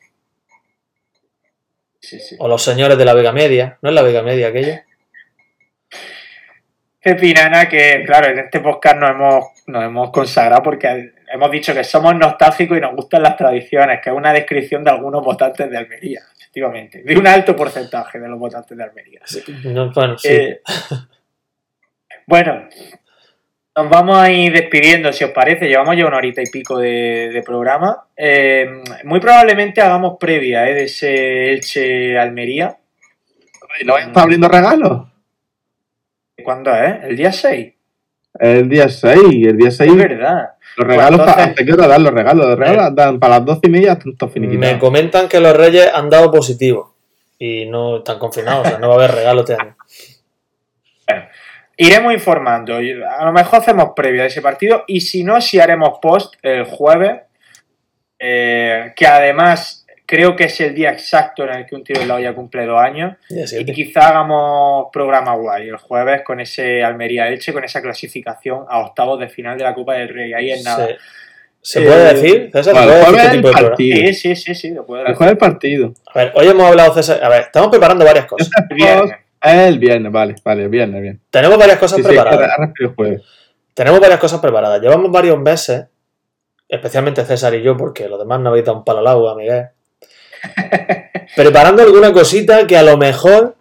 sí, 1.99 2.19
sí. 2.19 2.35
O 2.39 2.47
Los 2.47 2.63
Señores 2.63 2.97
de 2.97 3.05
la 3.05 3.13
Vega 3.13 3.31
Media. 3.33 3.77
¿No 3.81 3.89
es 3.89 3.95
la 3.95 4.01
Vega 4.01 4.23
Media 4.23 4.47
aquello? 4.47 4.73
Qué 7.01 7.15
pena, 7.15 7.45
Ana, 7.45 7.69
que 7.69 8.03
claro, 8.05 8.29
en 8.31 8.39
este 8.39 8.61
podcast 8.61 8.97
nos 8.97 9.11
hemos, 9.11 9.45
nos 9.67 9.83
hemos 9.83 10.11
consagrado 10.11 10.63
porque 10.63 11.11
hemos 11.27 11.51
dicho 11.51 11.73
que 11.73 11.83
somos 11.83 12.15
nostálgicos 12.15 12.77
y 12.77 12.81
nos 12.81 12.95
gustan 12.95 13.23
las 13.23 13.35
tradiciones, 13.35 13.99
que 14.01 14.09
es 14.09 14.15
una 14.15 14.33
descripción 14.33 14.83
de 14.83 14.91
algunos 14.91 15.23
votantes 15.23 15.69
de 15.69 15.77
Almería, 15.77 16.21
efectivamente. 16.37 17.03
De 17.03 17.17
un 17.17 17.27
alto 17.27 17.55
porcentaje 17.55 18.19
de 18.19 18.27
los 18.27 18.39
votantes 18.39 18.77
de 18.77 18.83
Almería. 18.83 19.21
No, 19.65 19.91
bueno, 19.91 20.17
sí. 20.17 20.29
Eh, 20.29 20.61
bueno, 22.25 22.67
nos 23.75 23.89
vamos 23.89 24.17
a 24.17 24.31
ir 24.31 24.51
despidiendo, 24.51 25.13
si 25.13 25.23
os 25.23 25.31
parece. 25.31 25.67
Llevamos 25.67 25.95
ya 25.95 26.07
una 26.07 26.17
horita 26.17 26.41
y 26.41 26.49
pico 26.51 26.79
de, 26.79 27.29
de 27.31 27.43
programa. 27.43 28.07
Eh, 28.15 28.81
muy 29.03 29.19
probablemente 29.19 29.81
hagamos 29.81 30.17
previa 30.19 30.67
eh, 30.67 30.73
de 30.73 30.83
ese 30.85 31.51
Elche 31.51 32.17
Almería. 32.17 32.75
¿No 33.85 33.97
estar 33.97 34.23
abriendo 34.23 34.47
regalos? 34.47 35.07
¿Cuándo 36.43 36.73
es? 36.73 37.03
¿El 37.03 37.15
día 37.15 37.31
6? 37.31 37.73
El 38.39 38.69
día 38.69 38.89
6, 38.89 39.17
el 39.47 39.57
día 39.57 39.71
6, 39.71 39.91
Es 39.91 39.97
verdad. 39.97 40.49
los 40.77 40.87
regalos, 40.87 41.19
Pues 41.19 41.29
entonces- 41.29 41.45
¿hasta 41.47 41.65
qué 41.65 41.73
hora 41.73 41.87
dan 41.87 42.03
los 42.03 42.13
regalos? 42.13 42.45
Los 42.47 42.59
regalos 42.59 42.95
dan 42.95 43.19
para 43.19 43.37
las 43.39 43.45
12 43.45 43.61
y 43.63 43.69
media, 43.69 43.97
todos 44.17 44.35
Me 44.35 44.77
comentan 44.79 45.27
que 45.27 45.39
los 45.39 45.55
Reyes 45.55 45.89
han 45.93 46.09
dado 46.09 46.31
positivo 46.31 46.95
y 47.39 47.65
no 47.65 47.97
están 47.97 48.19
confinados, 48.19 48.65
o 48.67 48.69
sea, 48.69 48.79
no 48.79 48.89
va 48.89 48.95
a 48.95 48.97
haber 48.97 49.11
regalo 49.15 49.41
este 49.41 49.53
año. 49.53 49.75
Iremos 51.79 52.11
informando. 52.13 52.75
A 52.77 53.25
lo 53.25 53.31
mejor 53.31 53.59
hacemos 53.59 53.89
previa 53.95 54.23
de 54.23 54.27
ese 54.29 54.41
partido 54.41 54.83
y 54.87 55.01
si 55.01 55.23
no, 55.23 55.39
si 55.41 55.59
haremos 55.59 55.99
post 56.01 56.33
el 56.41 56.63
jueves, 56.65 57.21
eh, 58.19 58.93
que 58.95 59.05
además 59.05 59.85
creo 60.07 60.35
que 60.35 60.45
es 60.45 60.59
el 60.61 60.73
día 60.73 60.89
exacto 60.91 61.43
en 61.43 61.49
el 61.53 61.65
que 61.67 61.75
un 61.75 61.83
tiro 61.83 62.01
en 62.01 62.07
la 62.07 62.15
olla 62.15 62.33
cumple 62.33 62.65
dos 62.65 62.79
años. 62.81 63.15
Y 63.29 63.65
quizá 63.73 64.07
hagamos 64.09 64.87
programa 64.91 65.35
guay 65.35 65.67
el 65.69 65.77
jueves 65.77 66.23
con 66.23 66.39
ese 66.39 66.83
Almería 66.83 67.27
Elche, 67.27 67.53
con 67.53 67.63
esa 67.63 67.81
clasificación 67.81 68.65
a 68.69 68.79
octavos 68.79 69.19
de 69.19 69.27
final 69.29 69.57
de 69.57 69.63
la 69.65 69.73
Copa 69.75 69.93
del 69.95 70.09
Rey. 70.09 70.33
Ahí 70.33 70.49
es 70.51 70.63
nada. 70.63 70.87
Se, 70.87 70.95
¿se 71.61 71.83
Eh, 71.83 71.85
puede 71.87 72.13
decir, 72.13 72.49
César? 72.53 72.63
¿Se 72.63 72.71
Bueno, 72.85 72.87
puede 72.87 73.05
el 73.09 73.13
decir 73.15 73.29
el 73.29 73.35
tipo 73.35 73.47
de 73.47 73.51
programa? 73.53 73.69
partido. 73.69 73.97
Sí, 74.07 74.13
sí, 74.13 74.35
sí, 74.35 74.55
sí, 74.55 74.75
puedo 74.87 75.05
El 75.05 75.37
partido. 75.37 75.93
A 76.13 76.19
ver, 76.19 76.31
hoy 76.35 76.47
hemos 76.47 76.65
hablado, 76.65 76.93
César. 76.93 77.23
A 77.23 77.29
ver, 77.29 77.41
estamos 77.41 77.69
preparando 77.69 78.05
varias 78.05 78.25
cosas. 78.25 78.49
El 78.69 78.75
viernes. 78.75 79.11
El 79.41 79.77
viernes, 79.79 80.11
vale, 80.11 80.35
vale, 80.43 80.63
el 80.63 80.69
viernes, 80.69 81.01
bien. 81.01 81.19
Tenemos 81.29 81.57
varias 81.59 81.77
cosas 81.77 81.97
Sí, 81.97 82.03
preparadas. 82.03 82.49
ahora 82.57 82.73
el 82.79 82.87
jueves. 82.95 83.21
Tenemos 83.73 83.99
varias 83.99 84.19
cosas 84.19 84.39
preparadas. 84.39 84.81
Llevamos 84.81 85.11
varios 85.11 85.37
meses, 85.39 85.85
especialmente 86.67 87.23
César 87.23 87.53
y 87.53 87.61
yo, 87.61 87.77
porque 87.77 88.07
los 88.09 88.17
demás 88.19 88.39
no 88.39 88.49
habéis 88.49 88.65
dado 88.65 88.79
un 88.79 88.83
palo 88.85 88.99
al 88.99 89.07
agua, 89.07 89.35
Miguel. 89.35 89.67
preparando 91.35 91.83
alguna 91.83 92.11
cosita 92.13 92.65
que 92.67 92.77
a 92.77 92.83
lo 92.83 92.97
mejor, 92.97 93.55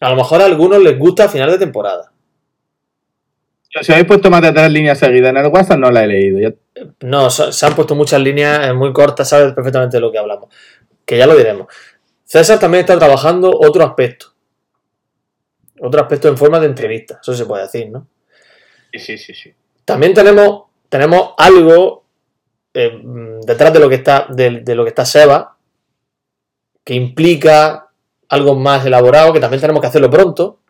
a 0.00 0.10
lo 0.10 0.16
mejor 0.16 0.42
a 0.42 0.46
algunos 0.46 0.82
les 0.82 0.98
gusta 0.98 1.24
a 1.24 1.28
final 1.28 1.50
de 1.50 1.58
temporada. 1.58 2.12
Si 3.82 3.92
habéis 3.92 4.08
puesto 4.08 4.30
más 4.30 4.42
de 4.42 4.52
tres 4.52 4.70
líneas 4.70 4.98
seguidas 4.98 5.30
en 5.30 5.36
el 5.36 5.46
WhatsApp, 5.46 5.78
no 5.78 5.90
la 5.92 6.02
he 6.02 6.08
leído. 6.08 6.54
No, 7.00 7.30
se 7.30 7.66
han 7.66 7.74
puesto 7.76 7.94
muchas 7.94 8.20
líneas 8.20 8.74
muy 8.74 8.92
cortas, 8.92 9.28
sabes 9.28 9.52
perfectamente 9.52 9.96
de 9.96 10.00
lo 10.00 10.10
que 10.10 10.18
hablamos. 10.18 10.52
Que 11.04 11.16
ya 11.16 11.26
lo 11.26 11.36
diremos. 11.36 11.68
César 12.24 12.58
también 12.58 12.80
está 12.80 12.98
trabajando 12.98 13.50
otro 13.52 13.84
aspecto. 13.84 14.34
Otro 15.80 16.00
aspecto 16.00 16.28
en 16.28 16.36
forma 16.36 16.58
de 16.58 16.66
entrevista, 16.66 17.20
eso 17.22 17.32
se 17.32 17.46
puede 17.46 17.62
decir, 17.62 17.90
¿no? 17.90 18.06
Sí, 18.92 18.98
sí, 18.98 19.18
sí, 19.18 19.34
sí. 19.34 19.54
También 19.84 20.14
tenemos, 20.14 20.64
tenemos 20.88 21.34
algo 21.38 22.04
eh, 22.74 22.90
mm, 22.90 23.40
detrás 23.40 23.72
de 23.72 23.80
lo 23.80 23.88
que 23.88 23.94
está 23.94 24.26
de, 24.28 24.60
de 24.60 24.74
lo 24.74 24.82
que 24.82 24.90
está 24.90 25.04
Seba 25.04 25.56
que 26.84 26.94
implica 26.94 27.90
algo 28.28 28.54
más 28.54 28.86
elaborado 28.86 29.32
que 29.32 29.40
también 29.40 29.60
tenemos 29.60 29.80
que 29.80 29.88
hacerlo 29.88 30.10
pronto. 30.10 30.60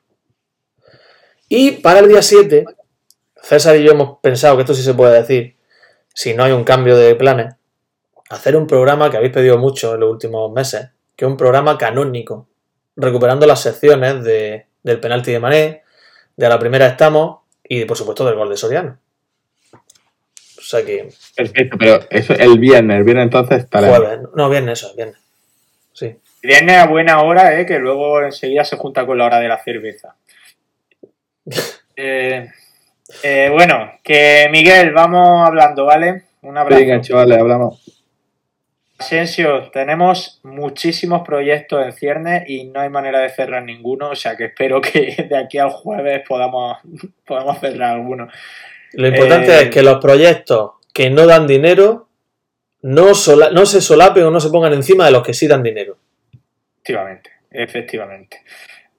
Y 1.49 1.73
para 1.73 2.01
el 2.01 2.09
día 2.09 2.23
7, 2.23 2.65
César 3.43 3.77
y 3.77 3.85
yo 3.85 3.93
hemos 3.93 4.19
pensado 4.21 4.57
que 4.57 4.63
esto 4.63 4.75
sí 4.75 4.83
se 4.83 4.95
puede 4.95 5.21
decir, 5.21 5.57
si 6.15 6.35
no 6.35 6.45
hay 6.45 6.53
un 6.53 6.65
cambio 6.65 6.97
de 6.97 7.15
planes, 7.15 7.55
hacer 8.31 8.57
un 8.57 8.67
programa 8.67 9.11
que 9.11 9.17
habéis 9.17 9.33
pedido 9.33 9.59
mucho 9.59 9.95
en 9.95 10.01
los 10.01 10.11
últimos 10.11 10.51
meses, 10.53 10.91
que 11.17 11.25
es 11.25 11.31
un 11.31 11.37
programa 11.37 11.77
canónico, 11.77 12.49
recuperando 12.97 13.47
las 13.47 13.61
secciones 13.61 14.23
de, 14.25 14.67
del 14.83 15.01
penalti 15.01 15.33
de 15.33 15.41
Mané, 15.41 15.83
de 16.37 16.47
a 16.47 16.49
la 16.49 16.59
primera 16.59 16.87
estamos 16.87 17.41
y 17.65 17.85
por 17.85 17.97
supuesto 17.97 18.25
del 18.25 18.37
gol 18.37 18.49
de 18.49 18.57
Soriano. 18.57 18.99
O 20.59 20.63
sea 20.63 20.85
que 20.85 21.13
Perfecto, 21.35 21.77
pero 21.79 22.01
eso 22.11 22.35
el 22.35 22.59
viernes, 22.59 22.99
el 22.99 23.05
viernes 23.05 23.25
entonces 23.25 23.65
estará. 23.65 23.89
jueves, 23.89 24.21
no, 24.35 24.49
viernes 24.49 24.81
eso, 24.81 24.95
viernes. 24.95 25.17
Sí. 25.93 26.17
Viernes 26.43 26.77
a 26.79 26.87
buena 26.87 27.23
hora, 27.23 27.59
eh, 27.59 27.67
que 27.67 27.79
luego 27.79 28.23
enseguida 28.23 28.65
se 28.65 28.77
junta 28.77 29.05
con 29.07 29.19
la 29.19 29.27
hora 29.27 29.41
de 29.41 29.49
la 29.49 29.59
cerveza. 29.59 30.15
Eh, 32.03 32.49
eh, 33.23 33.51
bueno, 33.53 33.99
que 34.03 34.49
Miguel, 34.51 34.93
vamos 34.93 35.47
hablando, 35.47 35.85
¿vale? 35.85 36.23
Un 36.41 36.57
abrazo. 36.57 36.81
Venga, 36.81 37.01
chavales, 37.03 37.37
hablamos. 37.37 37.83
Asensio, 39.01 39.71
tenemos 39.71 40.41
muchísimos 40.43 41.23
proyectos 41.27 41.83
en 41.83 41.93
ciernes 41.93 42.49
y 42.49 42.65
no 42.65 42.81
hay 42.81 42.91
manera 42.91 43.21
de 43.21 43.31
cerrar 43.31 43.63
ninguno, 43.63 44.11
o 44.11 44.15
sea 44.15 44.37
que 44.37 44.47
espero 44.47 44.79
que 44.83 45.27
de 45.31 45.37
aquí 45.39 45.57
al 45.57 45.71
jueves 45.71 46.23
podamos, 46.29 46.77
podamos 47.27 47.59
cerrar 47.61 47.95
alguno. 47.95 48.29
Lo 48.93 49.09
importante 49.09 49.53
Eh, 49.53 49.63
es 49.63 49.71
que 49.71 49.83
los 49.83 50.01
proyectos 50.03 50.73
que 50.93 51.09
no 51.09 51.27
dan 51.27 51.47
dinero 51.47 52.09
no, 52.83 53.15
sola- 53.15 53.51
no 53.51 53.67
se 53.67 53.81
solapen 53.81 54.25
o 54.25 54.31
no 54.31 54.41
se 54.41 54.51
pongan 54.51 54.73
encima 54.75 55.05
de 55.07 55.11
los 55.13 55.23
que 55.23 55.35
sí 55.35 55.47
dan 55.47 55.63
dinero. 55.63 55.99
Efectivamente, 56.83 57.31
efectivamente. 57.51 58.43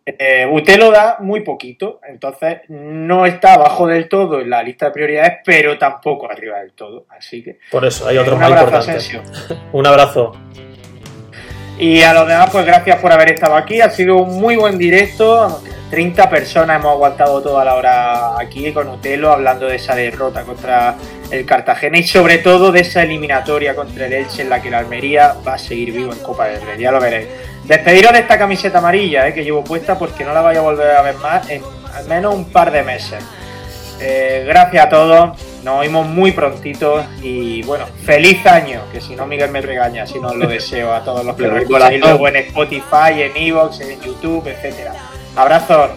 Eh, 0.06 0.48
usted 0.52 0.78
lo 0.80 0.92
da 0.92 1.18
muy 1.20 1.42
poquito, 1.42 2.00
entonces 2.08 2.62
no 2.70 3.26
está 3.26 3.54
abajo 3.54 3.86
del 3.88 4.10
todo 4.10 4.42
en 4.42 4.50
la 4.50 4.64
lista 4.64 4.88
de 4.88 4.92
prioridades, 4.92 5.34
pero 5.46 5.78
tampoco 5.78 6.30
arriba 6.30 6.60
del 6.60 6.74
todo. 6.74 7.06
Así 7.10 7.44
que 7.44 7.60
Por 7.70 7.86
eso, 7.86 8.08
hay 8.08 8.18
eh, 8.18 8.20
otros 8.20 8.36
un 8.36 8.42
más 8.42 8.50
importantes. 8.50 9.12
Un 9.72 9.86
abrazo. 9.88 10.36
Y 11.78 12.02
a 12.02 12.14
los 12.14 12.28
demás, 12.28 12.50
pues 12.52 12.66
gracias 12.66 13.00
por 13.00 13.12
haber 13.12 13.32
estado 13.34 13.56
aquí. 13.56 13.82
Ha 13.82 13.90
sido 13.90 14.18
un 14.18 14.40
muy 14.40 14.56
buen 14.56 14.78
directo. 14.78 15.62
30 15.92 16.30
personas 16.30 16.80
hemos 16.80 16.94
aguantado 16.94 17.42
toda 17.42 17.66
la 17.66 17.76
hora 17.76 18.40
aquí 18.40 18.72
con 18.72 18.88
Utelo 18.88 19.30
hablando 19.30 19.66
de 19.68 19.76
esa 19.76 19.94
derrota 19.94 20.44
contra 20.44 20.96
el 21.30 21.46
Cartagena 21.46 21.98
y 21.98 22.04
sobre 22.04 22.38
todo 22.38 22.72
de 22.72 22.80
esa 22.80 23.04
eliminatoria 23.04 23.76
contra 23.76 24.06
el 24.06 24.14
Elche 24.14 24.44
en 24.44 24.50
la 24.50 24.62
que 24.62 24.72
la 24.72 24.80
Almería 24.80 25.36
va 25.46 25.56
a 25.56 25.58
seguir 25.58 25.92
vivo 25.92 26.14
en 26.14 26.20
Copa 26.20 26.48
del 26.48 26.62
Rey. 26.62 26.80
Ya 26.80 26.94
lo 26.94 27.02
veréis. 27.02 27.28
Despediros 27.66 28.14
de 28.14 28.20
esta 28.20 28.38
camiseta 28.38 28.78
amarilla 28.78 29.28
eh, 29.28 29.34
que 29.34 29.44
llevo 29.44 29.66
puesta 29.66 30.00
porque 30.00 30.24
no 30.24 30.34
la 30.34 30.40
vaya 30.40 30.60
a 30.60 30.64
volver 30.64 30.96
a 30.96 31.02
ver 31.02 31.16
más 31.16 31.50
en 31.50 31.62
al 31.94 32.06
menos 32.08 32.36
un 32.36 32.46
par 32.46 32.72
de 32.72 32.84
meses. 32.84 33.22
Eh, 34.00 34.46
gracias 34.48 34.86
a 34.86 34.90
todos, 34.90 35.38
nos 35.62 35.82
oímos 35.82 36.08
muy 36.08 36.32
prontito 36.32 37.04
y 37.22 37.64
bueno, 37.64 37.86
feliz 38.06 38.46
año, 38.46 38.82
que 38.94 39.02
si 39.02 39.14
no 39.14 39.28
Miguel 39.28 39.52
me 39.52 39.62
regaña, 39.62 40.08
si 40.08 40.20
no 40.20 40.30
os 40.30 40.38
lo 40.38 40.48
deseo 40.48 40.94
a 40.94 41.04
todos 41.04 41.26
los 41.26 41.36
que 41.36 41.44
lo 41.48 41.58
escucháis 41.58 42.00
luego 42.00 42.30
en 42.30 42.38
Spotify, 42.38 43.24
en 43.24 43.36
Evox, 43.36 43.82
en 43.82 44.00
YouTube, 44.00 44.48
etcétera. 44.48 45.11
Abrazos. 45.36 45.92